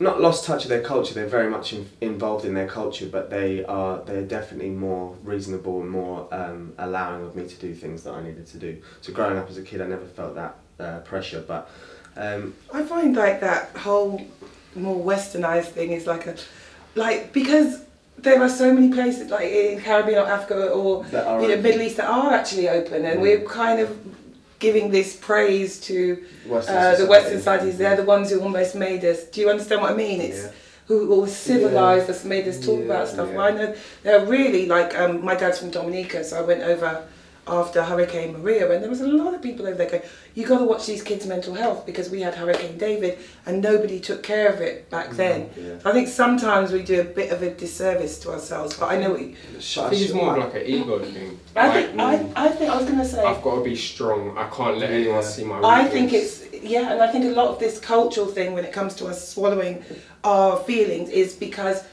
not 0.00 0.20
lost 0.20 0.44
touch 0.44 0.64
of 0.64 0.70
their 0.70 0.82
culture. 0.82 1.14
They're 1.14 1.28
very 1.28 1.48
much 1.48 1.72
in, 1.72 1.88
involved 2.00 2.44
in 2.44 2.54
their 2.54 2.66
culture, 2.66 3.06
but 3.06 3.30
they 3.30 3.64
are 3.66 4.02
they're 4.02 4.26
definitely 4.26 4.70
more 4.70 5.16
reasonable 5.22 5.82
and 5.82 5.88
more 5.88 6.26
um, 6.34 6.72
allowing 6.78 7.24
of 7.24 7.36
me 7.36 7.46
to 7.46 7.56
do 7.60 7.76
things 7.76 8.02
that 8.02 8.12
I 8.12 8.24
needed 8.24 8.48
to 8.48 8.58
do. 8.58 8.82
So 9.02 9.12
growing 9.12 9.38
up 9.38 9.48
as 9.48 9.56
a 9.56 9.62
kid, 9.62 9.80
I 9.80 9.86
never 9.86 10.06
felt 10.06 10.34
that 10.34 10.56
uh, 10.80 10.98
pressure, 11.00 11.44
but. 11.46 11.70
Um, 12.16 12.54
I 12.72 12.84
find 12.84 13.16
like 13.16 13.40
that 13.40 13.76
whole 13.76 14.24
more 14.76 14.96
westernized 15.04 15.66
thing 15.76 15.92
is 15.92 16.06
like 16.06 16.26
a 16.26 16.34
like 16.94 17.32
because 17.32 17.82
there 18.18 18.40
are 18.42 18.48
so 18.48 18.72
many 18.72 18.90
places 18.92 19.30
like 19.30 19.48
in 19.48 19.80
Caribbean 19.80 20.18
or 20.18 20.26
Africa 20.26 20.70
or 20.70 21.04
you 21.06 21.48
know. 21.48 21.56
Middle 21.60 21.82
East 21.82 21.96
that 21.98 22.08
are 22.08 22.32
actually 22.32 22.68
open 22.68 23.04
and 23.04 23.18
Mm. 23.18 23.22
we're 23.22 23.40
kind 23.42 23.80
of 23.80 23.96
giving 24.60 24.90
this 24.90 25.14
praise 25.16 25.80
to 25.80 26.24
Western 26.46 26.76
uh, 26.76 26.94
the. 26.96 27.06
Western 27.06 27.38
societies. 27.38 27.76
They're 27.76 27.96
the 27.96 28.04
ones 28.04 28.30
who 28.30 28.40
almost 28.40 28.74
made 28.74 29.04
us. 29.04 29.24
Do 29.24 29.40
you 29.42 29.50
understand 29.50 29.82
what 29.82 29.92
I 29.92 29.94
mean? 29.94 30.20
It's 30.20 30.44
Yeah. 30.44 30.50
who 30.86 31.12
all 31.12 31.26
civilized 31.26 32.08
us, 32.08 32.24
made 32.24 32.46
us 32.48 32.58
talk 32.64 32.78
Yeah, 32.78 32.84
about 32.86 33.08
stuff. 33.08 33.28
yeah. 33.30 33.36
Well, 33.36 33.46
I 33.46 33.50
know 33.50 33.74
they're 34.02 34.24
really 34.26 34.66
like 34.66 34.98
um, 34.98 35.24
my 35.24 35.34
dad's 35.34 35.58
from 35.58 35.70
Dominica, 35.70 36.22
so 36.24 36.38
I 36.38 36.42
went 36.42 36.62
over 36.62 37.02
after 37.46 37.82
Hurricane 37.82 38.32
Maria, 38.32 38.70
and 38.70 38.82
there 38.82 38.90
was 38.90 39.00
a 39.00 39.06
lot 39.06 39.34
of 39.34 39.42
people 39.42 39.66
over 39.66 39.76
there 39.76 39.88
going, 39.88 40.02
"You 40.34 40.46
got 40.46 40.58
to 40.58 40.64
watch 40.64 40.86
these 40.86 41.02
kids' 41.02 41.26
mental 41.26 41.54
health 41.54 41.84
because 41.84 42.08
we 42.10 42.20
had 42.22 42.34
Hurricane 42.34 42.78
David, 42.78 43.18
and 43.46 43.60
nobody 43.62 44.00
took 44.00 44.22
care 44.22 44.48
of 44.48 44.60
it 44.60 44.88
back 44.90 45.10
mm, 45.10 45.16
then." 45.16 45.50
Yeah. 45.56 45.76
I 45.84 45.92
think 45.92 46.08
sometimes 46.08 46.72
we 46.72 46.82
do 46.82 47.00
a 47.00 47.04
bit 47.04 47.32
of 47.32 47.42
a 47.42 47.50
disservice 47.50 48.18
to 48.20 48.30
ourselves, 48.32 48.76
but 48.76 48.90
I 48.90 48.98
know. 49.00 49.12
We, 49.12 49.36
I 49.56 49.60
think 49.60 49.92
it's 50.02 50.12
more 50.12 50.36
of 50.36 50.44
like 50.44 50.54
an 50.54 50.66
ego 50.66 50.98
thing. 51.04 51.38
I 51.54 51.68
Like, 51.68 51.86
think 51.86 52.00
I, 52.00 52.16
mm, 52.16 52.32
I 52.36 52.48
think 52.48 52.70
I 52.70 52.76
was 52.76 52.86
gonna 52.88 53.04
say. 53.04 53.22
I've 53.22 53.42
got 53.42 53.56
to 53.56 53.64
be 53.64 53.76
strong. 53.76 54.36
I 54.38 54.48
can't 54.48 54.78
let 54.78 54.90
anyone 54.90 55.22
see 55.22 55.44
my. 55.44 55.56
Weakness. 55.56 55.70
I 55.70 55.84
think 55.88 56.12
it's 56.12 56.44
yeah, 56.62 56.92
and 56.92 57.02
I 57.02 57.12
think 57.12 57.24
a 57.26 57.28
lot 57.28 57.48
of 57.48 57.58
this 57.58 57.78
cultural 57.78 58.26
thing 58.26 58.54
when 58.54 58.64
it 58.64 58.72
comes 58.72 58.94
to 58.96 59.06
us 59.06 59.28
swallowing 59.28 59.84
our 60.22 60.56
feelings 60.64 61.10
is 61.10 61.34
because 61.34 61.84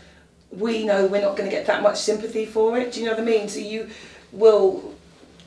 we 0.51 0.85
know 0.85 1.07
we're 1.07 1.21
not 1.21 1.37
going 1.37 1.49
to 1.49 1.55
get 1.55 1.65
that 1.67 1.81
much 1.81 1.97
sympathy 1.97 2.45
for 2.45 2.77
it. 2.77 2.91
Do 2.93 2.99
you 2.99 3.05
know 3.05 3.13
what 3.13 3.21
I 3.21 3.25
mean? 3.25 3.47
So 3.47 3.59
you 3.59 3.89
will 4.31 4.93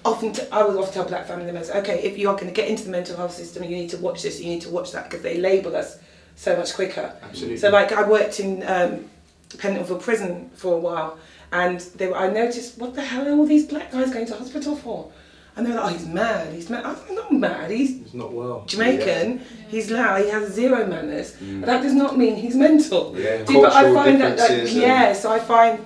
often. 0.04 0.32
T- 0.32 0.42
I 0.52 0.62
will 0.62 0.78
often 0.78 0.94
tell 0.94 1.04
black 1.04 1.26
family 1.26 1.46
members, 1.46 1.70
okay, 1.70 2.02
if 2.02 2.18
you 2.18 2.28
are 2.28 2.34
going 2.34 2.46
to 2.46 2.52
get 2.52 2.68
into 2.68 2.84
the 2.84 2.90
mental 2.90 3.16
health 3.16 3.32
system, 3.32 3.64
you 3.64 3.70
need 3.70 3.90
to 3.90 3.98
watch 3.98 4.22
this, 4.22 4.40
you 4.40 4.46
need 4.46 4.62
to 4.62 4.70
watch 4.70 4.92
that 4.92 5.04
because 5.04 5.22
they 5.22 5.38
label 5.38 5.74
us 5.76 5.98
so 6.36 6.56
much 6.56 6.74
quicker. 6.74 7.14
Absolutely. 7.22 7.56
So 7.56 7.70
like 7.70 7.92
I 7.92 8.08
worked 8.08 8.40
in 8.40 8.62
um, 8.64 9.08
Pentonville 9.50 10.00
prison 10.00 10.50
for 10.54 10.74
a 10.74 10.78
while, 10.78 11.18
and 11.52 11.80
they 11.96 12.08
were, 12.08 12.16
I 12.16 12.28
noticed 12.28 12.78
what 12.78 12.94
the 12.94 13.02
hell 13.02 13.28
are 13.28 13.32
all 13.32 13.46
these 13.46 13.66
black 13.66 13.92
guys 13.92 14.12
going 14.12 14.26
to 14.26 14.36
hospital 14.36 14.76
for? 14.76 15.12
And 15.56 15.64
they're 15.64 15.76
like, 15.76 15.84
oh, 15.84 15.88
he's 15.96 16.06
mad. 16.06 16.52
He's 16.52 16.68
mad. 16.68 16.84
I'm 16.84 17.14
not 17.14 17.32
mad. 17.32 17.70
He's 17.70 18.00
it's 18.00 18.14
not 18.14 18.32
well. 18.32 18.64
Jamaican. 18.66 19.40
He's 19.68 19.88
loud. 19.88 20.24
He 20.24 20.30
has 20.30 20.52
zero 20.52 20.84
manners. 20.84 21.36
But 21.40 21.66
that 21.66 21.82
does 21.82 21.94
not 21.94 22.18
mean 22.18 22.34
he's 22.34 22.56
mental. 22.56 23.16
Yeah, 23.16 23.44
Do 23.44 23.62
but 23.62 23.72
I 23.72 23.94
find 23.94 24.20
that, 24.20 24.36
like, 24.36 24.74
yeah. 24.74 25.12
So 25.12 25.30
I 25.30 25.38
find 25.38 25.84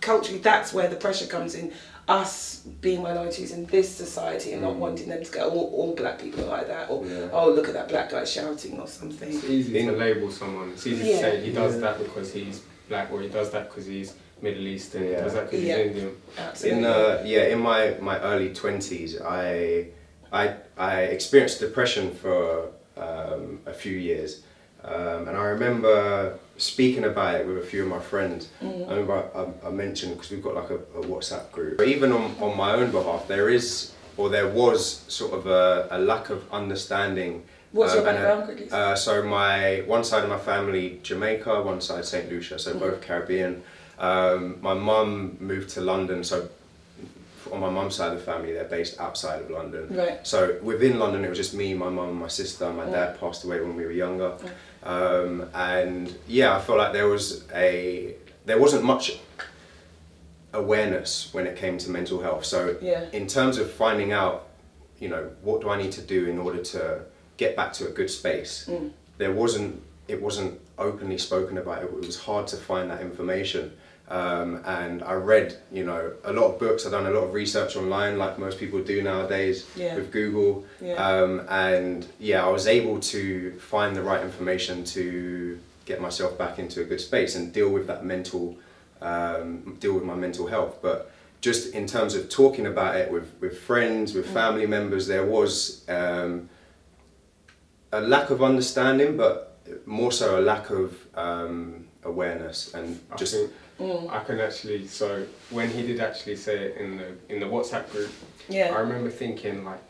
culturally 0.00 0.40
that's 0.40 0.72
where 0.72 0.88
the 0.88 0.96
pressure 0.96 1.26
comes 1.26 1.54
in. 1.54 1.70
Us 2.10 2.62
being 2.80 3.02
minorities 3.02 3.52
in 3.52 3.64
this 3.66 3.88
society 3.88 4.52
and 4.52 4.62
not 4.62 4.74
wanting 4.74 5.08
them 5.08 5.22
to 5.22 5.30
go, 5.30 5.48
all, 5.48 5.70
all 5.76 5.94
black 5.94 6.18
people 6.20 6.42
are 6.44 6.48
like 6.58 6.66
that, 6.66 6.90
or 6.90 7.06
Yeah. 7.06 7.28
oh 7.32 7.48
look 7.52 7.68
at 7.68 7.74
that 7.74 7.88
black 7.88 8.10
guy 8.10 8.24
shouting 8.24 8.80
or 8.80 8.88
something. 8.88 9.28
It's 9.32 9.44
easy 9.44 9.72
to 9.74 9.78
In- 9.78 9.98
label 9.98 10.28
someone. 10.30 10.70
It's 10.72 10.84
easy 10.88 11.04
Yeah. 11.10 11.16
to 11.16 11.20
say 11.22 11.40
he 11.42 11.52
does 11.52 11.74
Yeah. 11.74 11.80
that 11.82 11.98
because 11.98 12.32
he's 12.32 12.62
black, 12.88 13.12
or 13.12 13.20
he 13.20 13.28
does 13.28 13.50
that 13.52 13.68
because 13.68 13.86
he's 13.86 14.14
Middle 14.42 14.66
Eastern, 14.66 15.04
he 15.04 15.10
Yeah. 15.12 15.20
does 15.22 15.34
that 15.34 15.44
because 15.50 15.64
Yeah. 15.64 15.76
he's 15.78 15.86
Indian. 15.86 16.16
Absolutely. 16.36 16.78
In 16.80 16.84
uh, 16.84 17.22
yeah, 17.24 17.44
in 17.54 17.60
my, 17.60 17.94
my 18.00 18.18
early 18.20 18.52
twenties, 18.52 19.20
I, 19.20 19.86
I 20.32 20.54
I 20.76 20.94
experienced 21.16 21.60
depression 21.60 22.10
for 22.22 22.70
um, 22.96 23.60
a 23.66 23.72
few 23.72 23.96
years, 24.10 24.42
um, 24.82 25.28
and 25.28 25.36
I 25.36 25.44
remember 25.56 26.38
speaking 26.60 27.04
about 27.04 27.40
it 27.40 27.46
with 27.46 27.58
a 27.58 27.62
few 27.62 27.82
of 27.82 27.88
my 27.88 27.98
friends. 27.98 28.48
Mm. 28.62 28.86
I 28.86 28.90
remember 28.90 29.52
I, 29.64 29.68
I 29.68 29.70
mentioned 29.70 30.14
because 30.14 30.30
we've 30.30 30.42
got 30.42 30.54
like 30.54 30.70
a, 30.70 30.76
a 30.76 31.02
WhatsApp 31.02 31.50
group. 31.52 31.78
But 31.78 31.88
even 31.88 32.12
on, 32.12 32.34
on 32.40 32.56
my 32.56 32.72
own 32.72 32.90
behalf, 32.90 33.26
there 33.26 33.48
is 33.48 33.92
or 34.16 34.28
there 34.28 34.48
was 34.48 35.04
sort 35.08 35.32
of 35.32 35.46
a, 35.46 35.88
a 35.90 35.98
lack 35.98 36.30
of 36.30 36.44
understanding. 36.52 37.44
What's 37.72 37.94
your 37.94 38.06
um, 38.06 38.14
background, 38.14 38.44
quickly? 38.44 38.70
uh, 38.70 38.94
so 38.94 39.22
my 39.22 39.82
one 39.86 40.04
side 40.04 40.24
of 40.24 40.28
my 40.28 40.38
family 40.38 41.00
Jamaica, 41.02 41.62
one 41.62 41.80
side 41.80 42.04
Saint 42.04 42.28
Lucia, 42.30 42.58
so 42.58 42.78
both 42.78 43.00
Caribbean. 43.00 43.62
Um, 43.98 44.60
my 44.60 44.74
mum 44.74 45.36
moved 45.40 45.70
to 45.70 45.80
London, 45.80 46.24
so 46.24 46.48
on 47.52 47.60
my 47.60 47.70
mum's 47.70 47.94
side 47.96 48.12
of 48.12 48.18
the 48.18 48.24
family, 48.24 48.52
they're 48.52 48.64
based 48.64 49.00
outside 49.00 49.42
of 49.42 49.50
London. 49.50 49.88
Right. 49.96 50.26
So 50.26 50.58
within 50.62 50.98
London, 50.98 51.24
it 51.24 51.28
was 51.28 51.38
just 51.38 51.54
me, 51.54 51.74
my 51.74 51.88
mum, 51.88 52.18
my 52.18 52.28
sister. 52.28 52.70
My 52.72 52.84
Yeah. 52.84 52.92
dad 52.92 53.20
passed 53.20 53.44
away 53.44 53.60
when 53.60 53.76
we 53.76 53.84
were 53.84 53.92
younger, 53.92 54.34
um, 54.82 55.48
and 55.54 56.14
yeah, 56.26 56.56
I 56.56 56.60
felt 56.60 56.78
like 56.78 56.92
there 56.92 57.08
was 57.08 57.44
a 57.54 58.14
there 58.46 58.58
wasn't 58.58 58.84
much 58.84 59.18
awareness 60.52 61.28
when 61.32 61.46
it 61.46 61.56
came 61.56 61.78
to 61.78 61.90
mental 61.90 62.20
health. 62.22 62.44
So 62.44 62.76
Yeah. 62.80 63.04
in 63.12 63.26
terms 63.26 63.58
of 63.58 63.70
finding 63.70 64.12
out, 64.12 64.48
you 64.98 65.08
know, 65.08 65.30
what 65.42 65.60
do 65.60 65.68
I 65.70 65.76
need 65.80 65.92
to 65.92 66.00
do 66.02 66.26
in 66.26 66.38
order 66.38 66.62
to 66.62 67.02
get 67.36 67.54
back 67.56 67.72
to 67.74 67.86
a 67.86 67.90
good 67.90 68.10
space, 68.10 68.66
Mm. 68.68 68.90
there 69.18 69.32
wasn't 69.32 69.82
it 70.08 70.20
wasn't 70.20 70.58
openly 70.76 71.16
spoken 71.18 71.56
about. 71.56 71.84
It 71.84 71.92
was 71.92 72.18
hard 72.18 72.48
to 72.48 72.56
find 72.56 72.90
that 72.90 73.00
information. 73.00 73.72
Um, 74.10 74.60
and 74.64 75.04
I 75.04 75.12
read, 75.12 75.56
you 75.70 75.84
know, 75.84 76.12
a 76.24 76.32
lot 76.32 76.46
of 76.52 76.58
books. 76.58 76.84
I've 76.84 76.90
done 76.90 77.06
a 77.06 77.10
lot 77.10 77.22
of 77.22 77.32
research 77.32 77.76
online, 77.76 78.18
like 78.18 78.38
most 78.40 78.58
people 78.58 78.82
do 78.82 79.02
nowadays 79.02 79.66
Yeah. 79.76 79.94
with 79.94 80.10
Google. 80.10 80.66
Yeah. 80.80 80.94
Um, 80.94 81.42
and 81.48 82.06
yeah, 82.18 82.44
I 82.44 82.48
was 82.50 82.66
able 82.66 82.98
to 83.00 83.52
find 83.60 83.94
the 83.94 84.02
right 84.02 84.22
information 84.22 84.82
to 84.96 85.58
get 85.84 86.00
myself 86.00 86.36
back 86.36 86.58
into 86.58 86.80
a 86.80 86.84
good 86.84 87.00
space 87.00 87.36
and 87.36 87.52
deal 87.52 87.68
with 87.68 87.86
that 87.86 88.04
mental, 88.04 88.56
um, 89.00 89.76
deal 89.78 89.94
with 89.94 90.02
my 90.04 90.16
mental 90.16 90.48
health. 90.48 90.78
But 90.82 91.12
just 91.40 91.72
in 91.72 91.86
terms 91.86 92.16
of 92.16 92.28
talking 92.28 92.66
about 92.66 92.96
it 92.96 93.12
with, 93.12 93.32
with 93.40 93.60
friends, 93.60 94.12
with 94.12 94.26
family 94.28 94.66
members, 94.66 95.06
there 95.06 95.24
was 95.24 95.88
um, 95.88 96.48
a 97.92 98.00
lack 98.00 98.30
of 98.30 98.42
understanding, 98.42 99.16
but 99.16 99.56
more 99.86 100.10
so 100.10 100.40
a 100.40 100.42
lack 100.42 100.70
of 100.70 100.96
um, 101.14 101.86
awareness 102.02 102.74
and 102.74 102.98
just 103.16 103.34
think 103.34 103.52
Mm. 103.80 104.10
I 104.10 104.22
can 104.24 104.40
actually. 104.40 104.86
So 104.86 105.24
when 105.50 105.70
he 105.70 105.82
did 105.86 106.00
actually 106.00 106.36
say 106.36 106.56
it 106.66 106.76
in 106.76 106.96
the 106.98 107.08
in 107.32 107.40
the 107.40 107.46
WhatsApp 107.46 107.90
group, 107.90 108.10
yeah, 108.48 108.74
I 108.76 108.80
remember 108.80 109.10
thinking 109.10 109.64
like, 109.64 109.82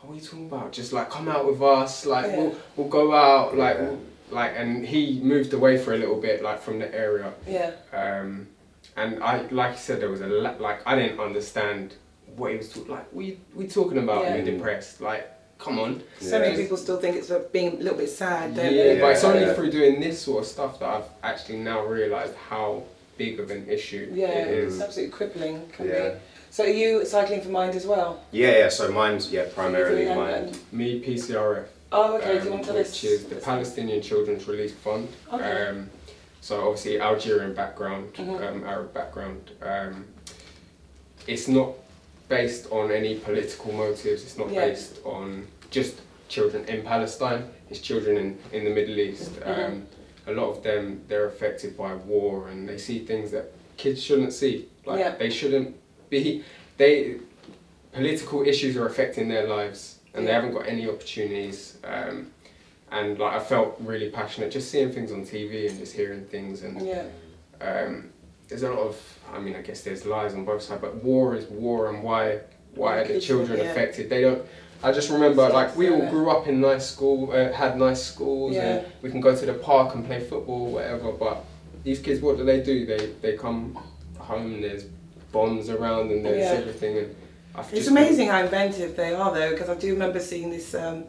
"What 0.00 0.12
are 0.12 0.14
you 0.16 0.20
talking 0.22 0.46
about? 0.46 0.72
Just 0.72 0.92
like 0.92 1.10
come 1.10 1.28
out 1.28 1.46
with 1.46 1.60
us, 1.62 2.06
like 2.06 2.26
Yeah. 2.26 2.36
we'll 2.38 2.56
we'll 2.76 2.88
go 2.88 3.12
out, 3.14 3.56
like 3.56 3.76
Yeah. 3.76 3.82
we'll, 3.84 4.00
like." 4.30 4.52
And 4.56 4.86
he 4.86 5.20
moved 5.22 5.52
away 5.52 5.76
for 5.78 5.92
a 5.94 5.98
little 5.98 6.20
bit, 6.20 6.42
like 6.42 6.60
from 6.62 6.78
the 6.78 6.92
area. 6.94 7.32
Yeah. 7.46 7.72
Um, 7.92 8.48
and 8.96 9.22
I, 9.22 9.42
like 9.50 9.72
you 9.72 9.78
said, 9.78 10.00
there 10.00 10.10
was 10.10 10.22
a 10.22 10.26
la- 10.26 10.56
like 10.58 10.80
I 10.86 10.96
didn't 10.96 11.20
understand 11.20 11.94
what 12.36 12.52
he 12.52 12.56
was 12.56 12.70
talking. 12.72 12.90
Like 12.92 13.12
we 13.12 13.38
we 13.54 13.66
talking 13.68 13.98
about 13.98 14.22
Yeah. 14.24 14.40
being 14.40 14.56
depressed. 14.56 15.00
Like 15.02 15.28
come 15.58 15.78
on. 15.80 16.02
So 16.20 16.38
many 16.38 16.56
people 16.56 16.76
still 16.76 16.98
think 17.00 17.16
it's 17.16 17.30
about 17.30 17.52
being 17.52 17.74
a 17.80 17.82
little 17.82 17.98
bit 17.98 18.08
sad, 18.08 18.54
Yeah, 18.56 18.62
don't 18.62 18.72
they? 18.74 19.00
but 19.00 19.10
it's 19.10 19.24
only 19.24 19.40
Yeah. 19.42 19.54
through 19.54 19.72
doing 19.72 19.98
this 20.00 20.20
sort 20.22 20.44
of 20.44 20.46
stuff 20.48 20.78
that 20.78 20.88
I've 20.88 21.08
actually 21.24 21.58
now 21.58 21.84
realised 21.84 22.34
how 22.48 22.84
big 23.18 23.40
of 23.40 23.50
an 23.50 23.68
issue 23.68 24.08
Yeah, 24.14 24.28
it 24.28 24.64
it's 24.64 24.80
absolutely 24.80 25.12
crippling. 25.12 25.68
Can 25.72 25.88
Yeah. 25.88 26.08
be. 26.10 26.14
So 26.50 26.64
are 26.64 26.68
you 26.68 27.04
cycling 27.04 27.42
for 27.42 27.50
Mind 27.50 27.74
as 27.74 27.86
well? 27.86 28.22
Yeah, 28.30 28.56
yeah. 28.60 28.68
So 28.70 28.90
mine's 28.90 29.30
yeah 29.30 29.46
primarily 29.54 30.06
And- 30.06 30.16
Mind. 30.18 30.58
Me, 30.72 31.00
PCRF, 31.04 31.66
oh, 31.92 32.16
okay. 32.16 32.28
do 32.28 32.34
you 32.34 32.40
um, 32.40 32.50
want 32.50 32.62
to 32.62 32.66
tell 32.68 32.76
which 32.78 32.86
us? 32.86 33.04
is 33.04 33.24
the 33.26 33.36
Palestinian 33.36 34.00
Children's 34.00 34.46
Relief 34.48 34.74
Fund. 34.76 35.08
Okay. 35.32 35.66
Um, 35.68 35.90
so 36.40 36.52
obviously 36.66 37.00
Algerian 37.00 37.54
background, 37.54 38.14
Mhm. 38.14 38.40
um, 38.48 38.64
Arab 38.64 38.94
background. 38.94 39.50
Um, 39.60 40.06
it's 41.26 41.48
not 41.48 41.70
based 42.28 42.70
on 42.70 42.90
any 42.90 43.16
political 43.16 43.72
motives. 43.72 44.22
It's 44.22 44.38
not 44.38 44.50
Yeah. 44.50 44.66
based 44.66 45.00
on 45.04 45.46
just 45.70 45.94
children 46.28 46.64
in 46.66 46.82
Palestine. 46.82 47.42
It's 47.70 47.80
children 47.80 48.16
in, 48.16 48.38
in 48.52 48.64
the 48.64 48.70
Middle 48.70 48.98
East. 48.98 49.32
Mhm. 49.40 49.64
Um, 49.66 49.86
a 50.28 50.32
lot 50.32 50.50
of 50.50 50.62
them 50.62 51.02
they're 51.08 51.26
affected 51.26 51.76
by 51.76 51.94
war 51.94 52.48
and 52.48 52.68
they 52.68 52.78
see 52.78 52.98
things 53.00 53.30
that 53.30 53.52
kids 53.76 54.02
shouldn't 54.02 54.32
see. 54.32 54.68
Like 54.84 55.00
Yeah. 55.00 55.16
they 55.16 55.30
shouldn't 55.30 55.76
be. 56.10 56.44
They 56.76 57.16
political 57.92 58.42
issues 58.42 58.76
are 58.76 58.86
affecting 58.86 59.28
their 59.28 59.46
lives 59.46 59.98
and 60.14 60.26
they 60.26 60.32
haven't 60.32 60.52
got 60.52 60.66
any 60.68 60.88
opportunities. 60.88 61.78
Um, 61.84 62.30
and 62.90 63.18
like 63.18 63.34
I 63.34 63.40
felt 63.40 63.76
really 63.80 64.10
passionate 64.10 64.50
just 64.52 64.70
seeing 64.70 64.92
things 64.92 65.12
on 65.12 65.22
TV 65.24 65.68
and 65.68 65.78
just 65.78 65.94
hearing 65.94 66.24
things 66.26 66.62
and 66.62 66.86
Yeah. 66.86 67.04
um, 67.60 68.10
there's 68.48 68.62
a 68.62 68.70
lot 68.70 68.78
of 68.80 69.18
I 69.32 69.38
mean 69.38 69.56
I 69.56 69.62
guess 69.62 69.82
there's 69.82 70.06
lies 70.06 70.34
on 70.34 70.44
both 70.44 70.62
sides 70.62 70.80
but 70.80 70.96
war 71.04 71.34
is 71.34 71.44
war 71.46 71.88
and 71.90 72.02
why 72.02 72.40
why 72.74 72.98
are 72.98 73.06
the 73.06 73.20
children 73.20 73.58
yeah. 73.58 73.64
affected 73.70 74.08
they 74.08 74.22
don't 74.22 74.42
I 74.82 74.92
just 74.92 75.10
remember 75.10 75.48
like 75.48 75.74
we 75.76 75.90
all 75.90 76.08
grew 76.08 76.30
up 76.30 76.46
in 76.46 76.60
nice 76.60 76.86
school 76.88 77.32
uh, 77.32 77.52
had 77.52 77.76
nice 77.76 78.02
schools 78.02 78.54
Yeah. 78.54 78.62
and 78.76 78.86
we 79.02 79.10
can 79.10 79.20
go 79.20 79.34
to 79.34 79.46
the 79.46 79.54
park 79.54 79.94
and 79.94 80.06
play 80.06 80.20
football 80.20 80.66
whatever 80.72 81.10
but 81.12 81.44
these 81.82 81.98
kids 81.98 82.20
what 82.20 82.36
do 82.36 82.44
they 82.44 82.60
do 82.62 82.86
they 82.86 83.06
they 83.22 83.36
come 83.36 83.76
home 84.18 84.54
and 84.54 84.64
there's 84.64 84.84
bombs 85.32 85.68
around 85.68 86.10
and 86.12 86.24
there's 86.24 86.38
Yeah. 86.52 86.58
everything 86.60 86.98
and 86.98 87.14
I've 87.54 87.72
It's 87.74 87.88
amazing 87.88 88.28
how 88.28 88.40
inventive 88.42 88.94
they 88.94 89.12
are, 89.14 89.34
though, 89.34 89.50
because 89.50 89.68
I 89.68 89.74
do 89.74 89.92
remember 89.92 90.20
seeing 90.20 90.50
this. 90.50 90.74
Um, 90.76 90.98
it 90.98 91.06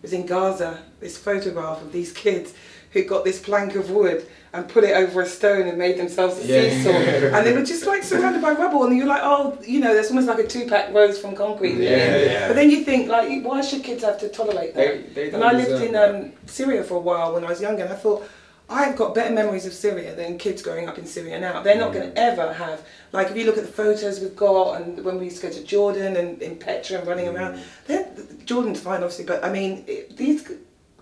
was 0.00 0.12
in 0.14 0.24
Gaza. 0.24 0.78
This 1.00 1.18
photograph 1.18 1.82
of 1.82 1.92
these 1.92 2.12
kids 2.12 2.54
who 2.92 3.02
got 3.04 3.24
this 3.24 3.40
plank 3.40 3.74
of 3.74 3.90
wood 3.90 4.26
and 4.54 4.68
put 4.68 4.84
it 4.84 4.94
over 4.94 5.22
a 5.22 5.26
stone 5.26 5.66
and 5.66 5.78
made 5.78 5.96
themselves 5.96 6.38
a 6.38 6.46
Yeah. 6.46 6.68
seesaw, 6.70 6.90
and 7.36 7.46
they 7.46 7.54
were 7.54 7.64
just 7.64 7.86
like 7.86 8.02
surrounded 8.02 8.42
by 8.42 8.52
rubble, 8.52 8.84
and 8.84 8.96
you're 8.96 9.06
like, 9.06 9.22
oh, 9.24 9.58
you 9.66 9.80
know, 9.80 9.94
there's 9.94 10.10
almost 10.10 10.28
like 10.28 10.38
a 10.40 10.46
Tupac 10.46 10.92
rose 10.92 11.18
from 11.18 11.34
concrete. 11.34 11.76
Yeah, 11.76 12.16
yeah. 12.16 12.48
But 12.48 12.56
then 12.56 12.70
you 12.70 12.84
think, 12.84 13.08
like, 13.08 13.42
why 13.42 13.62
should 13.62 13.82
kids 13.82 14.04
have 14.04 14.18
to 14.20 14.28
tolerate 14.28 14.74
that? 14.74 15.14
they, 15.14 15.28
they 15.28 15.34
And 15.34 15.42
I 15.42 15.52
lived 15.52 15.82
in 15.82 15.96
um, 15.96 16.32
Syria 16.46 16.84
for 16.84 16.96
a 16.96 17.00
while 17.00 17.32
when 17.32 17.44
I 17.44 17.48
was 17.48 17.62
younger, 17.62 17.82
and 17.84 17.92
I 17.92 17.96
thought, 17.96 18.28
I've 18.68 18.96
got 18.96 19.14
better 19.14 19.34
memories 19.34 19.66
of 19.66 19.72
Syria 19.74 20.14
than 20.14 20.38
kids 20.38 20.62
growing 20.62 20.88
up 20.88 20.96
in 20.98 21.04
Syria 21.06 21.38
now. 21.40 21.62
They're 21.62 21.76
not 21.78 21.92
going 21.92 22.10
to 22.10 22.18
ever 22.18 22.52
have, 22.52 22.86
like, 23.12 23.30
if 23.30 23.36
you 23.36 23.44
look 23.44 23.58
at 23.58 23.64
the 23.64 23.72
photos 23.72 24.20
we've 24.20 24.36
got, 24.36 24.80
and 24.80 25.02
when 25.04 25.18
we 25.18 25.24
used 25.26 25.40
to 25.40 25.46
go 25.48 25.52
to 25.52 25.62
Jordan 25.64 26.16
and 26.16 26.40
in 26.42 26.56
Petra 26.56 26.98
and 26.98 27.06
running 27.06 27.28
around, 27.28 27.60
they're, 27.86 28.06
Jordan's 28.44 28.80
fine, 28.80 29.02
obviously, 29.02 29.24
but 29.24 29.44
I 29.44 29.50
mean, 29.50 29.84
it, 29.86 30.16
these 30.16 30.50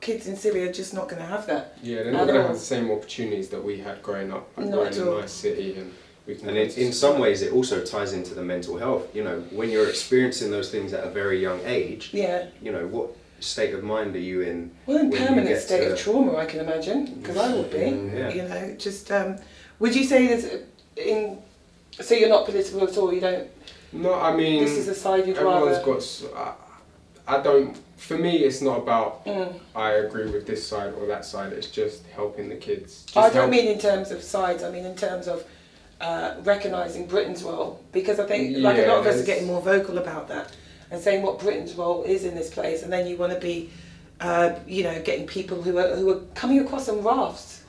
kids 0.00 0.26
in 0.26 0.36
Syria 0.36 0.68
are 0.68 0.72
just 0.72 0.94
not 0.94 1.08
going 1.08 1.20
to 1.22 1.28
have 1.28 1.46
that. 1.46 1.76
Yeah, 1.82 2.02
they're 2.02 2.12
not 2.12 2.26
going 2.26 2.40
to 2.40 2.46
have 2.46 2.52
the 2.54 2.58
same 2.58 2.90
opportunities 2.90 3.48
that 3.50 3.62
we 3.62 3.78
had 3.78 4.02
growing 4.02 4.32
up, 4.32 4.48
like 4.56 4.66
Not 4.66 4.72
growing 4.74 4.88
at 4.88 4.96
in 4.96 5.08
a 5.08 5.20
nice 5.20 5.32
city, 5.32 5.76
and 5.76 5.92
we 6.26 6.34
can. 6.36 6.48
And 6.48 6.58
in, 6.58 6.70
in 6.70 6.92
some 6.92 7.18
ways, 7.18 7.42
it 7.42 7.52
also 7.52 7.84
ties 7.84 8.12
into 8.12 8.34
the 8.34 8.42
mental 8.42 8.78
health. 8.78 9.14
You 9.14 9.24
know, 9.24 9.40
when 9.50 9.70
you're 9.70 9.88
experiencing 9.88 10.50
those 10.50 10.70
things 10.70 10.92
at 10.92 11.04
a 11.04 11.10
very 11.10 11.40
young 11.40 11.60
age, 11.64 12.10
Yeah. 12.12 12.46
you 12.62 12.72
know, 12.72 12.86
what 12.86 13.10
state 13.40 13.74
of 13.74 13.82
mind 13.82 14.14
are 14.16 14.20
you 14.20 14.42
in? 14.42 14.70
Well, 14.86 14.98
in 14.98 15.10
when 15.10 15.20
you 15.20 15.26
permanent 15.26 15.48
get 15.48 15.62
state 15.62 15.80
to- 15.86 15.92
of 15.92 15.98
trauma, 15.98 16.36
I 16.36 16.46
can 16.46 16.60
imagine, 16.60 17.14
because 17.20 17.36
I 17.36 17.54
would 17.54 17.70
be. 17.70 17.78
Yeah. 17.78 18.28
You 18.32 18.42
know, 18.48 18.74
just 18.78 19.10
um, 19.12 19.36
would 19.78 19.94
you 19.94 20.04
say 20.04 20.26
there's 20.26 20.46
in 20.96 21.38
so 22.00 22.14
you're 22.14 22.28
not 22.28 22.46
political 22.46 22.82
at 22.84 22.96
all? 22.96 23.12
You 23.12 23.20
don't. 23.20 23.48
no, 23.92 24.14
I 24.14 24.34
mean, 24.34 24.62
this 24.64 24.76
is 24.78 24.88
a 24.88 24.94
side 24.94 25.26
you'd 25.26 25.36
everyone's 25.36 25.66
rather. 25.78 25.84
got. 25.84 25.96
s- 25.96 26.24
I, 27.38 27.42
don't. 27.42 27.76
For 27.96 28.16
me, 28.16 28.38
it's 28.38 28.60
not 28.62 28.78
about 28.78 29.24
Mm. 29.26 29.58
I 29.76 29.90
agree 29.92 30.30
with 30.30 30.46
this 30.46 30.66
side 30.66 30.92
or 30.94 31.06
that 31.06 31.24
side. 31.24 31.52
It's 31.52 31.68
just 31.68 32.06
helping 32.14 32.48
the 32.48 32.56
kids. 32.56 33.04
Just 33.04 33.16
I 33.16 33.22
don't 33.28 33.34
help- 33.34 33.50
mean 33.50 33.68
in 33.68 33.78
terms 33.78 34.10
of 34.10 34.22
sides. 34.22 34.62
I 34.62 34.70
mean 34.70 34.84
in 34.84 34.96
terms 34.96 35.28
of 35.28 35.44
uh, 36.00 36.36
recognising 36.44 37.06
Britain's 37.06 37.42
role, 37.42 37.80
because 37.92 38.18
I 38.18 38.26
think 38.26 38.56
like 38.58 38.78
a 38.78 38.86
lot 38.86 38.98
of 39.00 39.06
us 39.06 39.20
are 39.20 39.26
getting 39.26 39.46
more 39.46 39.60
vocal 39.60 39.98
about 39.98 40.28
that 40.28 40.56
and 40.90 41.00
saying 41.00 41.22
what 41.22 41.38
Britain's 41.38 41.74
role 41.74 42.02
is 42.04 42.24
in 42.24 42.34
this 42.34 42.50
place, 42.50 42.82
and 42.82 42.92
then 42.92 43.06
you 43.06 43.16
want 43.16 43.32
to 43.32 43.38
be, 43.38 43.70
uh, 44.20 44.54
you 44.66 44.82
know, 44.82 45.00
getting 45.02 45.26
people 45.26 45.62
who 45.62 45.78
are 45.78 45.94
who 45.96 46.10
are 46.10 46.20
coming 46.34 46.58
across 46.60 46.88
on 46.88 47.02
rafts. 47.04 47.62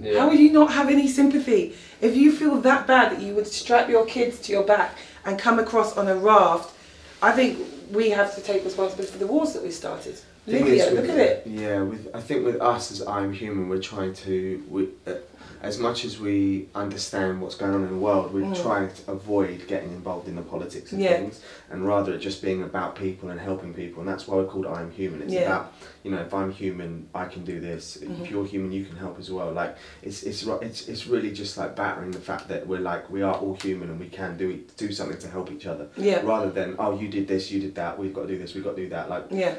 Yeah. 0.00 0.18
How 0.18 0.28
would 0.28 0.38
you 0.38 0.52
not 0.52 0.70
have 0.72 0.90
any 0.90 1.08
sympathy 1.08 1.74
if 2.00 2.14
you 2.14 2.30
feel 2.30 2.60
that 2.60 2.86
bad 2.86 3.12
that 3.12 3.22
you 3.22 3.34
would 3.34 3.46
strap 3.46 3.88
your 3.88 4.04
kids 4.04 4.38
to 4.40 4.52
your 4.52 4.64
back 4.64 4.98
and 5.24 5.38
come 5.38 5.58
across 5.58 5.96
on 5.96 6.08
a 6.08 6.14
raft? 6.14 6.74
I 7.22 7.32
think 7.32 7.58
we 7.92 8.10
have 8.10 8.34
to 8.34 8.40
take 8.40 8.64
responsibility 8.64 9.12
for 9.12 9.18
the 9.18 9.26
wars 9.26 9.52
that 9.52 9.62
we 9.62 9.70
started. 9.70 10.18
Look 10.46 10.62
at 10.62 11.18
it. 11.18 11.46
Yeah, 11.46 11.82
with 11.82 12.08
I 12.14 12.20
think 12.20 12.44
with 12.44 12.60
us 12.60 12.90
as 12.90 13.02
I'm 13.06 13.32
human, 13.32 13.68
we're 13.68 13.80
trying 13.80 14.12
to, 14.14 14.62
we, 14.68 14.88
uh, 15.06 15.14
as 15.62 15.78
much 15.78 16.04
as 16.04 16.18
we 16.18 16.68
understand 16.74 17.40
what's 17.40 17.54
going 17.54 17.74
on 17.74 17.84
in 17.84 17.90
the 17.90 17.96
world, 17.96 18.34
we're 18.34 18.42
Mm. 18.46 18.60
trying 18.60 18.90
to 18.92 19.12
avoid 19.12 19.68
getting 19.68 19.92
involved 19.92 20.26
in 20.26 20.34
the 20.34 20.42
politics 20.42 20.92
of 20.92 20.98
Yeah. 20.98 21.18
things, 21.18 21.40
and 21.70 21.86
rather 21.86 22.12
it 22.14 22.18
just 22.18 22.42
being 22.42 22.62
about 22.64 22.96
people 22.96 23.28
and 23.30 23.38
helping 23.40 23.72
people, 23.72 24.00
and 24.00 24.08
that's 24.08 24.26
why 24.26 24.36
we're 24.36 24.46
called 24.46 24.66
I'm 24.66 24.90
Human. 24.90 25.22
It's 25.22 25.32
Yeah. 25.32 25.42
about 25.42 25.72
you 26.02 26.10
know 26.10 26.18
if 26.20 26.34
I'm 26.34 26.50
human, 26.50 27.08
I 27.14 27.26
can 27.26 27.44
do 27.44 27.60
this. 27.60 27.98
Mhm. 27.98 28.22
If 28.22 28.30
you're 28.30 28.44
human, 28.44 28.72
you 28.72 28.84
can 28.84 28.96
help 28.96 29.18
as 29.18 29.30
well. 29.30 29.52
Like 29.52 29.76
it's 30.02 30.22
it's 30.24 30.44
it's 30.46 30.88
it's 30.88 31.06
really 31.06 31.30
just 31.30 31.56
like 31.56 31.76
battering 31.76 32.10
the 32.10 32.20
fact 32.20 32.48
that 32.48 32.66
we're 32.66 32.80
like 32.80 33.08
we 33.08 33.22
are 33.22 33.34
all 33.34 33.54
human 33.54 33.88
and 33.90 34.00
we 34.00 34.08
can 34.08 34.36
do 34.36 34.50
it- 34.50 34.76
do 34.76 34.90
something 34.92 35.18
to 35.18 35.28
help 35.28 35.50
each 35.52 35.66
other, 35.66 35.86
Yeah, 35.96 36.20
rather 36.24 36.50
than 36.50 36.74
oh 36.78 36.98
you 36.98 37.08
did 37.08 37.28
this, 37.28 37.50
you 37.52 37.60
did 37.60 37.74
that, 37.76 37.98
we've 37.98 38.12
got 38.12 38.22
to 38.22 38.28
do 38.28 38.38
this, 38.38 38.54
we've 38.54 38.64
got 38.64 38.74
to 38.76 38.82
do 38.82 38.88
that. 38.88 39.08
Like 39.08 39.24
yeah, 39.30 39.54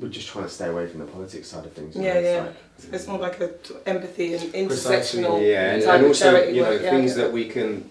we're 0.00 0.08
just 0.08 0.28
trying 0.28 0.44
to 0.44 0.50
stay 0.50 0.68
away 0.68 0.86
from 0.86 1.00
the 1.00 1.06
politics 1.06 1.48
side 1.48 1.66
of 1.66 1.72
things. 1.72 1.94
Yeah, 1.94 2.02
know, 2.14 2.18
it's 2.20 2.26
yeah. 2.26 2.42
like- 2.44 2.54
it's 2.92 3.06
more 3.06 3.18
like 3.18 3.38
a 3.40 3.48
t- 3.48 3.74
empathy 3.86 4.34
and 4.34 4.42
intersectional. 4.54 5.40
yeah, 5.46 5.74
and, 5.74 5.82
and 5.82 6.06
also 6.06 6.42
you 6.48 6.62
know 6.62 6.70
work, 6.70 6.82
yeah, 6.82 6.90
things 6.90 7.14
get 7.14 7.22
that 7.24 7.32
we 7.32 7.44
can 7.46 7.88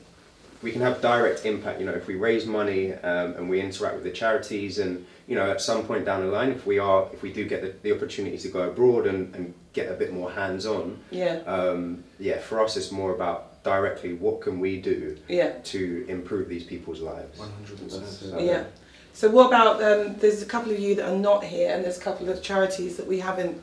we 0.64 0.72
can 0.72 0.82
have 0.82 1.02
direct 1.02 1.46
impact. 1.46 1.80
You 1.80 1.86
know, 1.88 1.94
if 1.94 2.08
we 2.08 2.16
raise 2.16 2.46
money 2.46 2.94
um, 2.94 3.34
and 3.38 3.50
we 3.50 3.60
interact 3.62 3.96
with 3.96 4.04
the 4.04 4.12
charities, 4.12 4.80
and 4.80 5.06
you 5.32 5.38
know, 5.38 5.50
at 5.50 5.62
some 5.62 5.86
point 5.86 6.04
down 6.04 6.20
the 6.26 6.28
line, 6.28 6.52
if 6.52 6.66
we 6.66 6.78
are 6.78 7.08
if 7.14 7.22
we 7.22 7.32
do 7.32 7.46
get 7.48 7.62
the, 7.62 7.74
the 7.84 7.96
opportunity 7.96 8.38
to 8.38 8.50
go 8.50 8.64
abroad 8.70 9.08
and, 9.08 9.34
and 9.34 9.54
get 9.72 9.90
a 9.90 9.94
bit 9.94 10.12
more 10.12 10.30
hands 10.30 10.66
on, 10.66 11.00
Yeah, 11.10 11.36
um, 11.48 12.04
yeah, 12.20 12.40
for 12.42 12.62
us 12.62 12.76
it's 12.76 12.92
more 12.92 13.16
about 13.16 13.64
directly 13.64 14.12
what 14.14 14.42
can 14.42 14.60
we 14.60 14.82
do 14.82 15.18
yeah, 15.30 15.54
to 15.64 16.06
improve 16.10 16.50
these 16.50 16.66
people's 16.66 17.00
lives. 17.00 17.40
One 17.40 17.50
hundred 17.50 17.80
percent. 17.82 18.42
yeah. 18.42 18.66
So 19.14 19.30
what 19.30 19.48
about 19.48 19.82
um, 19.82 20.18
there's 20.18 20.42
a 20.42 20.46
couple 20.46 20.74
of 20.74 20.80
you 20.82 20.96
that 20.96 21.08
are 21.10 21.18
not 21.18 21.46
here, 21.46 21.74
and 21.74 21.82
there's 21.82 21.98
a 21.98 22.02
couple 22.02 22.28
of 22.28 22.44
charities 22.44 22.98
that 22.98 23.08
we 23.08 23.20
haven't. 23.20 23.62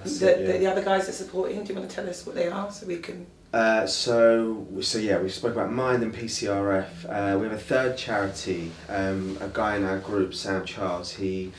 That's 0.00 0.18
that 0.20 0.40
it, 0.40 0.48
yeah. 0.48 0.56
the 0.58 0.66
other 0.66 0.82
guys 0.82 1.06
that 1.06 1.12
support 1.12 1.50
supporting. 1.50 1.64
Do 1.64 1.72
you 1.72 1.78
want 1.78 1.88
to 1.90 1.96
tell 1.96 2.08
us 2.08 2.24
what 2.26 2.34
they 2.34 2.48
are 2.48 2.70
so 2.70 2.86
we 2.86 2.96
can? 2.98 3.26
Uh, 3.52 3.84
so, 3.86 4.66
so 4.80 4.98
yeah, 4.98 5.18
we 5.18 5.28
spoke 5.28 5.52
about 5.52 5.70
Mind 5.72 6.02
and 6.02 6.14
PCRF. 6.14 6.88
Uh, 7.08 7.36
we 7.38 7.44
have 7.44 7.52
a 7.52 7.58
third 7.58 7.96
charity, 7.98 8.70
um, 8.88 9.36
a 9.40 9.48
guy 9.48 9.76
in 9.76 9.84
our 9.84 9.98
group, 9.98 10.32
Sam 10.34 10.64
Charles. 10.64 11.12
He, 11.12 11.52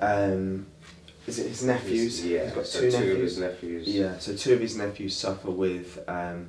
um, 0.00 0.66
is 1.26 1.38
it 1.40 1.48
his 1.48 1.64
nephews? 1.64 2.22
He's- 2.22 2.32
yeah, 2.32 2.44
He's 2.44 2.54
got 2.54 2.66
so 2.66 2.80
two, 2.82 2.90
two 2.90 2.98
nephews. 2.98 3.14
of 3.16 3.20
his 3.22 3.38
nephews. 3.38 3.88
Yeah, 3.88 4.18
so 4.18 4.36
two 4.36 4.52
of 4.54 4.60
his 4.60 4.76
nephews 4.76 5.16
suffer 5.16 5.50
with. 5.50 5.98
Um, 6.08 6.46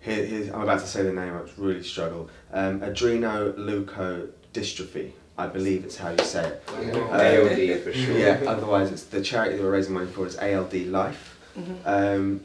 here, 0.00 0.24
here, 0.24 0.52
I'm 0.54 0.60
about 0.62 0.78
to 0.80 0.86
say 0.86 1.02
the 1.02 1.12
name. 1.12 1.34
I 1.34 1.40
really 1.56 1.82
struggle. 1.82 2.30
Um, 2.52 2.78
adrenoleukodystrophy. 2.80 5.10
I 5.38 5.46
believe 5.46 5.84
it's 5.84 5.96
how 5.96 6.10
you 6.10 6.24
say 6.24 6.44
it. 6.48 6.62
ALD 6.68 7.80
for 7.84 7.92
sure. 7.92 8.18
Yeah. 8.18 8.40
Otherwise, 8.46 8.90
it's 8.90 9.04
the 9.04 9.22
charity 9.22 9.56
that 9.56 9.62
we're 9.62 9.70
raising 9.70 9.94
money 9.94 10.08
for 10.10 10.26
is 10.26 10.36
ALD 10.36 10.74
Life. 10.88 11.38
Mhm. 11.56 11.76
Um, 11.86 12.40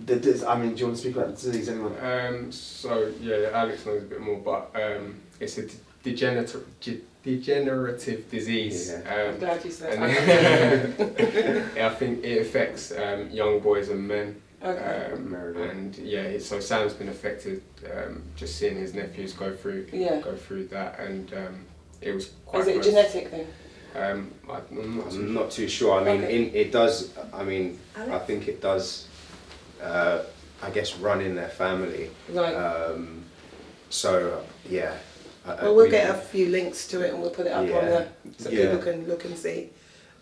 the, 0.00 0.16
dis- 0.16 0.42
I 0.42 0.58
mean, 0.58 0.74
do 0.74 0.80
you 0.80 0.86
want 0.86 0.96
to 0.96 1.02
speak 1.02 1.14
about 1.16 1.28
the 1.36 1.40
disease? 1.50 1.68
Anyone? 1.68 1.94
Um, 2.02 2.50
so 2.52 3.12
yeah, 3.20 3.50
Alex 3.52 3.86
knows 3.86 4.02
a 4.02 4.06
bit 4.06 4.20
more, 4.20 4.38
but 4.38 4.70
um, 4.74 5.14
it's 5.40 5.56
a 5.58 5.66
de- 5.66 5.72
degenerative 6.02 6.64
ge- 6.80 7.00
degenerative 7.22 8.28
disease. 8.30 8.90
Yeah. 8.90 9.14
I'm 9.28 9.34
Um, 9.34 9.38
glad 9.40 9.64
you 9.64 9.70
said. 9.70 9.94
and 9.94 11.78
I 11.80 11.90
think 11.94 12.24
it 12.24 12.42
affects 12.42 12.90
um, 12.92 13.30
young 13.30 13.60
boys 13.60 13.88
and 13.88 14.06
men. 14.06 14.42
okay. 14.62 15.10
Um, 15.12 15.32
and 15.56 15.96
yeah, 15.98 16.38
so 16.40 16.58
Sam's 16.60 16.92
been 16.94 17.08
affected. 17.08 17.62
Um, 17.96 18.22
just 18.36 18.56
seeing 18.56 18.76
his 18.76 18.94
nephews 18.94 19.32
go 19.32 19.54
through 19.54 19.86
Yeah. 19.92 20.20
go 20.20 20.34
through 20.34 20.66
that, 20.68 20.98
and 20.98 21.32
um, 21.34 21.56
it 22.00 22.14
was 22.14 22.30
quite. 22.44 22.62
Is 22.62 22.68
it 22.68 22.76
a 22.78 22.82
genetic 22.82 23.28
thing? 23.28 23.46
Um, 23.94 24.30
I, 24.48 24.60
I'm 24.70 24.96
not 24.98 25.10
too 25.10 25.16
I'm 25.20 25.34
not 25.34 25.50
too 25.50 25.68
sure. 25.68 26.00
I 26.00 26.04
mean, 26.04 26.24
Okay. 26.24 26.48
in, 26.48 26.54
it 26.54 26.72
does. 26.72 27.12
I 27.32 27.42
mean, 27.44 27.78
I 27.96 28.18
think 28.18 28.48
it 28.48 28.60
does. 28.60 29.08
Uh, 29.82 30.22
I 30.62 30.70
guess 30.70 30.96
run 30.96 31.20
in 31.20 31.34
their 31.34 31.48
family. 31.48 32.10
Right. 32.30 32.54
Um, 32.54 33.24
so 33.90 34.42
yeah. 34.68 34.94
I- 35.46 35.52
I- 35.52 35.62
well, 35.64 35.74
we'll 35.76 35.84
we- 35.84 35.90
get 35.90 36.10
a 36.10 36.14
few 36.14 36.46
links 36.48 36.86
to 36.88 37.02
it 37.02 37.12
and 37.12 37.20
we'll 37.22 37.30
put 37.30 37.46
it 37.46 37.52
up 37.52 37.60
on 37.62 37.68
Yeah. 37.68 38.06
the 38.34 38.42
so 38.42 38.50
Yeah. 38.50 38.62
people 38.72 38.78
can 38.78 39.06
look 39.08 39.24
and 39.24 39.36
see. 39.38 39.70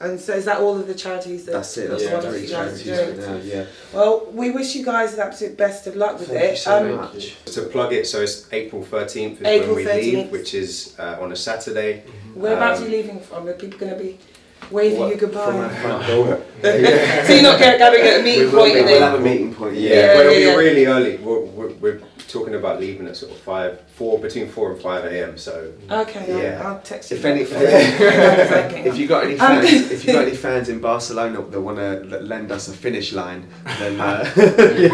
And 0.00 0.20
so 0.20 0.34
is 0.34 0.44
that 0.46 0.60
all 0.60 0.76
of 0.78 0.86
the 0.86 0.94
charities 0.94 1.46
that 1.46 1.52
That's 1.52 1.76
it. 1.78 1.88
That's 1.88 2.02
Yeah, 2.02 2.12
ones 2.14 2.24
the 2.24 2.30
that 2.32 2.38
three 2.38 2.48
charities 2.48 2.82
doing? 2.84 3.20
now. 3.20 3.36
Yeah. 3.42 3.64
Well, 3.92 4.26
we 4.32 4.50
wish 4.50 4.74
you 4.74 4.84
guys 4.84 5.14
the 5.14 5.24
absolute 5.24 5.56
best 5.56 5.86
of 5.86 5.94
luck 5.96 6.18
with 6.18 6.28
Thank 6.28 6.42
it. 6.44 6.50
you 6.50 6.56
so 6.56 6.78
Um, 6.90 6.96
much. 6.96 7.36
To 7.46 7.62
plug 7.62 7.92
it, 7.92 8.06
so 8.06 8.20
it's 8.20 8.46
April 8.52 8.82
13th 8.84 9.40
is 9.40 9.46
April 9.46 9.76
when 9.76 9.84
we 9.84 9.90
13th. 9.90 10.12
leave, 10.14 10.30
which 10.32 10.52
is 10.54 10.94
uh, 10.98 11.18
on 11.20 11.30
a 11.32 11.36
Saturday. 11.36 12.02
Whereabouts 12.34 12.80
Um, 12.80 12.86
are 12.86 12.90
you 12.90 12.96
leaving 12.96 13.20
from? 13.20 13.46
Are 13.48 13.52
people 13.54 13.78
going 13.78 13.92
to 13.96 13.98
be 14.02 14.18
waving 14.70 14.98
What, 14.98 15.10
you 15.10 15.16
goodbye? 15.16 15.46
From 15.46 15.56
our 15.60 15.70
front 15.82 16.06
door. 16.08 16.40
so 16.62 16.68
you're 17.32 17.42
not 17.42 17.60
going 17.60 17.72
to 17.72 17.78
get 17.78 18.20
a 18.20 18.22
meeting 18.24 18.40
we 18.40 18.46
will, 18.46 18.58
point 18.58 18.72
we 18.74 18.78
and 18.80 18.88
will 18.88 18.92
then 18.98 19.02
have 19.02 19.20
a 19.20 19.22
meeting 19.22 19.54
point. 19.54 19.76
Yeah, 19.76 19.90
Yeah, 19.94 20.14
but 20.14 20.26
it'll 20.26 20.32
yeah, 20.32 20.38
yeah. 20.48 20.56
be 20.58 20.64
really 20.64 20.86
early. 20.86 21.16
We're, 21.18 21.40
we're, 21.40 21.72
we're 21.74 22.00
talking 22.34 22.56
about 22.56 22.80
leaving 22.80 23.06
at 23.06 23.16
sort 23.16 23.30
of 23.32 23.38
five, 23.38 23.80
four, 23.98 24.18
between 24.18 24.48
four 24.48 24.72
and 24.72 24.80
five 24.82 25.04
a.m. 25.12 25.38
So 25.38 25.72
Okay, 26.02 26.24
I'll, 26.32 26.42
Yeah. 26.42 26.62
I'll 26.64 26.80
text 26.80 27.10
you. 27.10 27.16
If 27.16 27.24
any, 27.24 27.40
if 27.42 28.86
if 28.90 28.94
you 28.98 29.06
got 29.14 29.24
any 29.24 29.38
Um, 29.38 29.62
fans, 29.62 29.90
if 29.92 30.04
you 30.04 30.12
got 30.12 30.24
any 30.28 30.36
fans 30.36 30.68
in 30.68 30.78
Barcelona 30.80 31.40
that 31.52 31.60
want 31.68 31.78
to 31.78 31.90
lend 32.32 32.50
us 32.50 32.64
a 32.68 32.72
finish 32.86 33.12
line, 33.12 33.46
then 33.78 34.00
uh, 34.00 34.24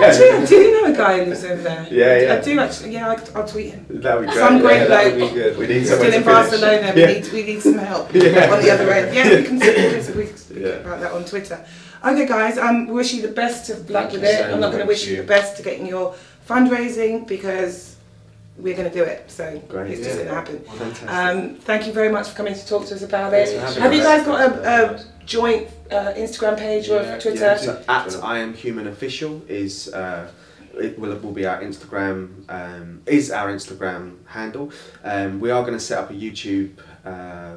Actually, 0.07 0.47
do 0.47 0.55
you 0.65 0.71
know 0.83 0.93
a 0.93 0.97
guy 0.97 1.13
who 1.19 1.31
lives 1.31 1.45
over 1.45 1.63
there? 1.63 1.87
Yeah, 1.91 2.21
yeah. 2.23 2.35
I 2.35 2.41
do 2.49 2.61
actually. 2.61 2.93
Yeah, 2.93 3.09
I, 3.13 3.17
I'll 3.39 3.49
tweet 3.55 3.71
him. 3.75 3.87
that 4.05 4.19
would 4.19 4.27
be 4.27 4.33
great. 4.33 4.45
Some 4.47 4.59
great 4.67 4.83
yeah, 4.89 5.09
bloke. 5.11 5.31
be 5.31 5.35
good. 5.41 5.59
We 5.59 5.67
need 5.67 5.85
Still 5.87 6.13
in. 6.13 6.23
Barcelona, 6.23 6.93
we 6.95 7.01
Yeah. 7.01 7.07
need 7.13 7.33
we 7.33 7.43
need 7.51 7.61
some 7.63 7.79
help 7.79 8.13
Yeah. 8.15 8.53
on 8.53 8.59
the 8.63 8.71
other 8.75 8.89
end. 8.93 9.15
Yeah, 9.17 9.29
we 9.37 9.43
can 9.49 9.59
we 9.59 9.67
can, 9.67 10.17
we 10.19 10.27
can 10.27 10.37
speak 10.37 10.59
Yeah. 10.65 10.69
about 10.85 11.01
that 11.01 11.13
on 11.13 11.25
Twitter. 11.25 11.59
Okay, 12.03 12.27
guys, 12.27 12.57
um, 12.57 12.87
we 12.87 12.95
wish 12.95 13.13
you 13.13 13.21
the 13.21 13.35
best 13.43 13.69
of 13.69 13.79
luck 13.91 14.05
Thank 14.09 14.13
with 14.23 14.25
it. 14.25 14.39
so 14.39 14.53
I'm 14.55 14.61
not 14.61 14.71
going 14.73 14.81
to 14.87 14.89
wish 14.89 15.07
you 15.07 15.17
You. 15.17 15.23
the 15.23 15.29
best 15.37 15.59
to 15.59 15.63
getting 15.63 15.87
your 15.87 16.15
fundraising 16.51 17.27
because 17.27 17.97
we're 18.59 18.77
going 18.77 18.91
to 18.91 18.95
do 18.95 19.05
it. 19.05 19.31
So 19.31 19.63
Great, 19.69 19.93
it's 19.93 20.07
just 20.07 20.19
yeah. 20.19 20.25
going 20.25 20.29
to 20.29 20.35
happen. 20.35 20.59
Fantastic. 20.79 21.11
Um, 21.11 21.55
thank 21.57 21.87
you 21.87 21.93
very 21.93 22.11
much 22.11 22.29
for 22.29 22.37
coming 22.37 22.55
to 22.55 22.67
talk 22.67 22.87
to 22.87 22.95
us 22.95 23.03
about 23.03 23.33
it. 23.33 23.49
Thanks 23.49 23.75
for 23.75 23.81
Have 23.81 23.95
you 23.95 24.03
guys 24.03 24.27
got 24.27 24.41
a, 24.41 24.51
a 24.69 25.05
joint 25.25 25.69
uh, 25.91 26.13
Instagram 26.17 26.59
page 26.59 26.89
or 26.89 27.03
Yeah, 27.03 27.19
Twitter? 27.19 27.41
yeah. 27.41 27.57
So 27.57 27.85
at 27.89 28.17
I 28.23 28.39
am 28.39 28.55
human 28.55 28.87
official 28.89 29.43
is 29.49 29.93
uh, 29.95 30.31
it 30.75 30.99
will, 30.99 31.17
will 31.19 31.33
be 31.33 31.47
our 31.47 31.61
Instagram 31.63 32.45
um, 32.49 33.03
is 33.07 33.31
our 33.31 33.49
Instagram 33.51 34.17
handle. 34.27 34.73
Um, 35.05 35.41
we 35.41 35.51
are 35.51 35.63
going 35.63 35.75
to 35.75 35.81
set 35.81 35.99
up 35.99 36.11
a 36.11 36.15
YouTube 36.15 36.71
uh, 37.05 37.57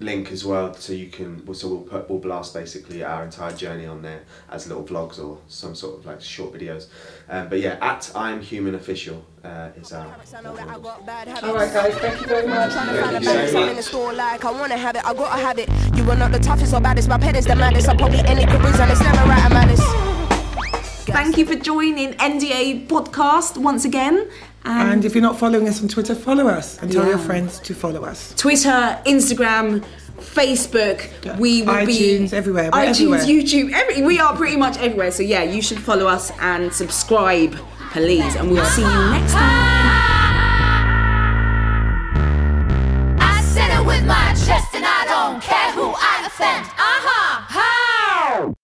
link 0.00 0.32
as 0.32 0.44
well, 0.44 0.74
so 0.74 0.92
you 0.92 1.08
can 1.08 1.54
so 1.54 1.68
we'll 1.68 1.82
put 1.82 2.10
we'll 2.10 2.18
blast 2.18 2.52
basically 2.52 3.04
our 3.04 3.24
entire 3.24 3.52
journey 3.52 3.86
on 3.86 4.02
there 4.02 4.22
as 4.50 4.66
little 4.66 4.84
vlogs 4.84 5.18
or 5.18 5.38
some 5.48 5.74
sort 5.74 5.98
of 5.98 6.06
like 6.06 6.20
short 6.20 6.52
videos. 6.52 6.88
Um, 7.28 7.48
but 7.48 7.60
yeah, 7.60 7.78
at 7.80 8.10
I 8.14 8.32
am 8.32 8.40
human 8.40 8.74
official 8.74 9.24
uh, 9.44 9.70
is 9.76 9.92
our. 9.92 10.06
All 10.06 11.54
right, 11.54 11.72
guys, 11.72 11.94
thank 11.94 12.20
you 12.20 12.26
very 12.26 12.46
much. 12.46 12.72
Trying 12.72 12.88
to 12.88 13.02
find 13.02 13.16
a 13.16 13.20
you 13.20 13.26
so 13.26 13.32
balance, 13.32 13.54
I'm 13.54 13.68
in 13.68 13.76
the 13.76 13.82
store 13.82 14.12
like 14.12 14.44
I 14.44 14.50
wanna 14.50 14.76
have 14.76 14.96
it, 14.96 15.04
I 15.04 15.14
gotta 15.14 15.40
have 15.40 15.58
it. 15.58 15.68
You 15.96 16.10
are 16.10 16.16
not 16.16 16.32
the 16.32 16.40
toughest 16.40 16.74
or 16.74 16.80
baddest, 16.80 17.08
my 17.08 17.18
pet 17.18 17.36
is 17.36 17.46
the 17.46 17.56
maddest. 17.56 17.88
I 17.88 17.96
probably 17.96 18.18
any 18.20 18.46
careers 18.46 18.80
and 18.80 18.90
it's 18.90 19.00
never 19.00 19.28
right, 19.28 19.44
I'm 19.44 19.56
honest. 19.56 20.14
Thank 21.06 21.36
you 21.36 21.44
for 21.44 21.54
joining 21.54 22.14
NDA 22.14 22.88
podcast 22.88 23.58
once 23.58 23.84
again. 23.84 24.28
And, 24.66 24.90
And 24.92 25.04
if 25.04 25.14
you're 25.14 25.22
not 25.22 25.38
following 25.38 25.68
us 25.68 25.82
on 25.82 25.88
Twitter, 25.88 26.14
follow 26.14 26.48
us 26.48 26.78
and 26.80 26.90
tell 26.90 27.06
your 27.06 27.18
friends 27.18 27.58
to 27.60 27.74
follow 27.74 28.02
us. 28.04 28.32
Twitter, 28.36 28.98
Instagram, 29.06 29.84
Facebook, 30.18 31.06
Yeah. 31.22 31.36
we 31.38 31.62
will 31.62 31.84
be 31.84 31.92
iTunes, 31.98 32.32
everywhere, 32.32 32.70
we're 32.72 32.78
iTunes, 32.86 32.90
everywhere. 33.18 33.20
YouTube, 33.26 33.72
every, 33.72 34.02
we 34.02 34.18
are 34.20 34.34
pretty 34.34 34.56
much 34.56 34.78
everywhere. 34.78 35.10
So 35.10 35.22
yeah, 35.22 35.42
you 35.42 35.60
should 35.60 35.78
follow 35.80 36.06
us 36.06 36.30
and 36.40 36.72
subscribe, 36.72 37.54
please. 37.92 38.34
And 38.36 38.50
we'll 38.50 38.64
see 38.64 38.82
you 38.82 38.88
next 39.10 39.32
time. 39.32 39.74
I 43.20 43.42
said 43.52 43.70
it 43.78 43.84
with 43.86 44.04
my 44.06 44.28
chest 44.46 44.74
and 44.74 44.84
I 44.86 45.04
don't 45.12 45.42
care 45.42 45.72
who 45.72 45.92
I 45.94 46.24
offend. 46.26 46.64
Uh 46.64 47.00
huh. 47.06 47.23